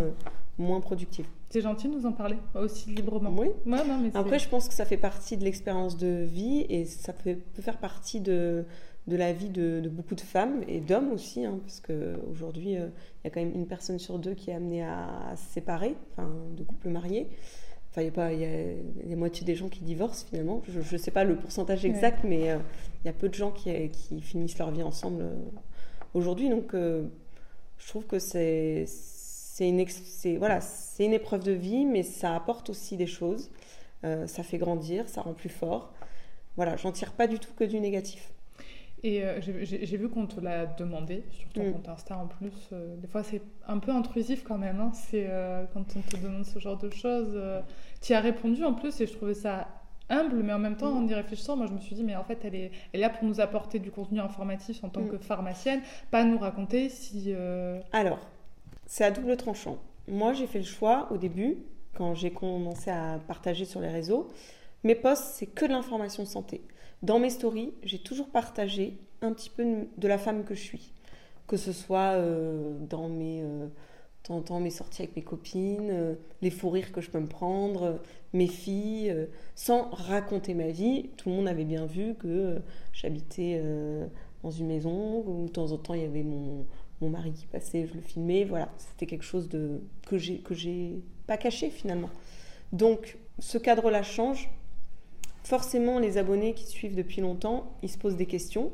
moins 0.58 0.80
productive. 0.80 1.26
C'est 1.50 1.60
gentil 1.60 1.88
de 1.88 1.94
nous 1.94 2.06
en 2.06 2.12
parler 2.12 2.36
aussi 2.54 2.90
librement. 2.90 3.30
Oui. 3.30 3.48
Ouais, 3.66 3.86
non, 3.86 3.98
mais 4.02 4.10
Après, 4.14 4.38
je 4.38 4.48
pense 4.48 4.68
que 4.68 4.74
ça 4.74 4.84
fait 4.84 4.96
partie 4.96 5.36
de 5.36 5.44
l'expérience 5.44 5.96
de 5.96 6.24
vie 6.24 6.64
et 6.68 6.86
ça 6.86 7.12
peut, 7.12 7.36
peut 7.54 7.62
faire 7.62 7.76
partie 7.76 8.20
de, 8.20 8.64
de 9.06 9.16
la 9.16 9.32
vie 9.32 9.48
de, 9.48 9.88
beaucoup 9.88 10.14
de 10.14 10.20
femmes 10.20 10.62
et 10.66 10.80
d'hommes 10.80 11.12
aussi, 11.12 11.44
hein, 11.44 11.60
parce 11.62 11.80
qu'aujourd'hui, 11.80 12.76
euh, 12.76 12.88
il 13.22 13.24
y 13.24 13.26
a 13.28 13.30
quand 13.30 13.40
même 13.40 13.54
une 13.54 13.66
personne 13.66 13.98
sur 13.98 14.18
deux 14.18 14.34
qui 14.34 14.50
est 14.50 14.54
amenée 14.54 14.82
à, 14.82 15.34
se 15.36 15.52
séparer, 15.52 15.94
enfin, 16.12 16.28
de 16.56 16.64
couples 16.64 16.88
mariés. 16.88 17.28
Enfin, 17.96 18.02
il 18.02 18.04
y 18.04 18.08
a 18.08 18.12
pas, 18.12 18.32
il 18.34 18.40
y 18.40 18.44
a 18.44 19.08
la 19.08 19.16
moitié 19.16 19.46
des 19.46 19.54
gens 19.54 19.70
qui 19.70 19.82
divorcent 19.82 20.26
finalement. 20.28 20.62
Je 20.68 20.80
ne 20.80 20.98
sais 21.00 21.10
pas 21.10 21.24
le 21.24 21.36
pourcentage 21.36 21.86
exact, 21.86 22.24
mais 22.24 22.50
euh, 22.50 22.58
il 23.02 23.06
y 23.06 23.08
a 23.08 23.14
peu 23.14 23.30
de 23.30 23.34
gens 23.34 23.50
qui, 23.50 23.72
qui 23.88 24.20
finissent 24.20 24.58
leur 24.58 24.70
vie 24.70 24.82
ensemble 24.82 25.22
euh, 25.22 25.34
aujourd'hui. 26.12 26.50
Donc, 26.50 26.74
je 26.74 27.88
trouve 27.88 28.04
que 28.04 28.18
c'est 28.18 28.84
c'est 28.86 29.70
une, 29.70 29.82
voilà, 30.38 30.58
une 30.98 31.14
épreuve 31.14 31.42
de 31.42 31.52
vie, 31.52 31.86
mais 31.86 32.02
ça 32.02 32.36
apporte 32.36 32.68
aussi 32.68 32.98
des 32.98 33.06
choses. 33.06 33.50
ça 34.02 34.42
fait 34.42 34.58
grandir, 34.58 35.08
ça 35.08 35.22
rend 35.22 35.32
plus 35.32 35.48
fort. 35.48 35.94
Voilà, 36.56 36.76
j'en 36.76 36.92
tire 36.92 37.12
pas 37.12 37.26
du 37.26 37.38
tout 37.38 37.54
que 37.54 37.64
du 37.64 37.80
négatif. 37.80 38.30
Et 39.02 39.22
euh, 39.22 39.40
j'ai 39.40 39.96
vu 39.96 40.08
qu'on 40.08 40.26
te 40.26 40.40
l'a 40.40 40.66
demandé 40.66 41.24
sur 41.30 41.48
ton 41.50 41.68
mm. 41.68 41.72
compte 41.72 41.88
Insta 41.88 42.16
en 42.16 42.26
plus. 42.26 42.52
Euh, 42.72 42.96
des 42.96 43.06
fois, 43.06 43.22
c'est 43.22 43.42
un 43.68 43.78
peu 43.78 43.92
intrusif 43.92 44.42
quand 44.42 44.58
même. 44.58 44.80
Hein. 44.80 44.90
c'est 44.94 45.26
euh, 45.28 45.64
quand 45.72 45.84
on 45.96 46.00
te 46.00 46.16
demande 46.16 46.44
ce 46.44 46.58
genre 46.58 46.78
de 46.78 46.90
choses. 46.90 47.38
tu 48.00 48.14
as 48.14 48.20
répondu 48.20 48.64
en 48.64 48.74
plus 48.74 49.00
et 49.00 49.06
je 49.06 49.12
trouvais 49.12 49.34
ça 49.34 49.68
humble, 50.08 50.42
mais 50.42 50.52
en 50.52 50.58
même 50.58 50.76
temps, 50.76 50.92
mm. 50.92 51.04
en 51.04 51.08
y 51.08 51.14
réfléchissant, 51.14 51.56
moi 51.56 51.66
je 51.66 51.72
me 51.72 51.78
suis 51.78 51.94
dit, 51.94 52.04
mais 52.04 52.16
en 52.16 52.24
fait, 52.24 52.44
elle 52.44 52.54
est, 52.54 52.70
elle 52.92 53.00
est 53.00 53.02
là 53.02 53.10
pour 53.10 53.24
nous 53.24 53.40
apporter 53.40 53.78
du 53.78 53.90
contenu 53.90 54.20
informatif 54.20 54.82
en 54.82 54.88
tant 54.88 55.02
mm. 55.02 55.08
que 55.10 55.18
pharmacienne, 55.18 55.80
pas 56.10 56.24
nous 56.24 56.38
raconter 56.38 56.88
si. 56.88 57.34
Alors, 57.92 58.18
c'est 58.86 59.04
à 59.04 59.10
double 59.10 59.36
tranchant. 59.36 59.78
Moi, 60.08 60.32
j'ai 60.32 60.46
fait 60.46 60.60
le 60.60 60.64
choix 60.64 61.08
au 61.10 61.18
début, 61.18 61.58
quand 61.94 62.14
j'ai 62.14 62.30
commencé 62.30 62.90
à 62.90 63.18
partager 63.26 63.64
sur 63.64 63.80
les 63.80 63.88
réseaux, 63.88 64.28
mes 64.84 64.94
posts, 64.94 65.34
c'est 65.34 65.46
que 65.46 65.64
de 65.66 65.72
l'information 65.72 66.24
santé. 66.24 66.62
Dans 67.02 67.18
mes 67.18 67.30
stories, 67.30 67.72
j'ai 67.82 67.98
toujours 67.98 68.28
partagé 68.28 68.98
un 69.22 69.32
petit 69.32 69.50
peu 69.50 69.86
de 69.96 70.08
la 70.08 70.18
femme 70.18 70.44
que 70.44 70.54
je 70.54 70.60
suis. 70.60 70.92
Que 71.46 71.56
ce 71.56 71.72
soit 71.72 72.14
euh, 72.14 72.76
dans 72.88 73.08
mes, 73.08 73.42
euh, 73.42 74.58
mes 74.58 74.70
sorties 74.70 75.02
avec 75.02 75.14
mes 75.14 75.22
copines, 75.22 75.90
euh, 75.90 76.14
les 76.42 76.50
fous 76.50 76.70
rires 76.70 76.92
que 76.92 77.00
je 77.00 77.10
peux 77.10 77.20
me 77.20 77.28
prendre, 77.28 78.00
mes 78.32 78.48
filles, 78.48 79.14
sans 79.54 79.90
raconter 79.90 80.54
ma 80.54 80.68
vie. 80.68 81.10
Tout 81.16 81.28
le 81.28 81.36
monde 81.36 81.48
avait 81.48 81.64
bien 81.64 81.86
vu 81.86 82.14
que 82.14 82.60
j'habitais 82.92 83.62
dans 84.42 84.50
une 84.50 84.66
maison, 84.66 85.22
où 85.26 85.46
de 85.46 85.50
temps 85.50 85.72
en 85.72 85.78
temps 85.78 85.94
il 85.94 86.02
y 86.02 86.04
avait 86.04 86.24
mon, 86.24 86.66
mon 87.00 87.08
mari 87.08 87.32
qui 87.32 87.46
passait, 87.46 87.86
je 87.86 87.94
le 87.94 88.00
filmais. 88.00 88.44
Voilà, 88.44 88.68
c'était 88.78 89.06
quelque 89.06 89.24
chose 89.24 89.48
de, 89.48 89.80
que 90.06 90.18
j'ai 90.18 91.02
pas 91.26 91.36
caché 91.36 91.70
finalement. 91.70 92.10
Donc 92.72 93.16
ce 93.38 93.58
cadre-là 93.58 94.02
change 94.02 94.50
forcément, 95.46 96.00
les 96.00 96.18
abonnés 96.18 96.54
qui 96.54 96.66
suivent 96.66 96.96
depuis 96.96 97.20
longtemps, 97.20 97.70
ils 97.82 97.88
se 97.88 97.98
posent 97.98 98.16
des 98.16 98.26
questions. 98.26 98.72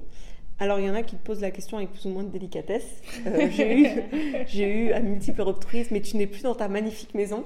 Alors, 0.59 0.79
il 0.79 0.87
y 0.87 0.91
en 0.91 0.95
a 0.95 1.03
qui 1.03 1.17
te 1.17 1.23
posent 1.23 1.43
la 1.43 1.51
question 1.51 1.77
avec 1.77 1.91
plus 1.91 2.07
ou 2.07 2.11
moins 2.11 2.23
de 2.23 2.31
délicatesse. 2.31 3.03
Euh, 3.27 3.49
j'ai, 3.51 3.79
eu, 3.79 3.89
j'ai 4.47 4.73
eu 4.73 4.93
à 4.93 5.01
multiples 5.01 5.43
reprises, 5.43 5.91
mais 5.91 6.01
tu 6.01 6.17
n'es 6.17 6.27
plus 6.27 6.45
dans 6.45 6.55
ta 6.55 6.69
magnifique 6.69 7.15
maison. 7.15 7.45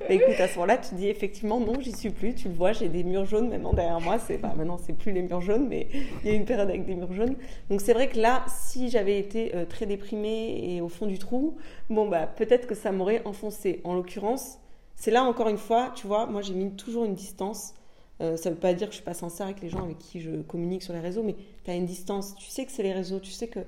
Bah, 0.00 0.14
écoute, 0.14 0.38
à 0.38 0.46
ce 0.46 0.54
moment-là, 0.54 0.78
tu 0.78 0.94
dis 0.94 1.08
effectivement, 1.08 1.58
non, 1.58 1.80
j'y 1.80 1.92
suis 1.92 2.10
plus. 2.10 2.34
Tu 2.34 2.48
le 2.48 2.54
vois, 2.54 2.72
j'ai 2.72 2.88
des 2.88 3.02
murs 3.02 3.24
jaunes 3.24 3.48
maintenant 3.48 3.72
derrière 3.72 4.00
moi. 4.00 4.18
C'est, 4.20 4.38
bah, 4.38 4.52
maintenant, 4.56 4.78
c'est 4.78 4.92
plus 4.92 5.10
les 5.10 5.22
murs 5.22 5.40
jaunes, 5.40 5.66
mais 5.68 5.88
il 6.22 6.30
y 6.30 6.32
a 6.32 6.36
une 6.36 6.44
période 6.44 6.68
avec 6.68 6.84
des 6.84 6.94
murs 6.94 7.12
jaunes. 7.12 7.34
Donc, 7.70 7.80
c'est 7.80 7.94
vrai 7.94 8.08
que 8.08 8.20
là, 8.20 8.44
si 8.46 8.88
j'avais 8.88 9.18
été 9.18 9.54
euh, 9.56 9.64
très 9.64 9.86
déprimée 9.86 10.74
et 10.76 10.80
au 10.80 10.88
fond 10.88 11.06
du 11.06 11.18
trou, 11.18 11.56
bon, 11.88 12.08
bah, 12.08 12.26
peut-être 12.26 12.68
que 12.68 12.76
ça 12.76 12.92
m'aurait 12.92 13.22
enfoncé. 13.24 13.80
En 13.82 13.94
l'occurrence, 13.94 14.58
c'est 14.94 15.10
là, 15.10 15.24
encore 15.24 15.48
une 15.48 15.58
fois, 15.58 15.92
tu 15.96 16.06
vois, 16.06 16.26
moi, 16.26 16.42
j'ai 16.42 16.54
mis 16.54 16.70
toujours 16.72 17.04
une 17.04 17.14
distance 17.14 17.74
euh, 18.20 18.36
ça 18.36 18.50
ne 18.50 18.54
veut 18.54 18.60
pas 18.60 18.74
dire 18.74 18.88
que 18.88 18.92
je 18.92 18.96
suis 18.96 19.04
pas 19.04 19.14
sincère 19.14 19.46
avec 19.46 19.60
les 19.62 19.68
gens 19.68 19.82
avec 19.82 19.98
qui 19.98 20.20
je 20.20 20.42
communique 20.42 20.82
sur 20.82 20.92
les 20.92 21.00
réseaux, 21.00 21.22
mais 21.22 21.36
tu 21.64 21.70
as 21.70 21.74
une 21.74 21.86
distance. 21.86 22.34
Tu 22.36 22.50
sais 22.50 22.66
que 22.66 22.72
c'est 22.72 22.82
les 22.82 22.92
réseaux, 22.92 23.20
tu 23.20 23.30
sais 23.30 23.48
que 23.48 23.60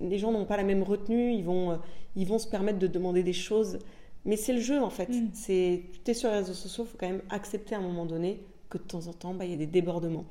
les 0.00 0.18
gens 0.18 0.32
n'ont 0.32 0.46
pas 0.46 0.56
la 0.56 0.64
même 0.64 0.82
retenue, 0.82 1.32
ils 1.32 1.44
vont, 1.44 1.72
euh, 1.72 1.76
ils 2.16 2.26
vont 2.26 2.38
se 2.38 2.48
permettre 2.48 2.78
de 2.78 2.86
demander 2.86 3.22
des 3.22 3.32
choses. 3.32 3.78
Mais 4.24 4.36
c'est 4.36 4.52
le 4.52 4.60
jeu 4.60 4.82
en 4.82 4.90
fait. 4.90 5.08
Mm. 5.08 5.30
C'est, 5.32 5.82
tu 6.04 6.10
es 6.10 6.14
sur 6.14 6.30
les 6.30 6.38
réseaux 6.38 6.54
sociaux, 6.54 6.84
il 6.84 6.90
faut 6.90 6.98
quand 6.98 7.08
même 7.08 7.22
accepter 7.30 7.74
à 7.74 7.78
un 7.78 7.82
moment 7.82 8.06
donné 8.06 8.40
que 8.68 8.78
de 8.78 8.82
temps 8.82 9.06
en 9.06 9.12
temps, 9.12 9.34
bah, 9.34 9.44
il 9.44 9.50
y 9.50 9.54
a 9.54 9.56
des 9.56 9.66
débordements. 9.66 10.24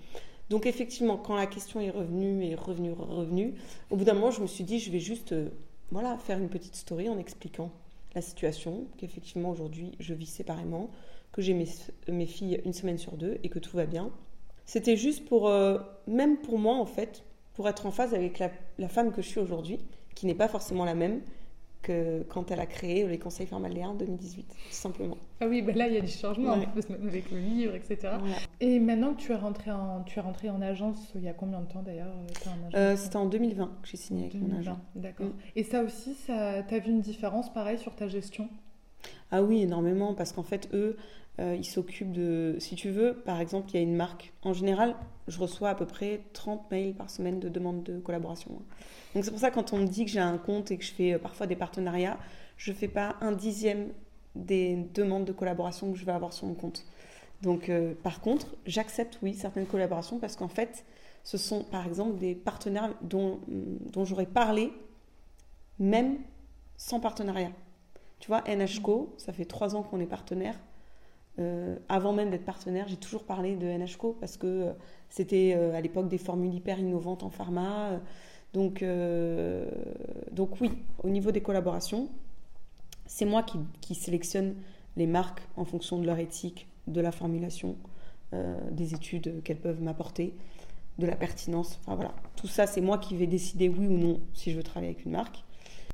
Donc 0.49 0.65
effectivement, 0.65 1.17
quand 1.17 1.35
la 1.35 1.45
question 1.45 1.79
est 1.79 1.91
revenue 1.91 2.43
et 2.43 2.55
revenue, 2.55 2.91
revenue, 2.91 3.53
au 3.91 3.95
bout 3.95 4.03
d'un 4.03 4.13
moment, 4.13 4.31
je 4.31 4.41
me 4.41 4.47
suis 4.47 4.63
dit, 4.63 4.79
je 4.79 4.91
vais 4.91 4.99
juste 4.99 5.31
euh, 5.31 5.49
voilà, 5.91 6.17
faire 6.17 6.39
une 6.39 6.49
petite 6.49 6.75
story 6.75 7.07
en 7.07 7.19
expliquant 7.19 7.71
la 8.15 8.21
situation, 8.21 8.87
qu'effectivement 8.97 9.51
aujourd'hui, 9.51 9.91
je 9.99 10.15
vis 10.15 10.25
séparément, 10.25 10.89
que 11.31 11.41
j'ai 11.41 11.53
mes, 11.53 12.25
filles 12.25 12.61
une 12.65 12.73
semaine 12.73 12.97
sur 12.97 13.17
deux 13.17 13.37
et 13.43 13.49
que 13.49 13.59
tout 13.59 13.75
va 13.77 13.85
bien. 13.85 14.11
C'était 14.65 14.97
juste 14.97 15.25
pour, 15.25 15.47
euh, 15.47 15.79
même 16.07 16.37
pour 16.37 16.59
moi 16.59 16.75
en 16.75 16.85
fait, 16.85 17.23
pour 17.53 17.67
être 17.67 17.85
en 17.85 17.91
phase 17.91 18.13
avec 18.13 18.39
la, 18.39 18.87
femme 18.87 19.11
que 19.11 19.21
je 19.21 19.27
suis 19.27 19.39
aujourd'hui, 19.39 19.79
qui 20.15 20.25
n'est 20.25 20.35
pas 20.35 20.47
forcément 20.47 20.85
la 20.85 20.95
même 20.95 21.21
que 21.81 22.23
quand 22.23 22.51
elle 22.51 22.59
a 22.59 22.65
créé 22.65 23.07
les 23.07 23.17
conseils 23.17 23.47
Pharmaléa 23.47 23.87
en 23.89 23.95
2018, 23.95 24.47
tout 24.47 24.55
simplement. 24.69 25.17
Ah 25.39 25.47
oui, 25.47 25.61
ben 25.61 25.75
là 25.77 25.87
il 25.87 25.93
y 25.93 25.97
a 25.97 26.01
des 26.01 26.07
changements 26.07 26.53
en 26.53 26.65
plus, 26.65 26.89
même 26.89 27.07
avec 27.07 27.31
le 27.31 27.39
livre, 27.39 27.73
etc. 27.73 28.13
Et 28.59 28.79
maintenant 28.79 29.13
que 29.13 29.21
tu 29.21 29.31
es 29.31 29.35
rentrée 29.35 29.71
en, 29.71 30.03
tu 30.03 30.19
es 30.19 30.21
rentrée 30.21 30.49
en 30.49 30.61
agence, 30.61 31.11
il 31.15 31.23
y 31.23 31.29
a 31.29 31.33
combien 31.33 31.61
de 31.61 31.67
temps 31.67 31.81
d'ailleurs 31.81 32.13
euh, 32.13 32.49
euh, 32.75 32.95
C'était 32.97 33.15
en 33.15 33.27
2020 33.27 33.65
que 33.81 33.87
j'ai 33.87 33.97
signé 33.97 34.23
avec 34.23 34.35
mon 34.35 34.57
agent. 34.57 34.79
D'accord. 34.95 35.27
Mm. 35.27 35.33
Et 35.55 35.63
ça 35.63 35.83
aussi, 35.83 36.15
ça, 36.15 36.63
tu 36.63 36.75
as 36.75 36.79
vu 36.79 36.91
une 36.91 37.01
différence 37.01 37.51
pareil 37.53 37.77
sur 37.77 37.95
ta 37.95 38.07
gestion? 38.09 38.49
Ah 39.31 39.43
oui, 39.43 39.61
énormément, 39.61 40.13
parce 40.13 40.31
qu'en 40.31 40.43
fait, 40.43 40.69
eux, 40.73 40.97
euh, 41.39 41.55
ils 41.57 41.65
s'occupent 41.65 42.11
de... 42.11 42.55
Si 42.59 42.75
tu 42.75 42.89
veux, 42.89 43.13
par 43.13 43.39
exemple, 43.39 43.69
il 43.71 43.75
y 43.75 43.77
a 43.77 43.81
une 43.81 43.95
marque. 43.95 44.33
En 44.41 44.53
général, 44.53 44.95
je 45.27 45.39
reçois 45.39 45.69
à 45.69 45.75
peu 45.75 45.85
près 45.85 46.21
30 46.33 46.69
mails 46.71 46.93
par 46.93 47.09
semaine 47.09 47.39
de 47.39 47.49
demandes 47.49 47.83
de 47.83 47.99
collaboration. 47.99 48.51
Donc 49.13 49.23
c'est 49.23 49.31
pour 49.31 49.39
ça, 49.39 49.51
quand 49.51 49.73
on 49.73 49.77
me 49.77 49.87
dit 49.87 50.05
que 50.05 50.11
j'ai 50.11 50.19
un 50.19 50.37
compte 50.37 50.71
et 50.71 50.77
que 50.77 50.83
je 50.83 50.91
fais 50.91 51.13
euh, 51.13 51.19
parfois 51.19 51.47
des 51.47 51.55
partenariats, 51.55 52.17
je 52.57 52.71
ne 52.71 52.75
fais 52.75 52.87
pas 52.87 53.15
un 53.21 53.31
dixième 53.31 53.89
des 54.35 54.75
demandes 54.93 55.25
de 55.25 55.31
collaboration 55.31 55.91
que 55.91 55.97
je 55.97 56.05
vais 56.05 56.11
avoir 56.11 56.33
sur 56.33 56.47
mon 56.47 56.55
compte. 56.55 56.85
Donc 57.41 57.69
euh, 57.69 57.93
par 58.03 58.21
contre, 58.21 58.47
j'accepte, 58.65 59.19
oui, 59.21 59.33
certaines 59.33 59.65
collaborations 59.65 60.19
parce 60.19 60.35
qu'en 60.35 60.49
fait, 60.49 60.85
ce 61.23 61.37
sont 61.37 61.63
par 61.63 61.85
exemple 61.87 62.17
des 62.17 62.35
partenaires 62.35 62.93
dont, 63.01 63.39
dont 63.47 64.05
j'aurais 64.05 64.25
parlé 64.25 64.73
même 65.79 66.17
sans 66.77 66.99
partenariat. 66.99 67.51
Tu 68.19 68.27
vois, 68.27 68.43
NHCO, 68.47 69.13
ça 69.17 69.33
fait 69.33 69.45
trois 69.45 69.75
ans 69.75 69.83
qu'on 69.83 69.99
est 69.99 70.05
partenaire. 70.05 70.55
Euh, 71.39 71.77
avant 71.87 72.11
même 72.11 72.31
d'être 72.31 72.45
partenaire, 72.45 72.87
j'ai 72.87 72.97
toujours 72.97 73.23
parlé 73.23 73.55
de 73.55 73.65
NHCO 73.65 74.17
parce 74.19 74.35
que 74.35 74.47
euh, 74.47 74.71
c'était 75.09 75.53
euh, 75.55 75.73
à 75.73 75.79
l'époque 75.79 76.09
des 76.09 76.17
formules 76.17 76.53
hyper 76.53 76.79
innovantes 76.79 77.23
en 77.23 77.29
pharma. 77.29 77.99
donc, 78.53 78.83
donc 80.31 80.59
oui, 80.59 80.71
au 81.03 81.09
niveau 81.09 81.31
des 81.31 81.41
collaborations, 81.41 82.09
c'est 83.05 83.25
moi 83.25 83.43
qui, 83.43 83.59
qui, 83.81 83.95
sélectionne 83.95 84.55
les 84.97 85.07
marques 85.07 85.41
en 85.55 85.65
fonction 85.65 85.97
de 85.99 86.05
leur 86.05 86.19
éthique, 86.19 86.67
de 86.87 87.01
la 87.01 87.11
formulation, 87.11 87.75
des 88.71 88.93
études 88.93 89.41
qu'elles 89.43 89.59
peuvent 89.59 89.81
m'apporter, 89.81 90.33
de 90.97 91.05
la 91.07 91.15
pertinence. 91.15 91.79
Enfin 91.81 91.95
voilà, 91.95 92.13
tout 92.35 92.47
ça, 92.47 92.67
c'est 92.67 92.81
moi 92.81 92.97
qui 92.97 93.15
vais 93.15 93.27
décider 93.27 93.69
oui 93.69 93.87
ou 93.87 93.97
non 93.97 94.19
si 94.33 94.51
je 94.51 94.57
veux 94.57 94.63
travailler 94.63 94.91
avec 94.93 95.05
une 95.05 95.11
marque. 95.11 95.43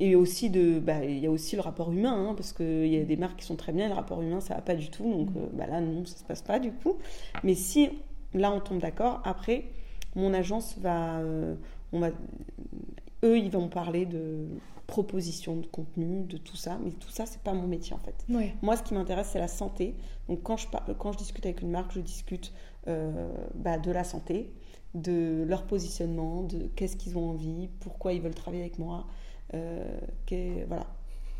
Et 0.01 0.15
aussi 0.15 0.49
de, 0.49 0.79
bah, 0.79 1.05
il 1.05 1.19
y 1.19 1.25
a 1.25 1.31
aussi 1.31 1.55
le 1.55 1.61
rapport 1.61 1.91
humain, 1.91 2.29
hein, 2.29 2.33
parce 2.35 2.51
qu'il 2.51 2.87
y 2.87 2.97
a 2.97 3.03
des 3.03 3.15
marques 3.15 3.39
qui 3.39 3.45
sont 3.45 3.55
très 3.55 3.71
bien, 3.71 3.87
le 3.87 3.93
rapport 3.93 4.21
humain 4.21 4.41
ça 4.41 4.55
va 4.55 4.61
pas 4.61 4.75
du 4.75 4.89
tout, 4.89 5.09
donc 5.09 5.29
euh, 5.37 5.47
bah, 5.53 5.67
là 5.67 5.79
non, 5.79 6.05
ça 6.05 6.17
se 6.17 6.23
passe 6.25 6.41
pas 6.41 6.59
du 6.59 6.71
coup. 6.71 6.97
Mais 7.43 7.55
si 7.55 7.89
là 8.33 8.51
on 8.51 8.59
tombe 8.59 8.79
d'accord, 8.79 9.21
après 9.23 9.65
mon 10.15 10.33
agence 10.33 10.77
va, 10.79 11.19
euh, 11.19 11.55
on 11.93 11.99
va, 11.99 12.09
eux 13.23 13.37
ils 13.37 13.49
vont 13.49 13.69
parler 13.69 14.05
de 14.05 14.47
proposition 14.85 15.55
de 15.55 15.65
contenu, 15.65 16.23
de 16.23 16.37
tout 16.37 16.57
ça, 16.57 16.77
mais 16.83 16.91
tout 16.91 17.09
ça 17.09 17.25
c'est 17.25 17.41
pas 17.41 17.53
mon 17.53 17.67
métier 17.67 17.95
en 17.95 17.99
fait. 17.99 18.15
Moi 18.61 18.75
ce 18.75 18.83
qui 18.83 18.93
m'intéresse 18.93 19.29
c'est 19.31 19.39
la 19.39 19.47
santé. 19.47 19.95
Donc 20.27 20.43
quand 20.43 20.57
je 20.57 20.67
quand 20.97 21.13
je 21.13 21.17
discute 21.17 21.45
avec 21.45 21.61
une 21.61 21.71
marque, 21.71 21.93
je 21.93 22.01
discute 22.01 22.51
euh, 22.89 23.29
bah, 23.55 23.77
de 23.77 23.91
la 23.91 24.03
santé, 24.03 24.51
de 24.93 25.45
leur 25.47 25.63
positionnement, 25.63 26.43
de 26.43 26.69
qu'est-ce 26.75 26.97
qu'ils 26.97 27.17
ont 27.17 27.29
envie, 27.29 27.69
pourquoi 27.79 28.11
ils 28.11 28.21
veulent 28.21 28.35
travailler 28.35 28.63
avec 28.63 28.77
moi. 28.77 29.05
Euh, 29.53 29.83
voilà. 30.67 30.85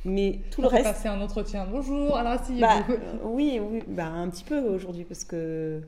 Mais 0.05 0.39
tout 0.51 0.61
On 0.61 0.63
le 0.63 0.67
reste. 0.69 0.83
passer 0.83 1.07
un 1.07 1.19
entretien. 1.19 1.65
Bonjour, 1.69 2.15
alors 2.15 2.39
si. 2.43 2.59
Bah, 2.59 2.83
euh, 2.89 2.97
oui, 3.23 3.59
oui, 3.59 3.81
bah, 3.87 4.05
un 4.05 4.29
petit 4.29 4.43
peu 4.43 4.59
aujourd'hui 4.59 5.03
parce 5.03 5.23
que 5.23 5.81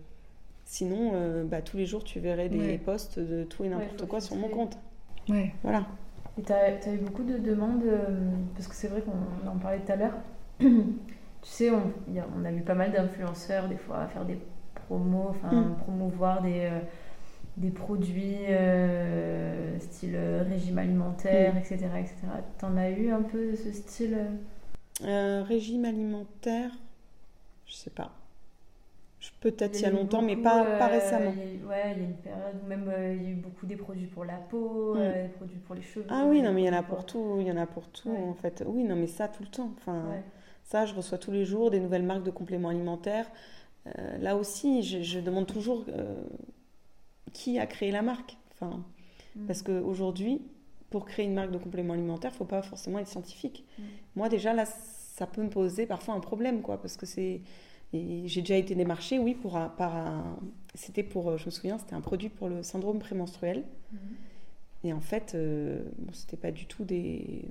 sinon, 0.65 1.11
euh, 1.13 1.43
bah, 1.43 1.61
tous 1.61 1.77
les 1.77 1.85
jours, 1.85 2.03
tu 2.03 2.19
verrais 2.19 2.49
des 2.49 2.57
Ouais. 2.59 2.77
posts 2.79 3.19
de 3.19 3.43
tout 3.43 3.63
et 3.63 3.69
n'importe 3.69 4.07
quoi 4.07 4.19
sur 4.19 4.35
mon 4.35 4.47
compte. 4.49 4.77
Ouais. 5.29 5.53
Voilà. 5.63 5.85
Et 6.39 6.41
t'as 6.41 6.55
as 6.55 6.93
eu 6.93 6.97
beaucoup 6.97 7.23
de 7.23 7.37
demandes, 7.37 7.83
euh, 7.85 8.05
parce 8.55 8.67
que 8.67 8.75
c'est 8.75 8.87
vrai 8.87 9.01
qu'on 9.01 9.47
en 9.49 9.57
parlait 9.57 9.79
tout 9.79 9.91
à 9.91 9.95
l'heure. 9.95 10.13
tu 10.59 10.67
sais, 11.43 11.69
on, 11.71 11.77
a- 11.77 12.27
on 12.39 12.45
a 12.45 12.51
vu 12.51 12.61
pas 12.61 12.75
mal 12.75 12.91
d'influenceurs 12.91 13.67
des 13.67 13.77
fois 13.77 14.07
faire 14.07 14.25
des 14.25 14.39
promos, 14.87 15.27
enfin 15.29 15.51
Mm. 15.55 15.75
promouvoir 15.83 16.41
des, 16.41 16.61
euh, 16.71 16.79
des 17.57 17.71
produits 17.71 18.35
euh, 18.49 19.79
style 19.79 20.13
euh, 20.15 20.43
régime 20.47 20.77
alimentaire, 20.77 21.53
Mm. 21.55 21.57
etc., 21.57 21.75
etc. 21.99 22.15
T'en 22.59 22.77
as 22.77 22.89
eu 22.91 23.09
un 23.11 23.23
peu 23.23 23.55
ce 23.55 23.71
style 23.73 24.17
euh? 25.03 25.43
Régime 25.43 25.85
alimentaire, 25.85 26.71
je 27.65 27.73
sais 27.73 27.89
pas. 27.89 28.11
Peut-être 29.41 29.77
il 29.79 29.83
y 29.83 29.85
a 29.85 29.89
longtemps, 29.91 30.21
mais 30.21 30.35
pas, 30.37 30.65
euh, 30.65 30.77
pas 30.79 30.87
récemment. 30.87 31.31
a 31.31 31.67
ouais, 31.67 31.93
il 31.95 32.01
y 32.01 32.05
a 32.05 32.07
une 32.07 32.15
période 32.15 32.55
où 32.63 32.67
même 32.67 32.91
il 33.15 33.23
y 33.23 33.25
a 33.25 33.29
eu 33.31 33.35
beaucoup 33.35 33.65
des 33.65 33.75
produits 33.75 34.05
pour 34.07 34.23
la 34.25 34.35
peau, 34.37 34.93
Mm. 34.95 34.99
des 35.13 35.29
produits 35.35 35.57
pour 35.59 35.75
les 35.75 35.81
cheveux. 35.81 36.05
Ah 36.09 36.25
oui, 36.27 36.41
non, 36.41 36.53
mais 36.53 36.63
il 36.63 36.65
y 36.65 36.69
en 36.69 36.73
a 36.77 36.83
pour 36.83 37.05
tout, 37.05 37.37
il 37.39 37.47
y 37.47 37.51
en 37.51 37.57
a 37.57 37.65
pour 37.65 37.87
tout 37.89 38.09
Ouais. 38.09 38.17
en 38.19 38.33
fait. 38.35 38.63
Oui, 38.65 38.83
non, 38.83 38.95
mais 38.95 39.07
ça 39.07 39.27
tout 39.27 39.43
le 39.43 39.49
temps. 39.49 39.71
Enfin, 39.77 40.09
Ouais. 40.09 40.23
ça, 40.63 40.85
je 40.85 40.93
reçois 40.93 41.17
tous 41.17 41.31
les 41.31 41.45
jours 41.45 41.71
des 41.71 41.79
nouvelles 41.79 42.03
marques 42.03 42.23
de 42.23 42.31
compléments 42.31 42.69
alimentaires. 42.69 43.29
Là 44.19 44.35
aussi, 44.35 44.83
je, 44.83 45.01
je 45.01 45.19
demande 45.21 45.47
toujours 45.47 45.85
qui 47.37 47.59
a 47.59 47.65
créé 47.67 47.91
la 47.91 48.01
marque. 48.01 48.37
Enfin, 48.53 48.83
Mm. 49.35 49.45
parce 49.45 49.61
qu'aujourd'hui, 49.61 50.41
pour 50.89 51.05
créer 51.05 51.25
une 51.25 51.35
marque 51.35 51.51
de 51.51 51.59
compléments 51.59 51.93
alimentaires, 51.93 52.31
il 52.33 52.37
faut 52.37 52.45
pas 52.57 52.63
forcément 52.63 52.97
être 52.99 53.07
scientifique. 53.07 53.63
Mm. 53.77 53.83
Moi, 54.15 54.29
déjà 54.29 54.53
là, 54.53 54.65
ça 54.65 55.27
peut 55.27 55.43
me 55.43 55.49
poser 55.49 55.85
parfois 55.85 56.15
un 56.15 56.19
problème, 56.19 56.61
quoi, 56.61 56.81
parce 56.81 56.97
que 56.97 57.05
c'est 57.05 57.41
j'ai 57.93 58.41
déjà 58.41 58.57
été 58.57 58.75
démarchée, 58.75 59.17
oui, 59.17 59.33
pour 59.33 59.55
un, 59.55 59.69
par 59.69 59.95
un, 59.95 60.37
c'était 60.75 61.03
pour, 61.03 61.29
euh, 61.29 61.37
je 61.37 61.45
me 61.45 61.51
souviens, 61.51 61.77
c'était 61.77 61.93
un 61.95 62.01
produit 62.01 62.27
pour 62.29 62.49
le 62.49 62.61
syndrome 62.61 62.99
prémenstruel. 62.99 63.63
Mhm. 63.93 63.99
Et 64.83 64.93
en 64.93 64.99
fait, 64.99 65.33
euh, 65.35 65.83
bon, 65.97 66.11
c'était 66.13 66.35
pas 66.37 66.51
du 66.51 66.65
tout 66.65 66.83
des, 66.83 67.45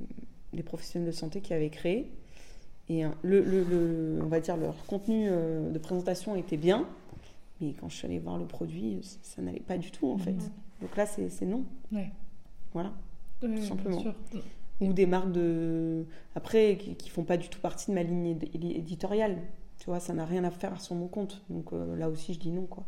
des 0.53 0.62
professionnels 0.62 1.07
de 1.11 1.14
santé 1.14 1.40
qui 1.40 1.55
avaient 1.55 1.70
créé. 1.70 2.11
Et 2.90 3.03
le, 3.22 3.40
le- 3.42 3.64
le- 3.64 4.20
on 4.22 4.27
va 4.29 4.40
dire 4.40 4.57
leur 4.59 4.77
contenu 4.87 5.27
euh, 5.31 5.70
de 5.70 5.79
présentation 5.79 6.37
était 6.37 6.59
bien, 6.59 6.87
mais 7.61 7.73
quand 7.75 7.88
je 7.88 7.97
suis 7.97 8.07
allée 8.07 8.19
voir 8.19 8.38
le 8.38 8.47
produit, 8.47 8.99
ça, 9.03 9.19
ça 9.23 9.42
n'allait 9.42 9.61
pas 9.61 9.79
du 9.79 9.90
tout 9.90 10.09
en 10.11 10.19
fait. 10.19 10.37
Donc 10.81 10.97
là, 10.97 11.07
c'est 11.07 11.47
non. 11.47 11.64
Ouais. 11.92 12.11
Voilà, 12.73 12.92
tout 13.40 13.49
bien 13.49 13.62
simplement. 13.62 14.01
sûr. 14.01 14.14
Ou 14.83 14.92
des 14.92 15.07
marques 15.07 15.33
de 15.33 16.05
après 16.35 16.77
qui, 16.79 16.95
qui 16.97 17.09
font 17.09 17.25
pas 17.25 17.38
du 17.38 17.49
tout 17.49 17.61
partie 17.61 17.90
de 17.90 17.95
ma 17.95 18.03
ligne 18.03 18.37
édi- 18.55 18.77
éditoriale. 18.77 19.38
Tu 19.79 19.87
vois, 19.87 20.01
ça 20.01 20.12
n'a 20.12 20.27
rien 20.27 20.45
à 20.45 20.51
faire 20.51 20.81
sur 20.81 20.95
mon 20.95 21.09
compte. 21.09 21.42
Donc 21.49 21.73
euh, 21.73 21.97
là 21.97 22.11
aussi, 22.11 22.35
je 22.35 22.38
dis 22.40 22.51
non 22.51 22.66
quoi. 22.66 22.85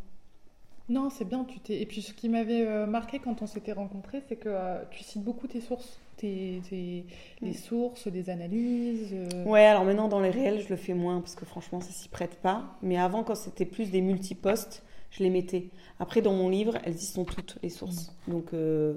Non, 0.89 1.09
c'est 1.09 1.25
bien. 1.25 1.43
Tu 1.45 1.59
t'es... 1.59 1.81
Et 1.81 1.85
puis 1.85 2.01
ce 2.01 2.13
qui 2.13 2.29
m'avait 2.29 2.65
euh, 2.65 2.85
marqué 2.87 3.19
quand 3.19 3.41
on 3.41 3.47
s'était 3.47 3.71
rencontrés, 3.73 4.21
c'est 4.27 4.35
que 4.37 4.49
euh, 4.49 4.83
tu 4.91 5.03
cites 5.03 5.23
beaucoup 5.23 5.47
tes 5.47 5.61
sources, 5.61 5.99
tes, 6.17 6.61
tes- 6.69 7.05
les 7.41 7.51
Mm. 7.51 7.53
sources, 7.53 8.07
des 8.07 8.29
analyses. 8.29 9.09
euh, 9.13 9.45
Ouais, 9.45 9.65
alors 9.65 9.85
maintenant 9.85 10.07
dans 10.07 10.19
les 10.19 10.31
réels, 10.31 10.61
je 10.61 10.69
le 10.69 10.75
fais 10.75 10.93
moins 10.95 11.21
parce 11.21 11.35
que 11.35 11.45
franchement, 11.45 11.79
ça 11.79 11.91
s'y 11.91 12.09
prête 12.09 12.37
pas. 12.41 12.75
Mais 12.81 12.97
avant, 12.97 13.23
quand 13.23 13.35
c'était 13.35 13.65
plus 13.65 13.91
des 13.91 14.01
multiposts, 14.01 14.83
je 15.11 15.23
les 15.23 15.29
mettais. 15.29 15.69
Après, 15.99 16.21
dans 16.21 16.33
mon 16.33 16.49
livre, 16.49 16.77
elles 16.83 16.95
y 16.95 17.05
sont 17.05 17.25
toutes, 17.25 17.57
les 17.61 17.69
sources. 17.69 18.11
Donc 18.27 18.53
euh, 18.53 18.95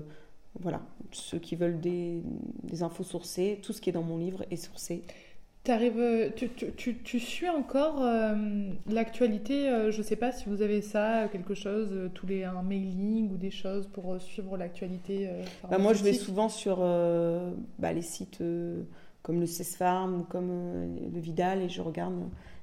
voilà, 0.60 0.80
ceux 1.10 1.38
qui 1.38 1.56
veulent 1.56 1.80
des, 1.80 2.22
des 2.64 2.82
infos 2.82 3.04
sourcées, 3.04 3.60
tout 3.62 3.72
ce 3.72 3.80
qui 3.80 3.90
est 3.90 3.92
dans 3.92 4.02
mon 4.02 4.18
livre 4.18 4.44
est 4.50 4.56
sourcé. 4.56 5.02
T'arrives, 5.64 6.00
euh, 6.00 6.30
tu, 6.34 6.48
tu, 6.48 6.72
tu, 6.72 6.98
tu 6.98 7.20
suis 7.20 7.48
encore 7.48 8.02
euh, 8.02 8.34
l'actualité. 8.88 9.68
euh, 9.68 9.92
je 9.92 10.02
sais 10.02 10.16
pas 10.16 10.32
si 10.32 10.48
vous 10.48 10.60
avez 10.60 10.82
ça, 10.82 11.28
quelque 11.30 11.54
chose, 11.54 11.90
euh, 11.92 12.08
tous 12.12 12.26
les 12.26 12.42
un 12.42 12.62
mailing 12.62 13.30
ou 13.30 13.36
des 13.36 13.52
choses 13.52 13.86
pour 13.86 14.20
suivre 14.20 14.56
l'actualité. 14.56 15.30
Bah, 15.70 15.78
moi, 15.78 15.92
je 15.92 16.02
vais 16.02 16.14
souvent 16.14 16.48
sur 16.48 16.78
bah, 17.78 17.92
les 17.92 18.02
sites 18.02 18.42
comme 19.22 19.38
le 19.38 19.46
CESFARM 19.46 20.20
ou 20.20 20.24
comme 20.24 20.50
le 21.14 21.20
Vidal 21.20 21.62
et 21.62 21.68
je 21.68 21.80
regarde 21.80 22.14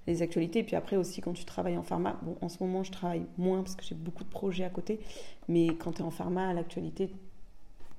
les 0.05 0.21
actualités. 0.21 0.59
Et 0.59 0.63
puis 0.63 0.75
après 0.75 0.97
aussi, 0.97 1.21
quand 1.21 1.31
tu 1.31 1.45
travailles 1.45 1.77
en 1.77 1.83
pharma, 1.83 2.19
bon, 2.21 2.35
en 2.41 2.49
ce 2.49 2.61
moment, 2.61 2.83
je 2.83 2.91
travaille 2.91 3.25
moins 3.37 3.63
parce 3.63 3.75
que 3.75 3.83
j'ai 3.85 3.95
beaucoup 3.95 4.25
de 4.25 4.29
projets 4.29 4.65
à 4.65 4.69
côté. 4.69 4.99
Mais 5.47 5.67
quand 5.67 5.93
tu 5.93 5.99
es 5.99 6.05
en 6.05 6.11
pharma, 6.11 6.53
l'actualité, 6.53 7.09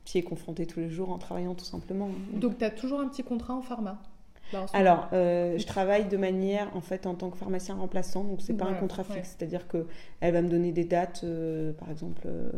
tu 0.04 0.18
y 0.18 0.20
es 0.20 0.22
confronté 0.22 0.66
tous 0.66 0.80
les 0.80 0.90
jours 0.90 1.10
en 1.10 1.16
travaillant 1.16 1.54
tout 1.54 1.64
simplement. 1.64 2.10
Donc 2.34 2.58
tu 2.58 2.64
as 2.66 2.70
toujours 2.70 3.00
un 3.00 3.08
petit 3.08 3.22
contrat 3.22 3.54
en 3.54 3.62
pharma? 3.62 4.02
Ce 4.50 4.76
Alors, 4.76 5.08
euh, 5.12 5.58
je 5.58 5.66
travaille 5.66 6.06
de 6.08 6.16
manière, 6.16 6.74
en 6.76 6.80
fait, 6.80 7.06
en 7.06 7.14
tant 7.14 7.30
que 7.30 7.36
pharmacien 7.36 7.74
remplaçant, 7.76 8.24
donc 8.24 8.40
c'est 8.40 8.54
pas 8.54 8.66
un 8.66 8.74
contrat 8.74 9.02
ouais. 9.08 9.16
fixe, 9.16 9.36
c'est-à-dire 9.38 9.66
que 9.68 9.86
elle 10.20 10.32
va 10.32 10.42
me 10.42 10.48
donner 10.48 10.72
des 10.72 10.84
dates, 10.84 11.22
euh, 11.24 11.72
par 11.72 11.90
exemple 11.90 12.22
euh, 12.26 12.50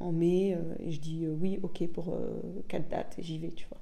en 0.00 0.12
mai, 0.12 0.56
et 0.80 0.90
je 0.92 1.00
dis 1.00 1.26
oui, 1.26 1.58
ok 1.62 1.86
pour 1.88 2.14
quatre 2.68 2.88
dates, 2.88 3.14
et 3.18 3.22
j'y 3.22 3.38
vais, 3.38 3.48
tu 3.48 3.66
vois. 3.68 3.78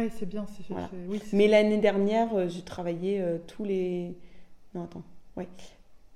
Ouais, 0.00 0.10
c'est 0.10 0.26
bien. 0.26 0.46
c'est- 0.46 0.64
Voilà. 0.68 0.88
oui, 1.08 1.20
Mais 1.32 1.48
l'année 1.48 1.78
dernière, 1.78 2.48
j'ai 2.48 2.62
travaillé 2.62 3.24
tous 3.46 3.64
les, 3.64 4.14
non 4.74 4.84
attends, 4.84 5.02
ouais, 5.36 5.48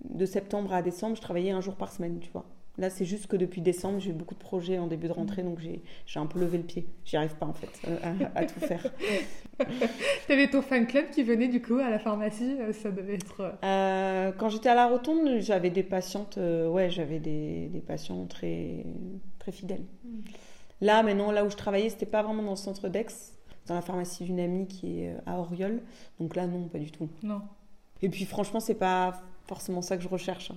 de 0.04 0.26
septembre 0.26 0.72
à 0.72 0.82
décembre, 0.82 1.16
je 1.16 1.20
travaillais 1.20 1.50
un 1.50 1.60
jour 1.60 1.74
par 1.74 1.90
semaine, 1.92 2.18
tu 2.20 2.30
vois. 2.30 2.44
Là, 2.80 2.88
c'est 2.90 3.04
juste 3.04 3.26
que 3.26 3.36
depuis 3.36 3.60
décembre, 3.60 4.00
j'ai 4.00 4.08
eu 4.10 4.14
beaucoup 4.14 4.34
de 4.34 4.40
projets 4.40 4.78
en 4.78 4.86
début 4.86 5.06
de 5.06 5.12
rentrée, 5.12 5.42
donc 5.42 5.58
j'ai 5.60 6.18
un 6.18 6.24
peu 6.26 6.40
levé 6.40 6.56
le 6.56 6.64
pied. 6.64 6.86
J'y 7.04 7.16
arrive 7.18 7.34
pas 7.36 7.44
en 7.44 7.52
fait 7.52 7.68
euh, 7.86 7.98
à, 8.34 8.38
à 8.40 8.46
tout 8.46 8.58
faire. 8.58 8.82
T'avais 10.26 10.48
ton 10.48 10.62
fan 10.62 10.86
club 10.86 11.10
qui 11.10 11.22
venait 11.22 11.48
du 11.48 11.60
coup 11.60 11.74
à 11.76 11.90
la 11.90 11.98
pharmacie, 11.98 12.56
euh, 12.58 12.72
ça 12.72 12.90
devait 12.90 13.16
être. 13.16 13.52
euh, 13.62 14.32
quand 14.32 14.48
j'étais 14.48 14.70
à 14.70 14.74
la 14.74 14.86
rotonde, 14.86 15.40
j'avais 15.40 15.68
des 15.68 15.82
patientes, 15.82 16.38
euh, 16.38 16.68
ouais, 16.68 16.88
j'avais 16.90 17.18
des, 17.18 17.68
des 17.68 17.80
patients 17.80 18.24
très, 18.24 18.84
très 19.38 19.52
fidèles. 19.52 19.84
Là, 20.80 21.02
maintenant, 21.02 21.30
là 21.32 21.44
où 21.44 21.50
je 21.50 21.56
travaillais, 21.56 21.90
c'était 21.90 22.06
pas 22.06 22.22
vraiment 22.22 22.42
dans 22.42 22.50
le 22.50 22.56
centre 22.56 22.88
d'Aix, 22.88 23.06
dans 23.66 23.74
la 23.74 23.82
pharmacie 23.82 24.24
d'une 24.24 24.40
amie 24.40 24.66
qui 24.66 25.02
est 25.02 25.14
à 25.26 25.38
Oriol. 25.38 25.82
Donc 26.18 26.34
là, 26.34 26.46
non, 26.46 26.66
pas 26.68 26.78
du 26.78 26.90
tout. 26.90 27.10
Non. 27.22 27.42
Et 28.00 28.08
puis, 28.08 28.24
franchement, 28.24 28.60
c'est 28.60 28.74
pas 28.74 29.20
forcément 29.46 29.82
ça 29.82 29.98
que 29.98 30.02
je 30.02 30.08
recherche. 30.08 30.52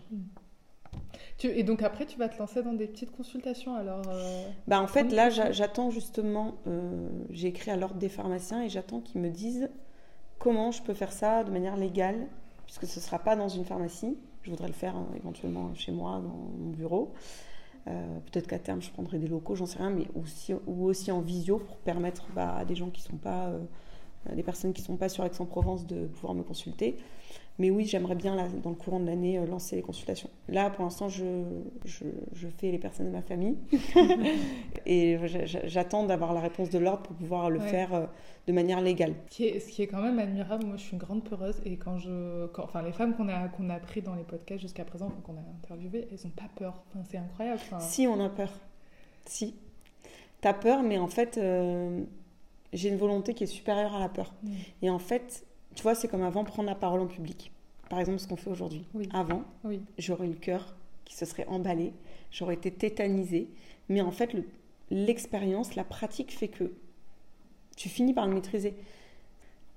Tu- 1.37 1.47
Et 1.47 1.63
donc 1.63 1.81
après, 1.83 2.05
tu 2.05 2.17
vas 2.17 2.29
te 2.29 2.37
lancer 2.37 2.63
dans 2.63 2.73
des 2.73 2.87
petites 2.87 3.11
consultations 3.11 3.75
alors. 3.75 4.03
euh, 4.07 4.43
Bah, 4.67 4.81
en 4.81 4.87
fait, 4.87 5.11
là, 5.11 5.29
j'attends 5.29 5.89
justement, 5.89 6.55
euh, 6.67 7.07
j'ai 7.29 7.47
écrit 7.47 7.71
à 7.71 7.75
l'ordre 7.77 7.95
des 7.95 8.09
pharmaciens 8.09 8.61
et 8.63 8.69
j'attends 8.69 8.99
qu'ils 9.01 9.21
me 9.21 9.29
disent 9.29 9.69
comment 10.39 10.71
je 10.71 10.81
peux 10.83 10.93
faire 10.93 11.11
ça 11.11 11.43
de 11.43 11.51
manière 11.51 11.77
légale, 11.77 12.27
puisque 12.65 12.85
ce 12.85 12.99
ne 12.99 13.03
sera 13.03 13.19
pas 13.19 13.35
dans 13.35 13.49
une 13.49 13.65
pharmacie. 13.65 14.17
Je 14.43 14.49
voudrais 14.51 14.67
le 14.67 14.73
faire 14.73 14.95
hein, 14.95 15.07
éventuellement 15.15 15.73
chez 15.75 15.91
moi, 15.91 16.13
dans 16.21 16.35
mon 16.59 16.71
bureau. 16.71 17.13
Euh, 17.87 18.19
Peut-être 18.31 18.47
qu'à 18.47 18.59
terme, 18.59 18.81
je 18.81 18.91
prendrai 18.91 19.19
des 19.19 19.27
locaux, 19.27 19.55
j'en 19.55 19.65
sais 19.65 19.79
rien, 19.79 19.89
mais 19.89 20.07
aussi, 20.15 20.53
ou 20.67 20.85
aussi 20.85 21.11
en 21.11 21.21
visio 21.21 21.59
pour 21.59 21.77
permettre 21.77 22.25
bah, 22.35 22.55
à 22.57 22.65
des 22.65 22.75
gens 22.75 22.89
qui 22.89 23.01
sont 23.01 23.17
pas, 23.17 23.51
euh, 24.29 24.35
des 24.35 24.43
personnes 24.43 24.73
qui 24.73 24.81
ne 24.81 24.85
sont 24.87 24.97
pas 24.97 25.09
sur 25.09 25.23
Aix-en-Provence 25.25 25.85
de 25.87 26.05
pouvoir 26.07 26.33
me 26.33 26.43
consulter. 26.43 26.97
Mais 27.59 27.69
oui, 27.69 27.85
j'aimerais 27.85 28.15
bien, 28.15 28.35
là, 28.35 28.47
dans 28.63 28.71
le 28.71 28.75
courant 28.75 28.99
de 28.99 29.05
l'année, 29.05 29.37
euh, 29.37 29.45
lancer 29.45 29.75
les 29.75 29.83
consultations. 29.83 30.29
Là, 30.49 30.71
pour 30.71 30.83
l'instant, 30.83 31.07
je, 31.07 31.43
je, 31.85 32.05
je 32.33 32.47
fais 32.47 32.71
les 32.71 32.79
personnes 32.79 33.05
de 33.05 33.11
ma 33.11 33.21
famille. 33.21 33.57
et 34.85 35.17
j'a- 35.27 35.45
j'a- 35.45 35.67
j'attends 35.67 36.05
d'avoir 36.05 36.33
la 36.33 36.39
réponse 36.39 36.69
de 36.69 36.79
l'ordre 36.79 37.03
pour 37.03 37.15
pouvoir 37.15 37.49
le 37.49 37.59
Ouais. 37.59 37.67
faire 37.67 37.93
euh, 37.93 38.05
de 38.47 38.53
manière 38.53 38.81
légale. 38.81 39.13
Ce 39.29 39.35
qui, 39.35 39.45
est, 39.45 39.59
ce 39.59 39.69
qui 39.71 39.81
est 39.83 39.87
quand 39.87 40.01
même 40.01 40.19
admirable, 40.19 40.65
moi 40.65 40.77
je 40.77 40.81
suis 40.83 40.93
une 40.93 40.97
grande 40.99 41.23
peureuse 41.23 41.61
et 41.65 41.77
quand 41.77 41.97
je. 41.99 42.47
quand- 42.47 42.63
enfin, 42.63 42.81
les 42.81 42.91
femmes 42.91 43.15
qu'on 43.15 43.29
a, 43.29 43.47
qu'on 43.49 43.69
a 43.69 43.79
pris 43.79 44.01
dans 44.01 44.15
les 44.15 44.23
podcasts 44.23 44.61
jusqu'à 44.61 44.83
présent, 44.83 45.11
qu'on 45.23 45.33
a 45.33 45.43
interviewées, 45.63 46.07
elles 46.11 46.17
n'ont 46.25 46.31
pas 46.35 46.49
peur. 46.55 46.83
Enfin, 46.89 47.03
c'est 47.09 47.17
incroyable. 47.17 47.59
enfin. 47.61 47.79
Si, 47.79 48.07
on 48.07 48.19
a 48.19 48.29
peur. 48.29 48.49
Si. 49.25 49.55
T'as 50.41 50.53
peur, 50.53 50.83
mais 50.83 50.97
en 50.97 51.07
fait, 51.07 51.37
euh, 51.37 52.01
j'ai 52.73 52.89
une 52.89 52.97
volonté 52.97 53.33
qui 53.33 53.43
est 53.43 53.47
supérieure 53.47 53.95
à 53.95 53.99
la 53.99 54.09
peur. 54.09 54.33
Mm. 54.43 54.49
Et 54.83 54.89
en 54.89 54.99
fait, 54.99 55.45
tu 55.75 55.83
vois, 55.83 55.95
c'est 55.95 56.07
comme 56.07 56.23
avant 56.23 56.43
prendre 56.43 56.67
la 56.69 56.75
parole 56.75 56.99
en 57.01 57.07
public. 57.07 57.51
Par 57.89 57.99
exemple, 57.99 58.19
ce 58.19 58.27
qu'on 58.27 58.35
fait 58.35 58.49
aujourd'hui. 58.49 58.85
Oui. 58.93 59.07
Avant, 59.13 59.43
Oui. 59.63 59.81
j'aurais 59.97 60.25
eu 60.27 60.31
le 60.31 60.35
cœur 60.35 60.75
qui 61.05 61.15
se 61.15 61.25
serait 61.25 61.45
emballé, 61.47 61.93
j'aurais 62.31 62.55
été 62.55 62.71
tétanisée. 62.71 63.47
Mais 63.89 64.01
en 64.01 64.11
fait, 64.11 64.33
le- 64.33 64.45
l'expérience, 64.89 65.75
la 65.75 65.83
pratique 65.83 66.31
fait 66.33 66.47
que 66.47 66.71
tu 67.75 67.89
finis 67.89 68.13
par 68.13 68.27
le 68.27 68.33
maîtriser. 68.33 68.73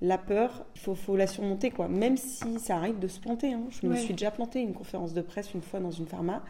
La 0.03 0.18
peur, 0.18 0.64
il 0.74 0.80
faut, 0.80 0.94
faut 0.94 1.16
la 1.16 1.26
surmonter, 1.26 1.70
quoi. 1.70 1.88
Même 1.88 2.16
si 2.18 2.59
ça 2.61 2.76
arrive 2.76 2.99
de 2.99 3.09
se 3.09 3.18
planter. 3.18 3.53
hein. 3.55 3.62
Je 3.70 3.86
me 3.86 3.97
suis 3.97 4.12
déjà 4.12 4.30
plantée 4.30 4.61
une 4.61 4.74
conférence 4.74 5.14
de 5.14 5.22
presse 5.22 5.55
une 5.55 5.62
fois 5.62 5.80
dans 5.80 5.90
une 5.90 6.07
pharma. 6.07 6.42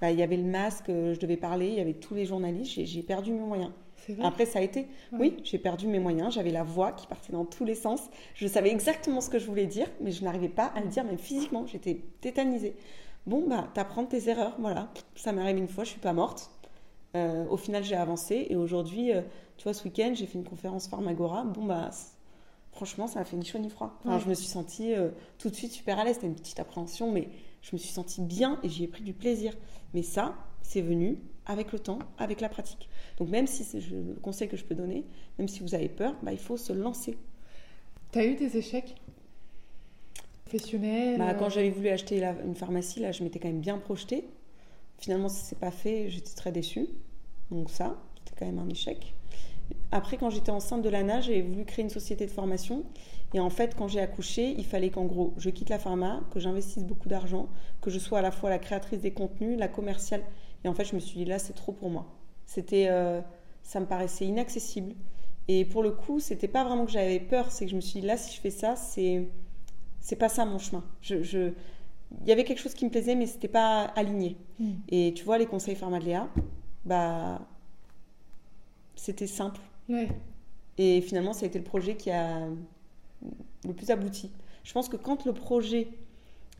Bah, 0.00 0.10
il 0.10 0.18
y 0.18 0.22
avait 0.22 0.36
le 0.36 0.44
masque, 0.44 0.90
euh, 0.90 1.14
je 1.14 1.18
devais 1.20 1.36
parler, 1.36 1.68
il 1.68 1.74
y 1.74 1.80
avait 1.80 1.94
tous 1.94 2.14
les 2.14 2.24
journalistes, 2.26 2.72
j'ai 2.84 3.02
perdu 3.02 3.32
mes 3.32 3.40
moyens. 3.40 3.70
Après, 4.22 4.46
ça 4.46 4.58
a 4.58 4.62
été, 4.62 4.80
Ouais. 5.12 5.18
oui, 5.20 5.36
j'ai 5.44 5.58
perdu 5.58 5.86
mes 5.86 5.98
moyens, 5.98 6.34
j'avais 6.34 6.50
la 6.50 6.62
voix 6.62 6.92
qui 6.92 7.06
partait 7.06 7.32
dans 7.32 7.44
tous 7.44 7.64
les 7.64 7.74
sens. 7.74 8.00
Je 8.34 8.46
savais 8.46 8.70
exactement 8.70 9.20
ce 9.20 9.28
que 9.30 9.38
je 9.38 9.46
voulais 9.46 9.66
dire, 9.66 9.86
mais 10.00 10.10
je 10.12 10.24
n'arrivais 10.24 10.48
pas 10.48 10.66
à 10.74 10.80
le 10.80 10.86
dire, 10.88 11.04
même 11.04 11.18
physiquement, 11.18 11.66
j'étais 11.66 12.00
tétanisée. 12.20 12.74
Bon, 13.26 13.44
bah, 13.46 13.68
t'apprends 13.74 14.04
tes 14.04 14.28
erreurs, 14.28 14.56
voilà. 14.58 14.88
Ça 15.14 15.32
m'est 15.32 15.42
arrivé 15.42 15.58
une 15.60 15.68
fois, 15.68 15.84
je 15.84 15.90
suis 15.90 16.00
pas 16.00 16.12
morte. 16.14 16.50
Euh, 17.16 17.44
au 17.48 17.56
final, 17.56 17.84
j'ai 17.84 17.96
avancé, 17.96 18.46
et 18.48 18.56
aujourd'hui, 18.56 19.12
euh, 19.12 19.22
tu 19.56 19.64
vois, 19.64 19.74
ce 19.74 19.84
week-end, 19.84 20.12
j'ai 20.14 20.26
fait 20.26 20.38
une 20.38 20.44
conférence 20.48 20.88
Pharmagora. 20.88 21.44
Bon, 21.44 21.64
bah, 21.64 21.90
franchement, 22.78 23.08
ça 23.08 23.18
m'a 23.18 23.24
fait 23.24 23.36
ni 23.36 23.44
chaud 23.44 23.58
ni 23.58 23.70
froid. 23.70 23.98
Enfin, 24.04 24.14
Ouais. 24.16 24.22
Je 24.22 24.28
me 24.28 24.34
suis 24.34 24.46
sentie 24.46 24.94
euh, 24.94 25.10
tout 25.38 25.50
de 25.50 25.54
suite 25.56 25.72
super 25.72 25.98
à 25.98 26.04
l'aise. 26.04 26.14
C'était 26.14 26.28
une 26.28 26.36
petite 26.36 26.60
appréhension, 26.60 27.10
mais 27.10 27.28
je 27.60 27.70
me 27.72 27.78
suis 27.78 27.88
sentie 27.90 28.20
bien 28.20 28.60
et 28.62 28.68
j'y 28.68 28.84
ai 28.84 28.86
pris 28.88 29.02
du 29.02 29.12
plaisir. 29.14 29.52
Mais 29.94 30.02
ça, 30.02 30.36
c'est 30.62 30.80
venu 30.80 31.18
avec 31.44 31.72
le 31.72 31.80
temps, 31.80 31.98
avec 32.18 32.40
la 32.40 32.48
pratique. 32.48 32.88
Donc 33.16 33.30
même 33.30 33.48
si 33.48 33.64
c'est 33.64 33.80
le 33.90 34.14
conseil 34.22 34.46
que 34.48 34.56
je 34.56 34.64
peux 34.64 34.76
donner, 34.76 35.04
même 35.38 35.48
si 35.48 35.58
vous 35.60 35.74
avez 35.74 35.88
peur, 35.88 36.14
bah, 36.22 36.32
il 36.32 36.38
faut 36.38 36.56
se 36.56 36.72
lancer. 36.72 37.18
T'as 38.12 38.24
eu 38.24 38.36
des 38.36 38.56
échecs 38.56 38.94
professionnels 40.44 41.18
Bah, 41.18 41.30
euh, 41.30 41.34
quand 41.34 41.48
j'avais 41.50 41.70
voulu 41.70 41.88
acheter 41.88 42.20
la- 42.20 42.40
une 42.44 42.54
pharmacie, 42.54 43.00
là, 43.00 43.12
je 43.12 43.22
m'étais 43.24 43.38
quand 43.40 43.48
même 43.48 43.60
bien 43.60 43.78
projetée. 43.78 44.24
Finalement, 44.98 45.28
ça 45.28 45.42
s'est 45.42 45.56
pas 45.56 45.70
fait, 45.70 46.10
j'étais 46.10 46.34
très 46.34 46.52
déçue. 46.52 46.86
Donc 47.50 47.70
ça, 47.70 47.96
c'était 48.24 48.36
quand 48.38 48.46
même 48.46 48.58
un 48.58 48.68
échec. 48.68 49.14
Après, 49.90 50.16
quand 50.16 50.30
j'étais 50.30 50.50
enceinte 50.50 50.82
de 50.82 50.88
l'ANA, 50.88 51.20
j'ai 51.20 51.42
voulu 51.42 51.64
créer 51.64 51.82
une 51.82 51.90
société 51.90 52.26
de 52.26 52.30
formation. 52.30 52.84
Et 53.34 53.40
en 53.40 53.50
fait, 53.50 53.74
quand 53.76 53.88
j'ai 53.88 54.00
accouché, 54.00 54.54
il 54.56 54.64
fallait 54.64 54.90
qu'en 54.90 55.04
gros, 55.04 55.34
je 55.36 55.50
quitte 55.50 55.68
la 55.70 55.78
pharma, 55.78 56.20
que 56.32 56.40
j'investisse 56.40 56.84
beaucoup 56.84 57.08
d'argent, 57.08 57.48
que 57.80 57.90
je 57.90 57.98
sois 57.98 58.18
à 58.18 58.22
la 58.22 58.30
fois 58.30 58.50
la 58.50 58.58
créatrice 58.58 59.00
des 59.00 59.12
contenus, 59.12 59.58
la 59.58 59.68
commerciale. 59.68 60.22
Et 60.64 60.68
en 60.68 60.74
fait, 60.74 60.84
je 60.84 60.94
me 60.94 61.00
suis 61.00 61.18
dit, 61.18 61.24
là, 61.24 61.38
c'est 61.38 61.52
trop 61.54 61.72
pour 61.72 61.90
moi. 61.90 62.06
C'était, 62.46 62.86
euh, 62.88 63.20
ça 63.62 63.80
me 63.80 63.86
paraissait 63.86 64.26
inaccessible. 64.26 64.94
Et 65.48 65.64
pour 65.64 65.82
le 65.82 65.90
coup, 65.92 66.20
c'était 66.20 66.48
pas 66.48 66.64
vraiment 66.64 66.84
que 66.84 66.90
j'avais 66.92 67.20
peur, 67.20 67.50
c'est 67.50 67.64
que 67.64 67.70
je 67.70 67.76
me 67.76 67.80
suis 67.80 68.00
dit, 68.00 68.06
là, 68.06 68.16
si 68.16 68.34
je 68.36 68.40
fais 68.40 68.50
ça, 68.50 68.76
c'est, 68.76 69.26
c'est 70.00 70.16
pas 70.16 70.28
ça 70.28 70.44
mon 70.44 70.58
chemin. 70.58 70.84
Je, 71.00 71.22
je- 71.22 71.52
il 72.22 72.28
y 72.28 72.32
avait 72.32 72.44
quelque 72.44 72.60
chose 72.60 72.74
qui 72.74 72.84
me 72.86 72.90
plaisait, 72.90 73.14
mais 73.14 73.26
c'était 73.26 73.48
pas 73.48 73.82
aligné. 73.96 74.36
Mm. 74.58 74.70
Et 74.88 75.12
tu 75.14 75.24
vois, 75.24 75.38
les 75.38 75.46
conseils 75.46 75.74
pharma 75.76 75.98
de 75.98 76.04
Léa, 76.06 76.28
bah, 76.86 77.40
c'était 78.98 79.26
simple. 79.26 79.60
Ouais. 79.88 80.08
Et 80.76 81.00
finalement, 81.00 81.32
ça 81.32 81.44
a 81.44 81.48
été 81.48 81.58
le 81.58 81.64
projet 81.64 81.96
qui 81.96 82.10
a 82.10 82.48
le 83.64 83.72
plus 83.72 83.90
abouti. 83.90 84.30
Je 84.64 84.72
pense 84.72 84.88
que 84.88 84.96
quand 84.96 85.24
le 85.24 85.32
projet 85.32 85.88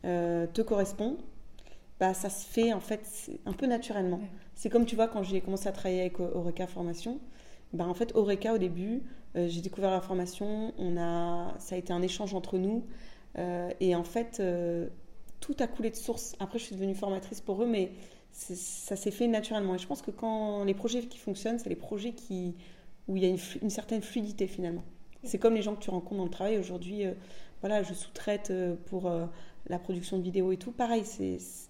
euh, 0.05 0.47
te 0.47 0.61
correspond, 0.61 1.17
bah, 1.99 2.13
ça 2.13 2.29
se 2.29 2.45
fait 2.45 2.73
en 2.73 2.79
fait 2.79 3.29
un 3.45 3.53
peu 3.53 3.65
naturellement. 3.65 4.21
C'est 4.55 4.69
comme 4.69 4.85
tu 4.85 4.95
vois, 4.95 5.07
quand 5.07 5.23
j'ai 5.23 5.41
commencé 5.41 5.67
à 5.67 5.71
travailler 5.71 6.01
avec 6.01 6.19
Oreca 6.19 6.67
Formation, 6.67 7.19
bah, 7.73 7.85
en 7.87 7.93
fait, 7.93 8.15
Oreca, 8.15 8.53
au 8.53 8.57
début, 8.57 9.03
euh, 9.35 9.47
j'ai 9.47 9.61
découvert 9.61 9.91
la 9.91 10.01
formation, 10.01 10.73
on 10.77 10.97
a, 10.97 11.53
ça 11.59 11.75
a 11.75 11.77
été 11.77 11.93
un 11.93 12.01
échange 12.01 12.33
entre 12.33 12.57
nous. 12.57 12.83
euh, 13.37 13.69
et 13.79 13.95
en 13.95 14.03
fait, 14.03 14.41
tout 15.39 15.55
a 15.59 15.67
coulé 15.67 15.91
de 15.91 15.95
source. 15.95 16.35
Après, 16.39 16.59
je 16.59 16.65
suis 16.65 16.75
devenue 16.75 16.95
formatrice 16.95 17.41
pour 17.41 17.61
eux, 17.63 17.67
mais 17.67 17.91
ça 18.31 18.95
s'est 18.95 19.11
fait 19.11 19.27
naturellement. 19.27 19.75
Et 19.75 19.77
je 19.77 19.87
pense 19.87 20.01
que 20.01 20.11
quand 20.11 20.63
les 20.63 20.73
projets 20.73 21.01
qui 21.03 21.17
fonctionnent, 21.17 21.59
c'est 21.59 21.69
les 21.69 21.75
projets 21.75 22.13
qui, 22.13 22.55
où 23.07 23.17
il 23.17 23.23
y 23.23 23.25
a 23.25 23.29
une, 23.61 23.69
certaine 23.69 24.01
fluidité 24.01 24.47
finalement. 24.47 24.83
C'est 25.23 25.37
comme 25.37 25.55
les 25.55 25.61
gens 25.61 25.75
que 25.75 25.81
tu 25.81 25.89
rencontres 25.89 26.17
dans 26.17 26.23
le 26.25 26.29
travail 26.29 26.57
aujourd'hui. 26.57 27.05
euh, 27.05 27.13
voilà, 27.61 27.83
je 27.83 27.93
sous-traite 27.93 28.51
euh, 28.51 28.75
pour 28.85 29.07
euh, 29.07 29.25
la 29.67 29.79
production 29.79 30.17
de 30.17 30.23
vidéos 30.23 30.51
et 30.53 30.57
tout. 30.57 30.71
Pareil, 30.71 31.03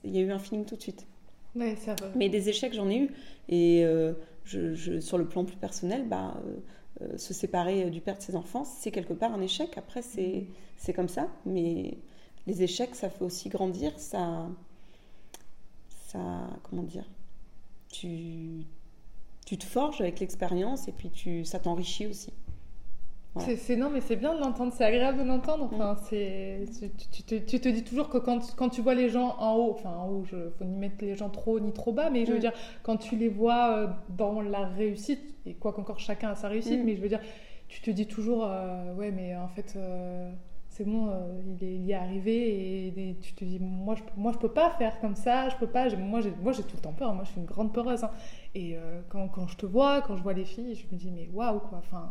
il 0.03 0.16
y 0.16 0.18
a 0.20 0.22
eu 0.22 0.32
un 0.32 0.38
feeling 0.39 0.66
tout 0.66 0.76
de 0.76 0.82
suite. 0.82 1.07
Ouais, 1.55 1.76
ça 1.76 1.95
va. 1.95 2.12
Mais 2.16 2.30
des 2.30 2.49
échecs, 2.49 2.74
j'en 2.74 2.89
ai 2.89 2.97
eu. 2.97 3.10
Et 3.49 3.84
je, 4.45 4.76
je- 4.76 4.99
sur 4.99 5.18
le 5.18 5.28
plan 5.28 5.43
plus 5.45 5.55
personnel, 5.57 6.07
bah, 6.07 6.39
se 7.18 7.34
séparer 7.34 7.89
du 7.89 8.01
père 8.01 8.18
de 8.18 8.22
ses 8.22 8.36
enfants, 8.36 8.64
c'est 8.66 8.91
quelque 8.91 9.14
part 9.14 9.34
un 9.34 9.41
échec. 9.41 9.76
Après, 9.78 10.03
c'est 10.03 10.45
c'est 10.78 10.93
comme 10.93 11.10
ça. 11.10 11.28
Mais 11.45 11.97
les 12.45 12.62
échecs, 12.62 12.93
ça 12.95 13.10
fait 13.10 13.24
aussi 13.26 13.49
grandir. 13.49 13.91
Ça, 13.99 14.47
ça 16.10 16.20
comment 16.64 16.84
dire 16.84 17.05
tu, 17.91 18.66
tu 19.45 19.57
te 19.57 19.66
forges 19.66 20.01
avec 20.01 20.20
l'expérience 20.20 20.88
et 20.88 20.91
puis 20.91 21.10
tu, 21.10 21.43
ça 21.45 21.60
t'enrichit 21.60 22.07
aussi. 22.07 22.32
Voilà. 23.36 23.55
C'est- 23.57 23.76
non, 23.76 23.89
mais 23.91 24.01
c'est 24.01 24.16
bien 24.16 24.34
de 24.36 24.39
l'entendre, 24.39 24.74
c'est 24.76 24.84
agréable 24.84 25.20
de 25.20 25.24
l'entendre. 25.24 25.70
Enfin, 25.72 25.95
c'est 26.10 26.66
tu, 26.80 26.89
tu 27.12 27.24
te, 27.24 27.36
tu 27.36 27.60
te 27.62 27.70
dis 27.70 27.84
toujours 27.84 28.10
que 28.10 28.18
quand, 28.18 28.55
quand 28.55 28.70
tu 28.70 28.82
vois 28.82 28.95
les 28.95 29.10
gens 29.10 29.36
en 29.39 29.53
haut, 29.55 29.72
enfin 29.72 29.91
en 29.91 30.07
haut, 30.10 30.24
je 30.26 30.49
faut 30.57 30.66
ni 30.66 30.76
mettre 30.76 30.95
les 31.01 31.16
gens 31.16 31.30
trop 31.30 31.53
haut 31.57 31.60
ni 31.60 31.72
trop 31.72 31.91
bas, 31.93 32.10
mais 32.10 32.26
je 32.26 32.32
veux 32.32 32.38
Mm. 32.38 32.41
dire 32.41 32.53
quand 32.84 32.97
tu 32.97 33.16
les 33.16 33.30
vois 33.30 33.76
euh, 33.78 33.88
dans 34.18 34.41
la 34.41 34.66
réussite 34.66 35.22
et 35.45 35.53
quoi 35.53 35.74
qu'encore 35.74 35.99
chacun 35.99 36.30
a 36.30 36.36
sa 36.36 36.47
réussite, 36.47 36.80
Mm. 36.82 36.86
mais 36.86 36.95
je 36.95 37.01
veux 37.01 37.10
dire 37.10 37.22
tu 37.68 37.82
te 37.82 37.91
dis 37.91 38.07
toujours 38.07 38.45
euh, 38.45 38.93
ouais 38.95 39.12
mais 39.12 39.36
en 39.36 39.47
fait 39.47 39.74
euh, 39.76 40.32
c'est 40.80 40.86
bon, 40.86 41.09
euh, 41.09 41.41
il, 41.45 41.67
est, 41.67 41.75
il 41.75 41.91
est 41.91 41.93
arrivé 41.93 42.88
et, 42.88 43.09
et 43.09 43.15
tu 43.15 43.34
te 43.34 43.43
dis 43.43 43.59
moi 43.59 43.95
je 43.95 44.01
moi 44.15 44.32
je 44.32 44.38
peux 44.38 44.47
pas 44.51 44.69
faire 44.71 44.97
comme 45.01 45.15
ça, 45.15 45.49
je 45.49 45.57
peux 45.57 45.67
pas, 45.67 45.93
moi 45.97 46.21
j'ai 46.21 46.32
moi 46.41 46.53
j'ai 46.53 46.63
tout 46.63 46.77
le 46.77 46.82
temps 46.82 46.93
peur, 46.93 47.13
moi 47.13 47.25
je 47.25 47.32
suis 47.32 47.41
une 47.41 47.45
grande 47.45 47.73
peureuse 47.73 48.05
hein. 48.05 48.11
et 48.55 48.77
euh, 48.77 49.01
quand, 49.09 49.27
quand 49.27 49.45
je 49.47 49.57
te 49.57 49.65
vois, 49.65 50.01
quand 50.01 50.15
je 50.15 50.23
vois 50.23 50.32
les 50.32 50.45
filles, 50.45 50.75
je 50.75 50.86
me 50.89 50.97
dis 50.97 51.11
mais 51.11 51.30
waouh 51.34 51.59
quoi, 51.59 51.80
enfin 51.80 52.09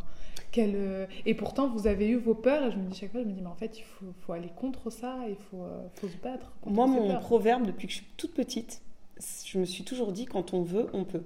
quelle, 0.52 0.74
euh, 0.76 1.06
Et 1.24 1.34
pourtant, 1.34 1.68
vous 1.68 1.86
avez 1.86 2.08
eu 2.08 2.16
vos 2.16 2.34
peurs, 2.34 2.64
et 2.66 2.70
je 2.70 2.76
me 2.76 2.84
dis 2.88 2.96
chaque 2.98 3.12
fois, 3.12 3.20
je 3.20 3.26
me 3.26 3.32
dis, 3.32 3.42
mais 3.42 3.48
en 3.48 3.54
fait, 3.54 3.78
il 3.78 3.82
faut, 3.82 4.06
faut 4.20 4.32
aller 4.32 4.48
contre 4.56 4.88
ça, 4.88 5.16
il 5.28 5.36
faut, 5.36 5.66
faut 5.96 6.08
se 6.08 6.16
battre. 6.16 6.52
contre 6.62 6.74
Moi, 6.74 6.86
mon 6.86 7.08
peurs. 7.08 7.20
proverbe, 7.20 7.66
depuis 7.66 7.86
que 7.86 7.92
je 7.92 7.98
suis 7.98 8.06
toute 8.16 8.32
petite, 8.32 8.80
je 9.44 9.58
me 9.58 9.64
suis 9.64 9.84
toujours 9.84 10.12
dit 10.12 10.24
quand 10.24 10.54
on 10.54 10.62
veut, 10.62 10.88
on 10.92 11.04
peut. 11.04 11.24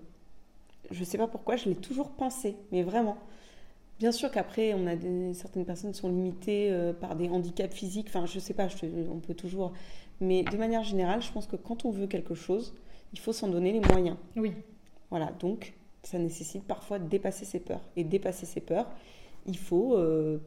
Je 0.90 1.04
sais 1.04 1.18
pas 1.18 1.28
pourquoi, 1.28 1.56
je 1.56 1.68
l'ai 1.68 1.76
toujours 1.76 2.10
pensé, 2.10 2.56
mais 2.72 2.82
vraiment. 2.82 3.16
Bien 4.02 4.10
sûr 4.10 4.32
qu'après, 4.32 4.74
on 4.74 4.88
a 4.88 4.96
des, 4.96 5.32
certaines 5.32 5.64
personnes 5.64 5.94
sont 5.94 6.08
limitées 6.08 6.72
euh, 6.72 6.92
par 6.92 7.14
des 7.14 7.28
handicaps 7.28 7.72
physiques, 7.72 8.08
enfin, 8.08 8.26
je 8.26 8.40
sais 8.40 8.52
pas, 8.52 8.66
je 8.66 8.74
on 9.08 9.20
peut 9.20 9.32
toujours. 9.32 9.74
Mais 10.20 10.42
de 10.42 10.56
manière 10.56 10.82
générale, 10.82 11.22
je 11.22 11.30
pense 11.30 11.46
que 11.46 11.54
quand 11.54 11.84
on 11.84 11.92
veut 11.92 12.08
quelque 12.08 12.34
chose, 12.34 12.74
il 13.12 13.20
faut 13.20 13.32
s'en 13.32 13.46
donner 13.46 13.70
les 13.70 13.78
moyens. 13.78 14.16
Oui. 14.34 14.54
Voilà, 15.10 15.30
donc 15.38 15.74
ça 16.02 16.18
nécessite 16.18 16.64
parfois 16.64 16.98
de 16.98 17.08
dépasser 17.08 17.44
ses 17.44 17.60
peurs. 17.60 17.80
Et 17.94 18.02
dépasser 18.02 18.44
ses 18.44 18.60
peurs, 18.60 18.90
il 19.46 19.56
faut. 19.56 19.96
euh, 19.96 20.38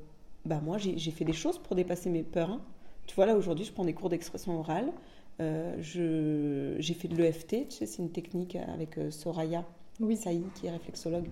bah 0.44 0.60
moi, 0.62 0.78
j'ai 0.78 1.12
fait 1.12 1.24
des 1.24 1.32
choses 1.32 1.58
pour 1.58 1.78
dépasser 1.78 2.10
mes 2.10 2.24
peurs. 2.24 2.50
hein. 2.50 2.62
Tu 3.08 3.16
vois, 3.16 3.26
là, 3.26 3.38
aujourd'hui, 3.38 3.64
je 3.64 3.72
prends 3.72 3.86
des 3.86 3.94
cours 3.94 4.10
d'expression 4.10 4.60
orale. 4.60 4.92
Euh, 5.40 5.78
j'ai 5.80 6.94
fait 6.94 7.08
de 7.08 7.16
l'EFT, 7.16 7.70
tu 7.70 7.72
sais, 7.72 7.86
c'est 7.86 8.02
une 8.02 8.12
technique 8.12 8.58
avec 8.58 8.98
euh, 8.98 9.12
Soraya 9.12 9.64
oui. 10.00 10.18
Saï, 10.18 10.44
qui 10.56 10.68
est 10.68 10.72
réflexologue, 10.72 11.28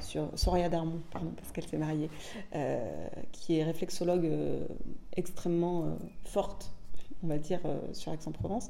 sur, 0.00 0.28
Soraya 0.34 0.68
Darmon, 0.68 1.00
pardon, 1.10 1.30
parce 1.36 1.50
qu'elle 1.52 1.66
s'est 1.66 1.78
mariée, 1.78 2.10
euh, 2.54 3.08
qui 3.32 3.58
est 3.58 3.64
réflexologue 3.64 4.26
euh, 4.26 4.66
extrêmement 5.16 5.84
euh, 5.84 5.94
forte, 6.24 6.72
on 7.22 7.26
va 7.26 7.38
dire, 7.38 7.60
sur 7.92 8.12
Aix-en-Provence. 8.12 8.68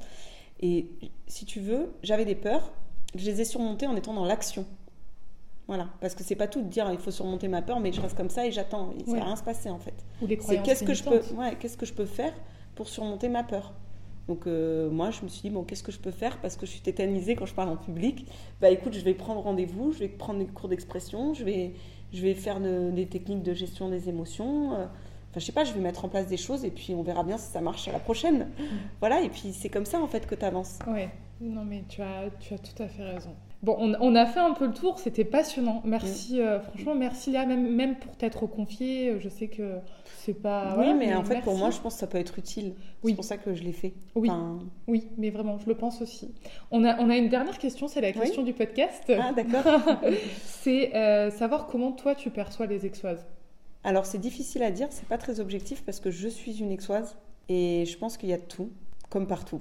Et 0.61 0.87
si 1.27 1.45
tu 1.45 1.61
veux, 1.61 1.93
j'avais 2.03 2.25
des 2.25 2.35
peurs, 2.35 2.73
je 3.15 3.25
les 3.25 3.41
ai 3.41 3.45
surmontées 3.45 3.87
en 3.87 3.97
étant 3.97 4.15
dans 4.15 4.25
l'action. 4.25 4.65
Voilà, 5.67 5.89
parce 6.01 6.15
que 6.15 6.25
c'est 6.25 6.35
pas 6.35 6.47
tout 6.49 6.63
de 6.63 6.69
dire 6.69 6.91
il 6.93 6.99
faut 6.99 7.11
surmonter 7.11 7.47
ma 7.47 7.61
peur, 7.61 7.79
mais 7.79 7.93
je 7.93 8.01
reste 8.01 8.17
comme 8.17 8.31
ça 8.31 8.47
et 8.47 8.51
j'attends. 8.53 8.93
Et 8.99 9.05
Ça 9.05 9.13
Ouais. 9.13 9.19
va 9.19 9.27
rien 9.27 9.37
se 9.37 9.43
passer 9.43 9.69
en 9.69 9.79
fait. 9.79 9.93
Ou 10.23 10.27
les 10.27 10.39
croyances 10.39 10.65
qu'est-ce 10.65 10.83
que 10.83 10.95
je 10.95 11.05
peux, 11.05 11.17
limitantes. 11.19 11.39
ouais, 11.39 11.57
qu'est-ce 11.61 11.77
que 11.77 11.85
je 11.85 11.93
peux 11.93 12.07
faire 12.07 12.33
pour 12.75 12.89
surmonter 12.89 13.29
ma 13.29 13.45
peur? 13.45 13.75
Donc 14.29 14.47
euh, 14.47 14.91
moi, 14.91 15.11
je 15.11 15.23
me 15.25 15.29
suis 15.29 15.43
dit 15.49 15.51
bon, 15.51 15.65
qu'est-ce 15.65 15.83
que 15.83 15.91
je 15.93 15.99
peux 15.99 16.11
faire? 16.11 16.39
Parce 16.41 16.57
que 16.57 16.67
je 16.67 16.71
suis 16.73 16.81
tétanisée 16.81 17.35
quand 17.35 17.47
je 17.47 17.55
parle 17.55 17.71
en 17.71 17.77
public. 17.77 18.27
Bah 18.61 18.69
écoute, 18.71 18.93
je 18.95 19.01
vais 19.01 19.15
prendre 19.15 19.41
rendez-vous, 19.41 19.93
je 19.93 20.01
vais 20.01 20.09
prendre 20.09 20.39
des 20.39 20.47
cours 20.47 20.69
d'expression, 20.69 21.33
je 21.35 21.45
vais, 21.45 21.73
je 22.13 22.23
vais 22.23 22.35
faire 22.35 22.61
de- 22.61 22.91
des 22.91 23.07
techniques 23.07 23.43
de 23.43 23.55
gestion 23.55 23.89
des 23.89 24.09
émotions. 24.09 24.75
euh, 24.75 24.87
Enfin, 25.31 25.41
je 25.41 25.45
sais 25.45 25.53
pas, 25.53 25.65
je 25.65 25.75
vais 25.75 25.81
mettre 25.81 26.07
en 26.07 26.09
place 26.09 26.27
des 26.27 26.39
choses 26.39 26.65
et 26.65 26.71
puis 26.71 26.95
on 26.95 27.03
verra 27.03 27.23
bien 27.23 27.37
si 27.37 27.51
ça 27.53 27.61
marche 27.61 27.87
à 27.89 27.93
la 27.93 27.99
prochaine. 27.99 28.49
Voilà, 29.01 29.21
et 29.21 29.29
puis 29.29 29.53
c'est 29.53 29.69
comme 29.69 29.85
ça 29.85 30.01
en 30.01 30.07
fait 30.07 30.27
que 30.27 30.35
tu 30.35 30.43
avances. 30.45 30.79
Ouais, 30.87 31.11
non 31.41 31.65
mais 31.67 31.85
tu 31.89 32.01
as, 32.01 32.31
tu 32.41 32.55
as 32.55 32.59
tout 32.59 32.83
à 32.83 32.89
fait 32.89 33.03
raison. 33.05 33.35
Bon, 33.63 33.77
on, 33.81 33.95
on 34.01 34.15
a 34.15 34.25
fait 34.25 34.39
un 34.39 34.53
peu 34.53 34.67
le 34.67 34.73
tour, 34.73 35.01
c'était 35.01 35.25
passionnant. 35.25 35.83
Merci, 35.85 36.41
euh, 36.41 36.61
franchement, 36.61 36.95
merci 36.95 37.33
Léa, 37.33 37.45
même, 37.45 37.75
même 37.75 37.97
pour 37.97 38.17
t'être 38.17 38.47
confiée. 38.47 39.17
Je 39.19 39.29
sais 39.29 39.49
que 39.49 39.79
c'est 40.19 40.35
pas. 40.35 40.77
oui, 40.79 40.95
mais 40.95 41.13
en 41.15 41.25
fait, 41.25 41.41
pour 41.41 41.57
moi, 41.57 41.71
je 41.71 41.81
pense 41.81 41.95
que 41.95 42.01
ça 42.01 42.07
peut 42.07 42.19
être 42.19 42.39
utile. 42.39 42.75
C'est 43.05 43.15
pour 43.15 43.25
ça 43.25 43.37
que 43.37 43.55
je 43.55 43.65
l'ai 43.65 43.73
fait. 43.73 43.95
Oui. 44.15 44.31
Enfin, 44.31 44.61
Oui, 44.87 45.09
mais 45.17 45.31
vraiment, 45.31 45.59
je 45.59 45.67
le 45.67 45.75
pense 45.75 46.01
aussi. 46.03 46.33
On 46.71 46.85
a, 46.85 47.01
on 47.01 47.11
a 47.11 47.17
une 47.17 47.29
dernière 47.29 47.59
question, 47.59 47.89
c'est 47.89 48.01
la 48.01 48.13
question 48.13 48.43
du 48.43 48.53
podcast. 48.53 49.11
Ah, 49.21 49.33
d'accord. 49.33 49.81
c'est 50.45 50.95
euh, 50.95 51.31
savoir 51.31 51.67
comment 51.67 51.91
toi 51.93 52.15
tu 52.15 52.31
perçois 52.31 52.67
les 52.67 52.87
exoises. 52.87 53.27
Alors 53.85 54.07
c'est 54.07 54.19
difficile 54.19 54.63
à 54.63 54.71
dire, 54.71 54.89
c'est 54.91 55.07
pas 55.09 55.19
très 55.19 55.41
objectif 55.41 55.83
parce 55.85 56.01
que 56.01 56.11
je 56.11 56.29
suis 56.29 56.61
une 56.61 56.71
exoise 56.73 57.17
et 57.49 57.87
je 57.87 57.97
pense 57.97 58.17
qu'il 58.17 58.29
y 58.29 58.33
a 58.33 58.39
tout, 58.39 58.71
comme 59.09 59.27
partout. 59.27 59.61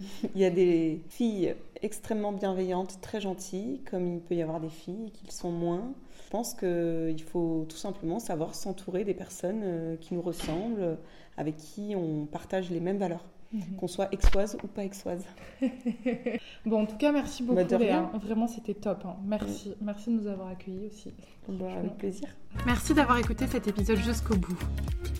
il 0.34 0.40
y 0.40 0.44
a 0.44 0.50
des 0.50 1.00
filles 1.08 1.54
extrêmement 1.82 2.32
bienveillantes, 2.32 2.98
très 3.00 3.20
gentilles, 3.20 3.80
comme 3.90 4.06
il 4.14 4.20
peut 4.20 4.34
y 4.34 4.42
avoir 4.42 4.60
des 4.60 4.68
filles 4.70 5.10
qui 5.12 5.26
le 5.26 5.32
sont 5.32 5.52
moins. 5.52 5.92
Je 6.24 6.30
pense 6.30 6.54
qu'il 6.54 7.22
faut 7.22 7.66
tout 7.68 7.76
simplement 7.76 8.18
savoir 8.18 8.54
s'entourer 8.54 9.04
des 9.04 9.14
personnes 9.14 9.60
euh, 9.62 9.96
qui 10.00 10.14
nous 10.14 10.22
ressemblent, 10.22 10.98
avec 11.36 11.56
qui 11.56 11.94
on 11.96 12.26
partage 12.26 12.70
les 12.70 12.80
mêmes 12.80 12.98
valeurs, 12.98 13.24
Mhm. 13.52 13.76
qu'on 13.76 13.86
soit 13.86 14.08
exoise 14.12 14.56
ou 14.64 14.66
pas 14.66 14.82
exoise. 14.82 15.24
Bon, 16.66 16.82
en 16.82 16.86
tout 16.86 16.96
cas, 16.96 17.12
merci 17.12 17.42
beaucoup 17.44 17.56
Bah, 17.62 17.78
Léa. 17.78 18.08
rien. 18.10 18.10
Vraiment, 18.20 18.46
c'était 18.48 18.74
top. 18.74 19.04
hein. 19.04 19.16
Merci, 19.24 19.74
merci 19.80 20.10
de 20.10 20.20
nous 20.20 20.26
avoir 20.26 20.48
accueillis 20.48 20.86
aussi. 20.86 21.12
Bah, 21.48 21.66
avec 21.78 21.96
plaisir. 21.98 22.28
Merci 22.66 22.94
d'avoir 22.94 23.18
écouté 23.18 23.46
cet 23.46 23.68
épisode 23.68 23.98
jusqu'au 23.98 24.34
bout. 24.36 24.58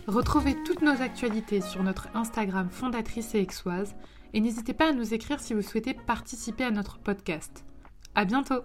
Retrouvez 0.08 0.56
toutes 0.64 0.82
nos 0.82 1.00
actualités 1.00 1.60
sur 1.60 1.82
notre 1.84 2.08
Instagram 2.16 2.68
fondatrice 2.70 3.34
et 3.34 3.40
exoise 3.40 3.94
et 4.34 4.40
n'hésitez 4.40 4.74
pas 4.74 4.90
à 4.90 4.92
nous 4.92 5.14
écrire 5.14 5.40
si 5.40 5.54
vous 5.54 5.62
souhaitez 5.62 5.94
participer 5.94 6.64
à 6.64 6.70
notre 6.70 6.98
podcast. 6.98 7.64
À 8.14 8.24
bientôt! 8.24 8.62